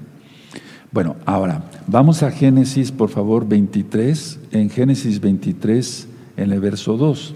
Bueno, 0.93 1.15
ahora, 1.25 1.63
vamos 1.87 2.25
a 2.25 2.33
Génesis, 2.33 2.91
por 2.91 3.09
favor, 3.09 3.49
23. 3.49 4.41
En 4.51 4.69
Génesis 4.69 5.21
23, 5.21 6.09
en 6.37 6.51
el 6.51 6.61
verso 6.61 6.97
2. 6.97 7.35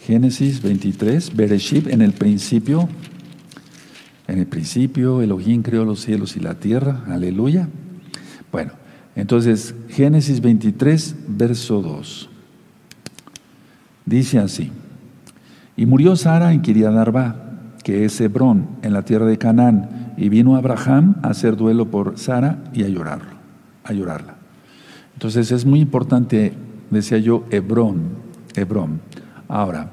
Génesis 0.00 0.62
23, 0.62 1.36
Bereshit, 1.36 1.86
en 1.86 2.00
el 2.00 2.12
principio, 2.12 2.88
en 4.32 4.38
el 4.38 4.46
principio 4.46 5.20
Elohim 5.20 5.62
creó 5.62 5.84
los 5.84 6.00
cielos 6.00 6.36
y 6.36 6.40
la 6.40 6.54
tierra, 6.54 7.04
aleluya. 7.06 7.68
Bueno, 8.50 8.72
entonces 9.14 9.74
Génesis 9.88 10.40
23, 10.40 11.16
verso 11.28 11.82
2. 11.82 12.30
Dice 14.06 14.38
así, 14.38 14.72
y 15.76 15.84
murió 15.84 16.16
Sara 16.16 16.52
en 16.52 16.62
Kiriadarba, 16.62 17.36
que 17.84 18.06
es 18.06 18.18
Hebrón, 18.20 18.68
en 18.82 18.94
la 18.94 19.02
tierra 19.02 19.26
de 19.26 19.36
Canaán, 19.36 20.14
y 20.16 20.30
vino 20.30 20.56
Abraham 20.56 21.16
a 21.22 21.28
hacer 21.28 21.56
duelo 21.56 21.90
por 21.90 22.18
Sara 22.18 22.64
y 22.72 22.84
a 22.84 22.88
llorarlo, 22.88 23.32
a 23.84 23.92
llorarla. 23.92 24.36
Entonces 25.12 25.52
es 25.52 25.66
muy 25.66 25.80
importante, 25.80 26.54
decía 26.90 27.18
yo, 27.18 27.44
Hebrón, 27.50 28.10
Hebrón. 28.54 29.00
Ahora, 29.46 29.90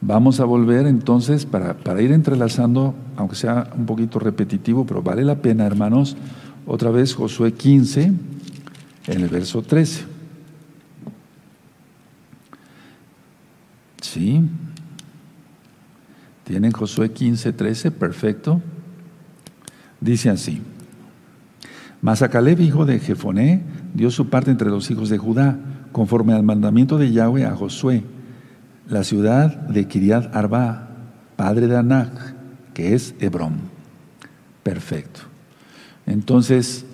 vamos 0.00 0.40
a 0.40 0.44
volver 0.44 0.86
entonces 0.86 1.46
para, 1.46 2.02
ir 2.02 2.12
entrelazando, 2.12 2.94
aunque 3.16 3.36
sea 3.36 3.70
un 3.76 3.86
poquito 3.86 4.18
repetitivo, 4.18 4.86
pero 4.86 5.02
vale 5.02 5.24
la 5.24 5.36
pena, 5.36 5.66
hermanos, 5.66 6.16
otra 6.66 6.90
vez 6.90 7.14
Josué 7.14 7.52
15, 7.52 8.12
en 9.06 9.20
el 9.20 9.28
verso 9.28 9.62
13. 9.62 10.04
¿Sí? 14.00 14.42
¿Tienen 16.44 16.72
Josué 16.72 17.12
15, 17.12 17.52
13? 17.52 17.90
Perfecto. 17.90 18.60
Dice 20.00 20.30
así. 20.30 20.62
Mas 22.02 22.22
a 22.22 22.28
Caleb, 22.28 22.60
hijo 22.60 22.84
de 22.84 23.00
Jefoné, 23.00 23.62
dio 23.94 24.10
su 24.10 24.28
parte 24.28 24.50
entre 24.50 24.70
los 24.70 24.90
hijos 24.90 25.08
de 25.08 25.18
Judá, 25.18 25.58
conforme 25.92 26.34
al 26.34 26.42
mandamiento 26.42 26.98
de 26.98 27.10
Yahweh 27.10 27.46
a 27.46 27.56
Josué 27.56 28.04
la 28.88 29.04
ciudad 29.04 29.54
de 29.68 29.86
Kiriat 29.86 30.34
Arba, 30.34 30.88
padre 31.36 31.66
de 31.66 31.76
Anak, 31.76 32.34
que 32.72 32.94
es 32.94 33.14
Hebrón. 33.20 33.54
Perfecto. 34.62 35.20
Entonces, 36.06 36.84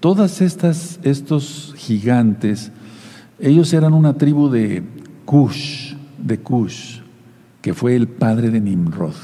todas 0.00 0.40
estas 0.40 1.00
estos 1.02 1.74
gigantes, 1.76 2.70
ellos 3.38 3.72
eran 3.72 3.94
una 3.94 4.14
tribu 4.14 4.48
de 4.48 4.82
Cush, 5.24 5.94
de 6.18 6.38
Cush, 6.38 7.00
que 7.62 7.74
fue 7.74 7.96
el 7.96 8.08
padre 8.08 8.50
de 8.50 8.60
Nimrod. 8.60 9.14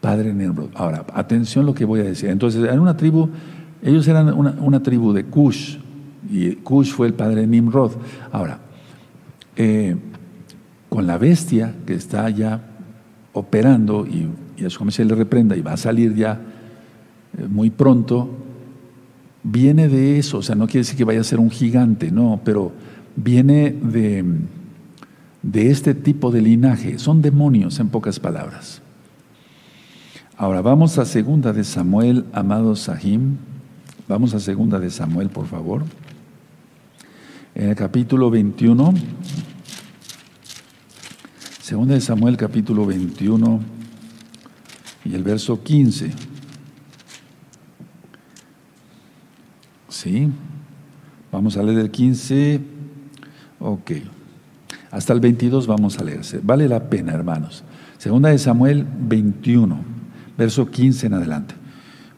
Padre 0.00 0.28
de 0.28 0.34
Nimrod. 0.34 0.70
Ahora, 0.74 1.04
atención 1.14 1.66
lo 1.66 1.74
que 1.74 1.84
voy 1.84 2.00
a 2.00 2.04
decir. 2.04 2.30
Entonces, 2.30 2.62
eran 2.62 2.80
una 2.80 2.96
tribu, 2.96 3.28
ellos 3.82 4.06
eran 4.06 4.32
una, 4.34 4.52
una 4.60 4.82
tribu 4.82 5.12
de 5.12 5.24
Cush, 5.24 5.78
y 6.30 6.52
Cush 6.56 6.92
fue 6.92 7.06
el 7.06 7.14
padre 7.14 7.42
de 7.42 7.46
Nimrod. 7.46 7.92
Ahora, 8.32 8.58
eh, 9.56 9.96
con 10.94 11.08
la 11.08 11.18
bestia 11.18 11.74
que 11.86 11.94
está 11.94 12.30
ya 12.30 12.60
operando 13.32 14.06
y, 14.06 14.28
y 14.56 14.64
a 14.64 14.70
su 14.70 14.88
se 14.92 15.04
le 15.04 15.16
reprenda 15.16 15.56
y 15.56 15.60
va 15.60 15.72
a 15.72 15.76
salir 15.76 16.14
ya 16.14 16.40
eh, 17.36 17.48
muy 17.48 17.70
pronto, 17.70 18.30
viene 19.42 19.88
de 19.88 20.20
eso, 20.20 20.38
o 20.38 20.42
sea, 20.42 20.54
no 20.54 20.66
quiere 20.66 20.82
decir 20.82 20.96
que 20.96 21.02
vaya 21.02 21.20
a 21.20 21.24
ser 21.24 21.40
un 21.40 21.50
gigante, 21.50 22.12
no, 22.12 22.40
pero 22.44 22.70
viene 23.16 23.72
de, 23.72 24.24
de 25.42 25.70
este 25.72 25.94
tipo 25.94 26.30
de 26.30 26.42
linaje, 26.42 27.00
son 27.00 27.22
demonios 27.22 27.80
en 27.80 27.88
pocas 27.88 28.20
palabras. 28.20 28.80
Ahora 30.36 30.62
vamos 30.62 30.96
a 30.98 31.04
segunda 31.06 31.52
de 31.52 31.64
Samuel, 31.64 32.24
amado 32.32 32.76
Sahim, 32.76 33.38
vamos 34.06 34.32
a 34.32 34.38
segunda 34.38 34.78
de 34.78 34.90
Samuel, 34.90 35.28
por 35.28 35.48
favor, 35.48 35.82
en 37.56 37.70
el 37.70 37.74
capítulo 37.74 38.30
21. 38.30 38.94
Segunda 41.74 41.94
de 41.94 42.00
Samuel 42.00 42.36
capítulo 42.36 42.86
21 42.86 43.60
y 45.06 45.12
el 45.12 45.24
verso 45.24 45.60
15. 45.60 46.12
¿Sí? 49.88 50.28
Vamos 51.32 51.56
a 51.56 51.64
leer 51.64 51.80
el 51.80 51.90
15. 51.90 52.60
Ok. 53.58 53.90
Hasta 54.92 55.12
el 55.14 55.18
22 55.18 55.66
vamos 55.66 55.98
a 55.98 56.04
leerse. 56.04 56.38
Vale 56.40 56.68
la 56.68 56.88
pena, 56.88 57.12
hermanos. 57.12 57.64
Segunda 57.98 58.28
de 58.28 58.38
Samuel 58.38 58.86
21, 59.08 59.76
verso 60.38 60.70
15 60.70 61.08
en 61.08 61.14
adelante. 61.14 61.56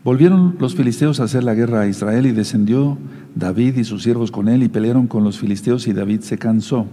Volvieron 0.04 0.56
los 0.60 0.74
filisteos 0.74 1.18
a 1.18 1.24
hacer 1.24 1.44
la 1.44 1.54
guerra 1.54 1.80
a 1.80 1.86
Israel 1.88 2.26
y 2.26 2.32
descendió 2.32 2.98
David 3.34 3.78
y 3.78 3.84
sus 3.84 4.02
siervos 4.02 4.30
con 4.30 4.48
él 4.48 4.62
y 4.62 4.68
pelearon 4.68 5.06
con 5.06 5.24
los 5.24 5.38
filisteos 5.38 5.86
y 5.86 5.94
David 5.94 6.20
se 6.20 6.36
cansó. 6.36 6.86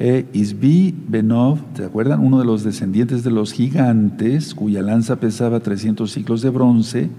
Eh, 0.00 0.26
Isbi 0.32 0.94
Benov, 1.08 1.58
¿te 1.74 1.84
acuerdan? 1.84 2.20
Uno 2.24 2.38
de 2.38 2.44
los 2.44 2.62
descendientes 2.62 3.24
de 3.24 3.32
los 3.32 3.52
gigantes, 3.52 4.54
cuya 4.54 4.80
lanza 4.80 5.16
pesaba 5.16 5.58
300 5.58 6.08
ciclos 6.08 6.40
de 6.40 6.50
bronce 6.50 7.10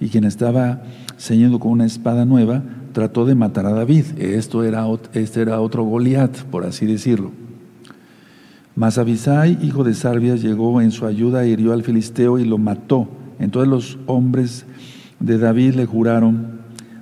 y 0.00 0.10
quien 0.10 0.22
estaba 0.22 0.84
ceñido 1.18 1.58
con 1.58 1.72
una 1.72 1.86
espada 1.86 2.24
nueva, 2.24 2.62
trató 2.92 3.26
de 3.26 3.34
matar 3.34 3.66
a 3.66 3.72
David. 3.72 4.04
Esto 4.16 4.62
era, 4.62 4.86
este 5.12 5.42
era 5.42 5.60
otro 5.60 5.82
Goliat, 5.82 6.44
por 6.44 6.64
así 6.64 6.86
decirlo. 6.86 7.32
Mas 8.76 8.96
Abisai, 8.96 9.58
hijo 9.60 9.82
de 9.82 9.94
Sarvias, 9.94 10.40
llegó 10.40 10.80
en 10.80 10.92
su 10.92 11.06
ayuda, 11.06 11.46
hirió 11.46 11.72
al 11.72 11.82
filisteo 11.82 12.38
y 12.38 12.44
lo 12.44 12.58
mató. 12.58 13.08
Entonces 13.40 13.68
los 13.68 13.98
hombres 14.06 14.66
de 15.18 15.36
David 15.36 15.74
le 15.74 15.84
juraron, 15.84 16.49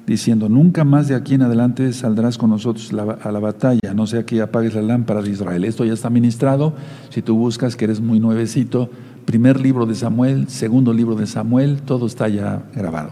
diciendo, 0.08 0.48
nunca 0.48 0.84
más 0.84 1.06
de 1.06 1.14
aquí 1.14 1.34
en 1.34 1.42
adelante 1.42 1.92
saldrás 1.92 2.38
con 2.38 2.48
nosotros 2.48 2.90
a 2.92 3.30
la 3.30 3.38
batalla, 3.38 3.92
no 3.94 4.06
sea 4.06 4.24
que 4.24 4.40
apagues 4.40 4.74
la 4.74 4.80
lámpara 4.80 5.20
de 5.20 5.30
Israel. 5.30 5.64
Esto 5.64 5.84
ya 5.84 5.92
está 5.92 6.08
ministrado, 6.08 6.72
si 7.10 7.20
tú 7.20 7.36
buscas 7.36 7.76
que 7.76 7.84
eres 7.84 8.00
muy 8.00 8.18
nuevecito, 8.18 8.88
primer 9.26 9.60
libro 9.60 9.84
de 9.84 9.94
Samuel, 9.94 10.48
segundo 10.48 10.94
libro 10.94 11.14
de 11.14 11.26
Samuel, 11.26 11.82
todo 11.82 12.06
está 12.06 12.26
ya 12.28 12.62
grabado. 12.74 13.10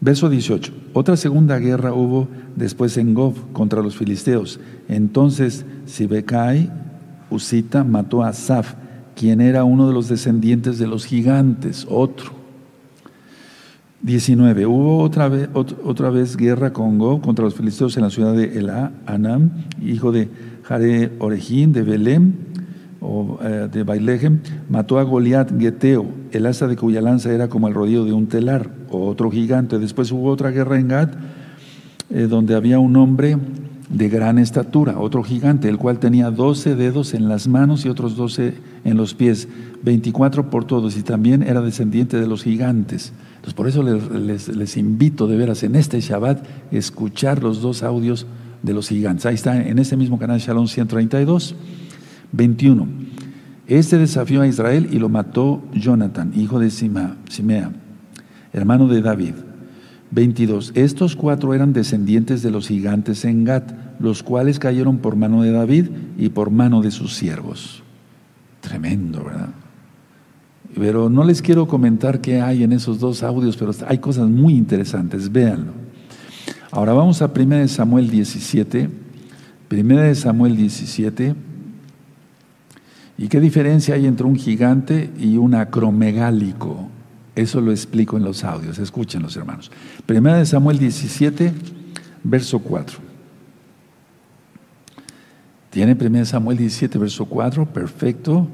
Verso 0.00 0.30
18. 0.30 0.72
Otra 0.94 1.16
segunda 1.16 1.58
guerra 1.58 1.92
hubo 1.92 2.28
después 2.56 2.96
en 2.96 3.12
Gob 3.12 3.52
contra 3.52 3.82
los 3.82 3.96
filisteos. 3.96 4.60
Entonces 4.88 5.66
Sibecai, 5.84 6.70
Usita, 7.30 7.84
mató 7.84 8.22
a 8.22 8.32
Saf, 8.32 8.74
quien 9.14 9.40
era 9.40 9.64
uno 9.64 9.88
de 9.88 9.94
los 9.94 10.08
descendientes 10.08 10.78
de 10.78 10.86
los 10.86 11.04
gigantes, 11.04 11.86
otro. 11.88 12.43
19. 14.04 14.66
Hubo 14.66 14.98
otra 14.98 15.28
vez, 15.30 15.48
otra 15.54 16.10
vez 16.10 16.36
guerra 16.36 16.74
con 16.74 16.98
Gob 16.98 17.22
contra 17.22 17.42
los 17.46 17.54
filisteos 17.54 17.96
en 17.96 18.02
la 18.02 18.10
ciudad 18.10 18.34
de 18.34 18.58
Elá, 18.58 18.92
Anam, 19.06 19.50
hijo 19.82 20.12
de 20.12 20.28
Jare 20.62 21.12
Orejín 21.20 21.72
de 21.72 21.82
Belém 21.82 22.34
o, 23.00 23.38
eh, 23.42 23.68
de 23.72 23.82
Bailejem, 23.82 24.40
mató 24.68 24.98
a 24.98 25.04
Goliat 25.04 25.58
Geteo, 25.58 26.06
el 26.32 26.44
asa 26.44 26.66
de 26.66 26.76
cuya 26.76 27.00
lanza 27.00 27.32
era 27.32 27.48
como 27.48 27.66
el 27.66 27.72
rodillo 27.72 28.04
de 28.04 28.12
un 28.12 28.26
telar, 28.26 28.70
o 28.90 29.06
otro 29.06 29.30
gigante. 29.30 29.78
Después 29.78 30.12
hubo 30.12 30.30
otra 30.30 30.50
guerra 30.50 30.78
en 30.78 30.88
Gad, 30.88 31.08
eh, 32.10 32.26
donde 32.28 32.54
había 32.54 32.78
un 32.78 32.96
hombre 32.96 33.38
de 33.88 34.08
gran 34.10 34.38
estatura, 34.38 34.98
otro 34.98 35.22
gigante, 35.22 35.70
el 35.70 35.78
cual 35.78 35.98
tenía 35.98 36.30
doce 36.30 36.74
dedos 36.74 37.14
en 37.14 37.28
las 37.28 37.48
manos 37.48 37.86
y 37.86 37.88
otros 37.88 38.16
doce 38.16 38.54
en 38.84 38.98
los 38.98 39.14
pies, 39.14 39.48
veinticuatro 39.82 40.50
por 40.50 40.66
todos, 40.66 40.96
y 40.98 41.02
también 41.02 41.42
era 41.42 41.62
descendiente 41.62 42.18
de 42.18 42.26
los 42.26 42.42
gigantes. 42.42 43.14
Entonces, 43.44 43.54
por 43.54 43.68
eso 43.68 43.82
les, 43.82 44.76
invito 44.78 45.26
de 45.26 45.36
veras 45.36 45.64
en 45.64 45.76
este 45.76 46.00
Shabbat 46.00 46.46
escuchar 46.72 47.42
los 47.42 47.60
dos 47.60 47.82
audios 47.82 48.26
de 48.62 48.72
los 48.72 48.88
gigantes. 48.88 49.26
Ahí 49.26 49.34
está 49.34 49.60
en 49.60 49.78
este 49.78 49.98
mismo 49.98 50.18
canal 50.18 50.40
Shalom 50.40 50.66
132, 50.66 51.54
21. 52.32 52.88
Este 53.66 53.98
desafió 53.98 54.40
a 54.40 54.46
Israel 54.46 54.88
y 54.90 54.98
lo 54.98 55.10
mató 55.10 55.62
Jonathan, 55.74 56.32
hijo 56.34 56.58
de 56.58 56.70
Simea, 56.70 57.70
hermano 58.54 58.88
de 58.88 59.02
David. 59.02 59.34
22. 60.12 60.72
Estos 60.74 61.14
cuatro 61.14 61.52
eran 61.52 61.74
descendientes 61.74 62.40
de 62.40 62.50
los 62.50 62.68
gigantes 62.68 63.26
en 63.26 63.44
Gat, 63.44 63.72
los 64.00 64.22
cuales 64.22 64.58
cayeron 64.58 64.96
por 64.96 65.16
mano 65.16 65.42
de 65.42 65.52
David 65.52 65.88
y 66.16 66.30
por 66.30 66.48
mano 66.48 66.80
de 66.80 66.90
sus 66.90 67.14
siervos. 67.14 67.82
Tremendo, 68.62 69.22
¿verdad? 69.22 69.50
Pero 70.74 71.08
no 71.08 71.24
les 71.24 71.40
quiero 71.40 71.68
comentar 71.68 72.20
qué 72.20 72.40
hay 72.40 72.64
en 72.64 72.72
esos 72.72 72.98
dos 72.98 73.22
audios, 73.22 73.56
pero 73.56 73.72
hay 73.86 73.98
cosas 73.98 74.28
muy 74.28 74.54
interesantes, 74.54 75.30
véanlo. 75.30 75.72
Ahora 76.70 76.92
vamos 76.92 77.22
a 77.22 77.30
1 77.34 77.68
Samuel 77.68 78.10
17. 78.10 78.90
1 79.70 80.14
Samuel 80.16 80.56
17. 80.56 81.34
¿Y 83.16 83.28
qué 83.28 83.38
diferencia 83.38 83.94
hay 83.94 84.06
entre 84.06 84.26
un 84.26 84.34
gigante 84.34 85.10
y 85.18 85.36
un 85.36 85.54
acromegálico? 85.54 86.88
Eso 87.36 87.60
lo 87.60 87.70
explico 87.70 88.16
en 88.16 88.24
los 88.24 88.42
audios, 88.42 88.78
escúchenlos 88.78 89.36
hermanos. 89.36 89.70
Primera 90.06 90.38
de 90.38 90.46
Samuel 90.46 90.78
17, 90.78 91.52
verso 92.24 92.58
4. 92.58 92.98
¿Tiene 95.70 95.94
Primera 95.94 96.20
de 96.20 96.26
Samuel 96.26 96.58
17, 96.58 96.98
verso 96.98 97.24
4? 97.26 97.66
Perfecto. 97.66 98.48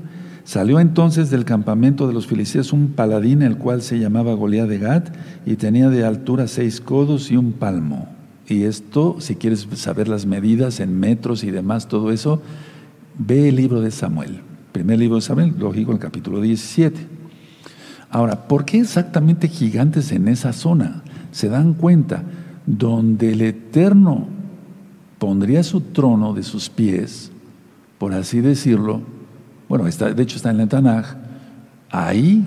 Salió 0.51 0.81
entonces 0.81 1.31
del 1.31 1.45
campamento 1.45 2.09
de 2.09 2.13
los 2.13 2.27
filisteos 2.27 2.73
un 2.73 2.89
paladín, 2.89 3.43
el 3.43 3.57
cual 3.57 3.83
se 3.83 4.01
llamaba 4.01 4.35
Goliat 4.35 4.69
de 4.69 4.79
Gat, 4.79 5.15
y 5.47 5.55
tenía 5.55 5.91
de 5.91 6.05
altura 6.05 6.49
seis 6.49 6.81
codos 6.81 7.31
y 7.31 7.37
un 7.37 7.53
palmo. 7.53 8.09
Y 8.49 8.65
esto, 8.65 9.15
si 9.21 9.37
quieres 9.37 9.69
saber 9.75 10.09
las 10.09 10.27
medidas 10.27 10.81
en 10.81 10.99
metros 10.99 11.45
y 11.45 11.53
demás, 11.53 11.87
todo 11.87 12.11
eso, 12.11 12.43
ve 13.17 13.49
el 13.49 13.55
libro 13.55 13.81
de 13.81 13.93
Samuel. 13.93 14.41
Primer 14.73 14.99
libro 14.99 15.15
de 15.15 15.23
Samuel, 15.23 15.55
lógico, 15.57 15.93
el 15.93 16.01
capítulo 16.01 16.41
17. 16.41 16.99
Ahora, 18.11 18.49
¿por 18.49 18.65
qué 18.65 18.81
exactamente 18.81 19.47
gigantes 19.47 20.11
en 20.11 20.27
esa 20.27 20.53
zona? 20.53 21.05
Se 21.31 21.49
dan 21.49 21.75
cuenta, 21.75 22.25
donde 22.67 23.35
el 23.35 23.43
Eterno 23.43 24.27
pondría 25.21 25.63
su 25.63 25.81
trono 25.81 26.35
de 26.35 26.43
sus 26.43 26.69
pies, 26.71 27.31
por 27.99 28.15
así 28.15 28.41
decirlo, 28.41 29.20
bueno, 29.71 29.87
está, 29.87 30.13
de 30.13 30.23
hecho 30.23 30.37
está 30.37 30.51
en 30.51 30.61
el 30.61 30.69
Tanaj, 30.69 31.15
ahí 31.91 32.47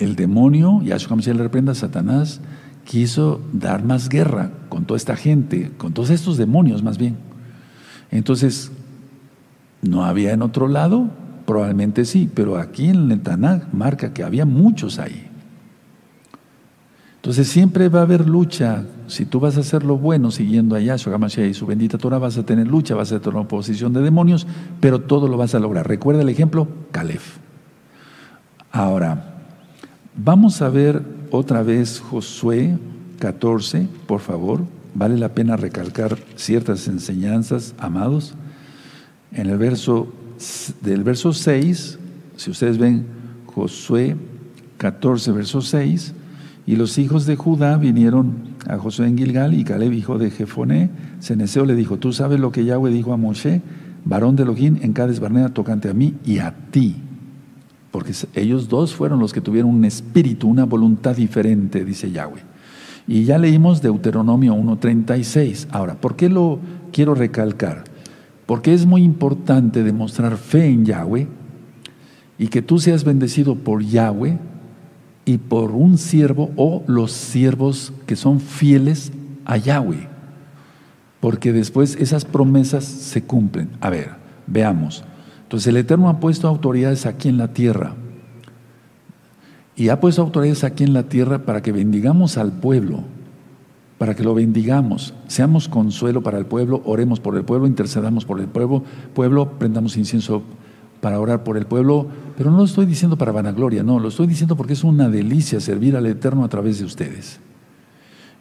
el 0.00 0.16
demonio, 0.16 0.82
Yahshua 0.82 1.14
Mashiach 1.14 1.36
le 1.36 1.44
reprenda 1.44 1.76
Satanás, 1.76 2.40
quiso 2.84 3.40
dar 3.52 3.84
más 3.84 4.08
guerra 4.08 4.50
con 4.68 4.86
toda 4.86 4.98
esta 4.98 5.14
gente, 5.14 5.70
con 5.78 5.92
todos 5.92 6.10
estos 6.10 6.36
demonios 6.36 6.82
más 6.82 6.98
bien. 6.98 7.16
Entonces, 8.10 8.72
no 9.82 10.04
había 10.04 10.32
en 10.32 10.42
otro 10.42 10.66
lado 10.66 11.10
Probablemente 11.50 12.04
sí, 12.04 12.30
pero 12.32 12.58
aquí 12.58 12.90
en 12.90 13.10
el 13.10 13.22
Tanakh 13.22 13.72
marca 13.72 14.12
que 14.12 14.22
había 14.22 14.46
muchos 14.46 15.00
ahí. 15.00 15.29
Entonces 17.20 17.48
siempre 17.48 17.90
va 17.90 17.98
a 17.98 18.04
haber 18.04 18.26
lucha. 18.26 18.86
Si 19.06 19.26
tú 19.26 19.40
vas 19.40 19.58
a 19.58 19.60
hacer 19.60 19.84
lo 19.84 19.98
bueno 19.98 20.30
siguiendo 20.30 20.74
a 20.74 20.80
Yahshua 20.80 21.16
HaMashiach 21.16 21.50
y 21.50 21.52
su 21.52 21.66
bendita 21.66 21.98
Torah, 21.98 22.16
vas 22.16 22.38
a 22.38 22.46
tener 22.46 22.66
lucha, 22.66 22.94
vas 22.94 23.12
a 23.12 23.18
tener 23.18 23.34
una 23.34 23.44
oposición 23.44 23.92
de 23.92 24.00
demonios, 24.00 24.46
pero 24.80 25.02
todo 25.02 25.28
lo 25.28 25.36
vas 25.36 25.54
a 25.54 25.58
lograr. 25.58 25.86
Recuerda 25.86 26.22
el 26.22 26.30
ejemplo, 26.30 26.66
Caleb. 26.92 27.20
Ahora, 28.72 29.34
vamos 30.16 30.62
a 30.62 30.70
ver 30.70 31.02
otra 31.30 31.62
vez 31.62 32.00
Josué 32.00 32.78
14, 33.18 33.86
por 34.06 34.20
favor. 34.20 34.62
Vale 34.94 35.18
la 35.18 35.34
pena 35.34 35.58
recalcar 35.58 36.16
ciertas 36.36 36.88
enseñanzas, 36.88 37.74
amados. 37.76 38.32
En 39.30 39.50
el 39.50 39.58
verso 39.58 40.10
del 40.80 41.04
verso 41.04 41.34
6, 41.34 41.98
si 42.36 42.50
ustedes 42.50 42.78
ven 42.78 43.04
Josué 43.44 44.16
14, 44.78 45.32
verso 45.32 45.60
6, 45.60 46.14
y 46.66 46.76
los 46.76 46.98
hijos 46.98 47.26
de 47.26 47.36
Judá 47.36 47.76
vinieron 47.76 48.50
a 48.68 48.78
Josué 48.78 49.08
en 49.08 49.18
Gilgal 49.18 49.54
y 49.54 49.64
Caleb, 49.64 49.92
hijo 49.92 50.18
de 50.18 50.30
Jefoné, 50.30 50.90
Ceneseo 51.20 51.64
le 51.64 51.74
dijo, 51.74 51.98
tú 51.98 52.12
sabes 52.12 52.38
lo 52.38 52.52
que 52.52 52.64
Yahweh 52.64 52.90
dijo 52.90 53.12
a 53.12 53.16
Moshe, 53.16 53.62
varón 54.04 54.36
de 54.36 54.44
Elohim 54.44 54.78
en 54.82 54.92
Cades 54.92 55.20
Barnea, 55.20 55.48
tocante 55.48 55.88
a 55.88 55.94
mí 55.94 56.14
y 56.24 56.38
a 56.38 56.54
ti. 56.70 56.96
Porque 57.90 58.12
ellos 58.34 58.68
dos 58.68 58.94
fueron 58.94 59.18
los 59.18 59.32
que 59.32 59.40
tuvieron 59.40 59.74
un 59.74 59.84
espíritu, 59.84 60.48
una 60.48 60.64
voluntad 60.64 61.16
diferente, 61.16 61.84
dice 61.84 62.10
Yahweh. 62.10 62.42
Y 63.08 63.24
ya 63.24 63.38
leímos 63.38 63.82
Deuteronomio 63.82 64.54
1.36. 64.54 65.66
Ahora, 65.70 65.94
¿por 65.94 66.14
qué 66.14 66.28
lo 66.28 66.60
quiero 66.92 67.14
recalcar? 67.14 67.82
Porque 68.46 68.72
es 68.72 68.86
muy 68.86 69.02
importante 69.02 69.82
demostrar 69.82 70.36
fe 70.36 70.66
en 70.66 70.84
Yahweh 70.84 71.26
y 72.38 72.48
que 72.48 72.62
tú 72.62 72.78
seas 72.78 73.02
bendecido 73.02 73.56
por 73.56 73.82
Yahweh 73.82 74.38
y 75.30 75.38
por 75.38 75.70
un 75.70 75.96
siervo 75.96 76.50
o 76.56 76.82
los 76.88 77.12
siervos 77.12 77.92
que 78.04 78.16
son 78.16 78.40
fieles 78.40 79.12
a 79.44 79.58
Yahweh. 79.58 80.08
Porque 81.20 81.52
después 81.52 81.94
esas 82.00 82.24
promesas 82.24 82.82
se 82.82 83.22
cumplen. 83.22 83.70
A 83.80 83.90
ver, 83.90 84.10
veamos. 84.48 85.04
Entonces 85.44 85.68
el 85.68 85.76
Eterno 85.76 86.08
ha 86.08 86.18
puesto 86.18 86.48
autoridades 86.48 87.06
aquí 87.06 87.28
en 87.28 87.38
la 87.38 87.52
tierra. 87.52 87.94
Y 89.76 89.90
ha 89.90 90.00
puesto 90.00 90.20
autoridades 90.20 90.64
aquí 90.64 90.82
en 90.82 90.94
la 90.94 91.04
tierra 91.04 91.44
para 91.44 91.62
que 91.62 91.70
bendigamos 91.70 92.36
al 92.36 92.50
pueblo 92.50 93.04
para 94.00 94.14
que 94.14 94.24
lo 94.24 94.32
bendigamos, 94.32 95.12
seamos 95.26 95.68
consuelo 95.68 96.22
para 96.22 96.38
el 96.38 96.46
pueblo, 96.46 96.80
oremos 96.86 97.20
por 97.20 97.36
el 97.36 97.44
pueblo, 97.44 97.66
intercedamos 97.66 98.24
por 98.24 98.40
el 98.40 98.46
pueblo, 98.46 98.82
pueblo, 99.12 99.58
prendamos 99.58 99.98
incienso 99.98 100.42
para 101.00 101.20
orar 101.20 101.44
por 101.44 101.56
el 101.56 101.66
pueblo, 101.66 102.08
pero 102.36 102.50
no 102.50 102.58
lo 102.58 102.64
estoy 102.64 102.86
diciendo 102.86 103.16
para 103.16 103.32
vanagloria, 103.32 103.82
no, 103.82 103.98
lo 103.98 104.08
estoy 104.08 104.26
diciendo 104.26 104.56
porque 104.56 104.74
es 104.74 104.84
una 104.84 105.08
delicia 105.08 105.60
servir 105.60 105.96
al 105.96 106.06
Eterno 106.06 106.44
a 106.44 106.48
través 106.48 106.78
de 106.78 106.84
ustedes. 106.84 107.40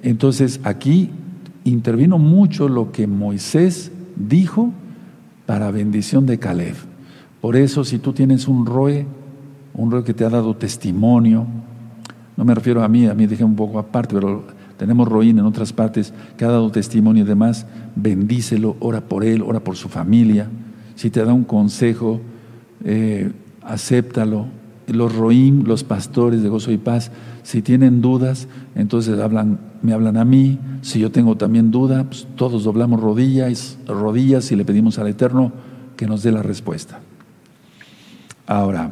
Entonces 0.01 0.59
aquí 0.63 1.09
intervino 1.63 2.17
mucho 2.17 2.69
lo 2.69 2.91
que 2.91 3.07
Moisés 3.07 3.91
dijo 4.15 4.71
para 5.45 5.71
bendición 5.71 6.25
de 6.25 6.39
Caleb. 6.39 6.75
Por 7.41 7.55
eso 7.55 7.83
si 7.83 7.99
tú 7.99 8.13
tienes 8.13 8.47
un 8.47 8.65
roe, 8.65 9.05
un 9.73 9.91
roe 9.91 10.03
que 10.03 10.13
te 10.13 10.25
ha 10.25 10.29
dado 10.29 10.55
testimonio, 10.55 11.47
no 12.39 12.45
me 12.45 12.55
refiero 12.55 12.83
a 12.83 12.87
mí, 12.87 13.05
a 13.05 13.13
mí 13.13 13.27
dije 13.27 13.43
un 13.43 13.55
poco 13.55 13.79
aparte, 13.79 14.15
pero 14.15 14.43
tenemos 14.77 15.09
Roín 15.09 15.37
en 15.39 15.45
otras 15.45 15.73
partes 15.73 16.13
que 16.37 16.45
ha 16.45 16.47
dado 16.47 16.71
testimonio 16.71 17.25
y 17.25 17.27
demás. 17.27 17.65
Bendícelo, 17.97 18.77
ora 18.79 19.01
por 19.01 19.25
él, 19.25 19.41
ora 19.41 19.59
por 19.59 19.75
su 19.75 19.89
familia. 19.89 20.47
Si 20.95 21.09
te 21.09 21.25
da 21.25 21.33
un 21.33 21.43
consejo, 21.43 22.21
eh, 22.83 23.31
acéptalo. 23.63 24.47
Los 24.87 25.15
Roín, 25.15 25.65
los 25.67 25.83
pastores 25.83 26.41
de 26.41 26.49
gozo 26.49 26.71
y 26.71 26.77
paz, 26.77 27.11
si 27.43 27.61
tienen 27.61 28.01
dudas, 28.01 28.47
entonces 28.73 29.19
hablan, 29.19 29.59
me 29.83 29.93
hablan 29.93 30.17
a 30.17 30.25
mí. 30.25 30.57
Si 30.81 30.99
yo 30.99 31.11
tengo 31.11 31.37
también 31.37 31.69
duda, 31.69 32.05
pues 32.05 32.27
todos 32.35 32.63
doblamos 32.63 32.99
rodillas, 32.99 33.77
rodillas 33.87 34.51
y 34.51 34.55
le 34.55 34.65
pedimos 34.65 34.97
al 34.97 35.07
Eterno 35.07 35.51
que 35.95 36.07
nos 36.07 36.23
dé 36.23 36.31
la 36.31 36.41
respuesta. 36.41 37.01
Ahora, 38.47 38.89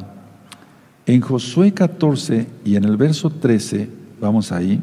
en 1.04 1.20
Josué 1.20 1.74
14 1.74 2.46
y 2.64 2.76
en 2.76 2.84
el 2.84 2.96
verso 2.96 3.30
13, 3.30 3.88
vamos 4.20 4.52
ahí, 4.52 4.80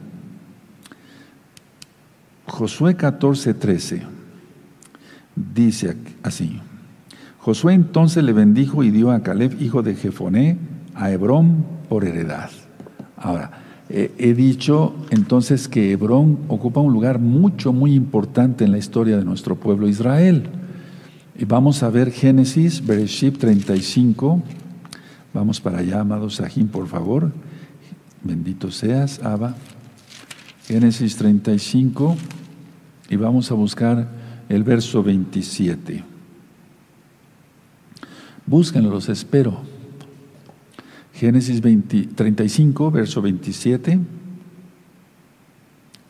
Josué 2.46 2.96
14, 2.96 3.54
13 3.54 4.16
dice 5.36 5.98
así. 6.24 6.60
Josué 7.46 7.76
entonces 7.76 8.24
le 8.24 8.34
bendijo 8.34 8.84
y 8.84 8.90
dio 8.90 9.12
a 9.12 9.20
Caleb, 9.20 9.62
hijo 9.62 9.84
de 9.84 9.94
Jefoné, 9.94 10.58
a 10.96 11.12
Hebrón 11.12 11.64
por 11.88 12.04
heredad. 12.04 12.50
Ahora, 13.18 13.52
he 13.88 14.34
dicho 14.34 14.96
entonces 15.12 15.68
que 15.68 15.92
Hebrón 15.92 16.40
ocupa 16.48 16.80
un 16.80 16.92
lugar 16.92 17.20
mucho, 17.20 17.72
muy 17.72 17.94
importante 17.94 18.66
en 18.66 18.72
la 18.72 18.80
historia 18.80 19.16
de 19.16 19.26
nuestro 19.26 19.58
pueblo 19.58 19.88
Israel. 19.88 20.50
Y 21.38 21.46
vamos 21.46 21.84
a 21.84 21.92
ver 21.92 22.10
Génesis, 22.10 22.84
Bereshit 22.84 23.38
35. 23.38 24.42
Vamos 25.32 25.62
para 25.62 25.78
allá, 25.78 26.00
amado 26.00 26.32
Sahim, 26.32 26.68
por 26.68 26.88
favor. 26.88 27.32
Bendito 28.24 28.72
seas, 28.72 29.24
Abba. 29.24 29.54
Génesis 30.66 31.16
35 31.16 32.16
y 33.08 33.18
vamos 33.18 33.52
a 33.52 33.54
buscar 33.54 34.10
el 34.50 34.64
verso 34.64 35.04
27. 35.04 36.15
Búsquenlo, 38.48 38.92
los 38.92 39.10
espero. 39.10 39.62
Génesis 41.14 41.62
35, 41.62 42.92
verso 42.92 43.22
27. 43.22 44.00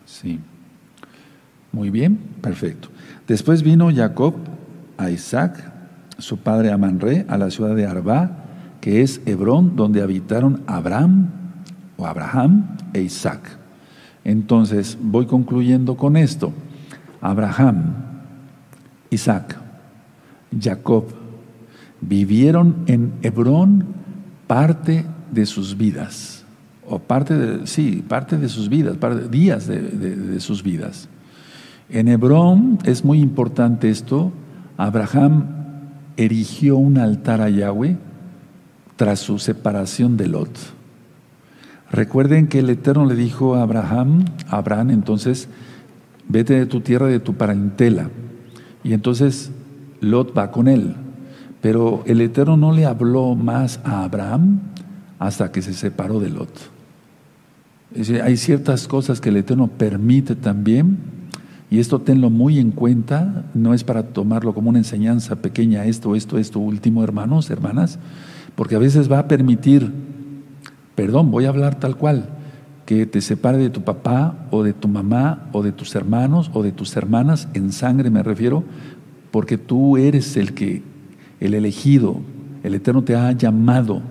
Sí. 0.05 0.39
Muy 1.71 1.89
bien, 1.89 2.17
perfecto. 2.41 2.89
Después 3.27 3.61
vino 3.61 3.93
Jacob 3.93 4.35
a 4.97 5.09
Isaac, 5.09 5.73
su 6.17 6.37
padre 6.37 6.71
a 6.71 6.77
Manré, 6.77 7.25
a 7.27 7.37
la 7.37 7.51
ciudad 7.51 7.75
de 7.75 7.85
Arba, 7.85 8.45
que 8.81 9.01
es 9.01 9.21
Hebrón, 9.25 9.75
donde 9.75 10.01
habitaron 10.01 10.63
Abraham 10.67 11.29
o 11.97 12.05
Abraham 12.05 12.77
e 12.93 13.01
Isaac. 13.01 13.57
Entonces, 14.23 14.97
voy 15.01 15.25
concluyendo 15.25 15.97
con 15.97 16.17
esto. 16.17 16.53
Abraham, 17.21 17.95
Isaac, 19.09 19.57
Jacob 20.59 21.24
vivieron 22.07 22.75
en 22.87 23.13
Hebrón 23.21 23.85
parte 24.47 25.05
de 25.31 25.45
sus 25.45 25.77
vidas, 25.77 26.43
o 26.87 26.99
parte 26.99 27.35
de, 27.35 27.67
sí, 27.67 28.03
parte 28.07 28.37
de 28.37 28.49
sus 28.49 28.69
vidas, 28.69 28.97
días 29.31 29.67
de, 29.67 29.81
de 29.81 30.39
sus 30.39 30.63
vidas. 30.63 31.09
En 31.89 32.07
Hebrón 32.07 32.79
es 32.85 33.03
muy 33.03 33.19
importante 33.19 33.89
esto. 33.89 34.31
Abraham 34.77 35.47
erigió 36.17 36.77
un 36.77 36.97
altar 36.97 37.41
a 37.41 37.49
Yahweh 37.49 37.97
tras 38.95 39.19
su 39.19 39.39
separación 39.39 40.17
de 40.17 40.27
Lot. 40.27 40.49
Recuerden 41.91 42.47
que 42.47 42.59
el 42.59 42.69
Eterno 42.69 43.05
le 43.05 43.15
dijo 43.15 43.55
a 43.55 43.61
Abraham, 43.61 44.25
Abraham, 44.49 44.91
entonces, 44.91 45.47
vete 46.27 46.55
de 46.55 46.65
tu 46.65 46.81
tierra, 46.81 47.07
de 47.07 47.19
tu 47.19 47.35
parentela. 47.35 48.09
Y 48.83 48.93
entonces 48.93 49.51
Lot 50.01 50.37
va 50.37 50.51
con 50.51 50.67
él. 50.67 50.95
Pero 51.65 52.03
el 52.05 52.21
Eterno 52.21 52.57
no 52.57 52.71
le 52.71 52.85
habló 52.85 53.33
más 53.33 53.79
a 53.83 54.03
Abraham 54.03 54.59
hasta 55.17 55.51
que 55.51 55.63
se 55.63 55.73
separó 55.73 56.19
de 56.19 56.29
Lot. 56.29 56.51
Es 57.91 58.07
decir, 58.07 58.21
hay 58.21 58.37
ciertas 58.37 58.87
cosas 58.87 59.19
que 59.19 59.29
el 59.29 59.37
Eterno 59.37 59.65
permite 59.67 60.35
también, 60.35 60.99
y 61.71 61.79
esto 61.79 62.01
tenlo 62.01 62.29
muy 62.29 62.59
en 62.59 62.69
cuenta, 62.69 63.45
no 63.55 63.73
es 63.73 63.83
para 63.83 64.03
tomarlo 64.03 64.53
como 64.53 64.69
una 64.69 64.77
enseñanza 64.77 65.37
pequeña, 65.37 65.85
esto, 65.85 66.15
esto, 66.15 66.37
esto 66.37 66.59
último, 66.59 67.03
hermanos, 67.03 67.49
hermanas, 67.49 67.97
porque 68.53 68.75
a 68.75 68.79
veces 68.79 69.11
va 69.11 69.17
a 69.17 69.27
permitir 69.27 69.91
perdón, 70.93 71.31
voy 71.31 71.45
a 71.45 71.49
hablar 71.49 71.79
tal 71.79 71.97
cual, 71.97 72.29
que 72.85 73.07
te 73.07 73.21
separe 73.21 73.57
de 73.57 73.71
tu 73.71 73.81
papá 73.81 74.45
o 74.51 74.61
de 74.61 74.73
tu 74.73 74.87
mamá 74.87 75.49
o 75.51 75.63
de 75.63 75.71
tus 75.71 75.95
hermanos 75.95 76.51
o 76.53 76.61
de 76.61 76.73
tus 76.73 76.95
hermanas, 76.95 77.47
en 77.55 77.71
sangre 77.71 78.11
me 78.11 78.21
refiero, 78.21 78.63
porque 79.31 79.57
tú 79.57 79.97
eres 79.97 80.37
el 80.37 80.53
que, 80.53 80.93
el 81.39 81.53
elegido, 81.53 82.19
el 82.63 82.75
Eterno 82.75 83.03
te 83.03 83.15
ha 83.15 83.31
llamado 83.31 84.01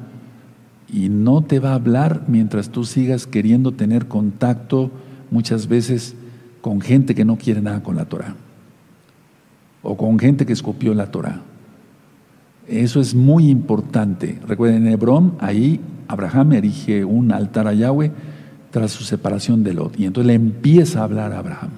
y 0.92 1.08
no 1.08 1.42
te 1.42 1.58
va 1.58 1.70
a 1.70 1.74
hablar 1.74 2.24
mientras 2.28 2.70
tú 2.70 2.84
sigas 2.84 3.26
queriendo 3.26 3.72
tener 3.72 4.06
contacto 4.06 4.90
muchas 5.30 5.66
veces 5.66 6.14
con 6.60 6.80
gente 6.80 7.14
que 7.14 7.24
no 7.24 7.36
quiere 7.36 7.60
nada 7.60 7.82
con 7.82 7.96
la 7.96 8.04
Torah 8.04 8.36
o 9.82 9.96
con 9.96 10.18
gente 10.18 10.46
que 10.46 10.52
escupió 10.52 10.94
la 10.94 11.10
Torah. 11.10 11.42
Eso 12.66 13.00
es 13.00 13.14
muy 13.14 13.50
importante. 13.50 14.38
Recuerden, 14.46 14.86
en 14.86 14.92
Hebrón, 14.92 15.34
ahí 15.40 15.80
Abraham 16.08 16.54
erige 16.54 17.04
un 17.04 17.32
altar 17.32 17.68
a 17.68 17.74
Yahweh 17.74 18.10
tras 18.70 18.92
su 18.92 19.04
separación 19.04 19.62
de 19.62 19.74
Lot. 19.74 20.00
Y 20.00 20.06
entonces 20.06 20.26
le 20.26 20.34
empieza 20.34 21.00
a 21.00 21.04
hablar 21.04 21.32
a 21.32 21.38
Abraham. 21.38 21.70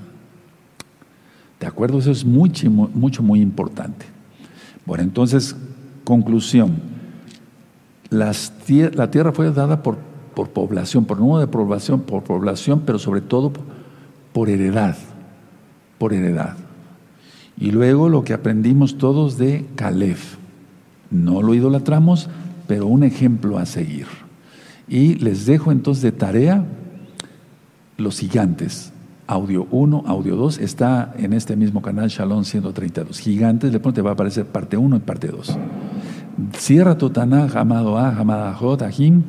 ¿De 1.59 1.66
acuerdo? 1.66 1.99
Eso 1.99 2.11
es 2.11 2.24
mucho, 2.24 2.70
mucho, 2.70 3.22
muy 3.22 3.40
importante. 3.40 4.07
Bueno, 4.87 5.03
entonces, 5.03 5.57
conclusión. 6.05 6.76
La 8.09 8.32
tierra 9.11 9.32
fue 9.32 9.51
dada 9.51 9.82
por, 9.82 9.99
población, 10.34 11.05
por 11.05 11.18
número 11.18 11.41
de 11.41 11.49
población, 11.49 12.01
por 12.01 12.22
población, 12.22 12.82
pero 12.87 12.99
sobre 12.99 13.20
todo 13.20 13.53
por 14.32 14.49
heredad, 14.49 14.97
por 15.99 16.14
heredad. 16.14 16.57
Y 17.59 17.72
luego 17.72 18.09
lo 18.09 18.22
que 18.22 18.32
aprendimos 18.32 18.97
todos 18.97 19.39
de 19.39 19.66
Caleb. 19.74 20.18
No 21.11 21.43
lo 21.43 21.55
idolatramos, 21.55 22.28
pero 22.68 22.87
un 22.87 23.03
ejemplo 23.03 23.59
a 23.59 23.66
seguir. 23.66 24.07
Y 24.89 25.14
les 25.14 25.47
dejo 25.47 25.72
entonces 25.72 26.03
de 26.03 26.12
tarea 26.12 26.64
los 27.97 28.20
gigantes. 28.20 28.93
Audio 29.28 29.66
1, 29.70 30.04
audio 30.06 30.36
2, 30.36 30.58
está 30.58 31.12
en 31.18 31.32
este 31.32 31.56
mismo 31.56 31.82
canal 31.82 32.08
Shalom 32.08 32.44
132. 32.44 33.18
Gigantes, 33.18 33.72
de 33.72 33.80
pronto 33.80 34.02
va 34.04 34.10
a 34.10 34.12
aparecer 34.12 34.46
parte 34.46 34.76
1 34.76 34.96
y 34.96 35.00
parte 35.00 35.28
2. 35.28 35.58
Cierra 36.56 36.96
tu 36.96 37.10
Tanaj, 37.10 37.56
A, 37.56 37.60
amada 37.60 38.54
Jod, 38.54 38.82
Ahim. 38.82 39.24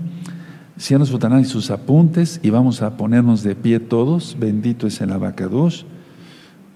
Cierra 0.77 1.05
su 1.05 1.17
y 1.17 1.45
sus 1.45 1.71
apuntes 1.71 2.39
y 2.43 2.51
vamos 2.51 2.83
a 2.83 2.95
ponernos 2.95 3.41
de 3.41 3.55
pie 3.55 3.79
todos. 3.79 4.37
Bendito 4.39 4.85
es 4.85 5.01
el 5.01 5.11
abacados 5.11 5.87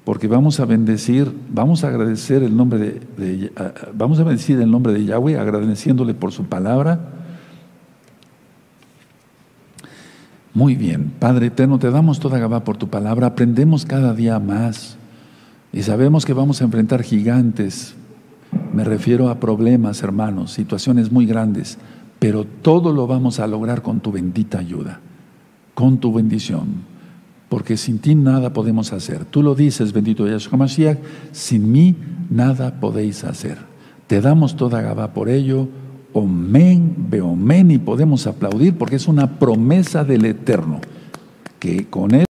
porque 0.04 0.28
vamos 0.28 0.60
a 0.60 0.66
bendecir, 0.66 1.32
vamos 1.50 1.84
a 1.84 1.90
agradecer 1.90 2.42
el 2.42 2.58
nombre 2.58 3.02
de, 3.18 3.52
vamos 3.94 4.20
a 4.20 4.24
bendecir 4.24 4.60
el 4.60 4.72
nombre 4.72 4.94
de 4.94 5.06
Yahweh, 5.06 5.38
agradeciéndole 5.38 6.16
por 6.16 6.32
su 6.32 6.46
palabra. 6.46 7.21
Muy 10.54 10.76
bien, 10.76 11.14
Padre 11.20 11.48
eterno, 11.48 11.80
te 11.80 11.90
damos 11.92 12.20
toda 12.20 12.40
Gabá 12.40 12.64
por 12.64 12.78
tu 12.78 12.90
palabra, 12.90 13.28
aprendemos 13.28 13.86
cada 13.86 14.14
día 14.14 14.40
más 14.40 14.98
y 15.72 15.84
sabemos 15.84 16.26
que 16.26 16.34
vamos 16.34 16.62
a 16.62 16.66
enfrentar 16.66 17.04
gigantes. 17.04 17.96
Me 18.74 18.84
refiero 18.84 19.30
a 19.30 19.40
problemas, 19.40 20.04
hermanos, 20.04 20.52
situaciones 20.52 21.12
muy 21.12 21.26
grandes, 21.26 21.78
pero 22.20 22.44
todo 22.44 22.92
lo 22.92 23.08
vamos 23.08 23.40
a 23.40 23.48
lograr 23.48 23.82
con 23.82 24.02
tu 24.02 24.12
bendita 24.12 24.60
ayuda, 24.60 25.00
con 25.74 26.00
tu 26.00 26.14
bendición 26.14 26.92
porque 27.52 27.76
sin 27.76 28.00
ti 28.00 28.16
nada 28.16 28.54
podemos 28.54 28.94
hacer. 28.94 29.26
Tú 29.26 29.44
lo 29.44 29.56
dices, 29.56 29.92
bendito 29.92 30.26
Yahshua 30.26 30.58
Mashiach, 30.58 30.98
sin 31.34 31.70
mí 31.70 31.98
nada 32.30 32.80
podéis 32.80 33.26
hacer. 33.26 33.58
Te 34.08 34.22
damos 34.22 34.56
toda 34.56 34.82
Gabá 34.82 35.12
por 35.12 35.28
ello, 35.28 35.68
omen, 36.14 36.96
beomen, 37.10 37.72
y 37.72 37.78
podemos 37.78 38.28
aplaudir 38.28 38.78
porque 38.78 38.96
es 38.96 39.08
una 39.08 39.40
promesa 39.40 40.04
del 40.04 40.26
Eterno, 40.26 40.82
que 41.60 41.86
con 41.86 42.14
él 42.14 42.20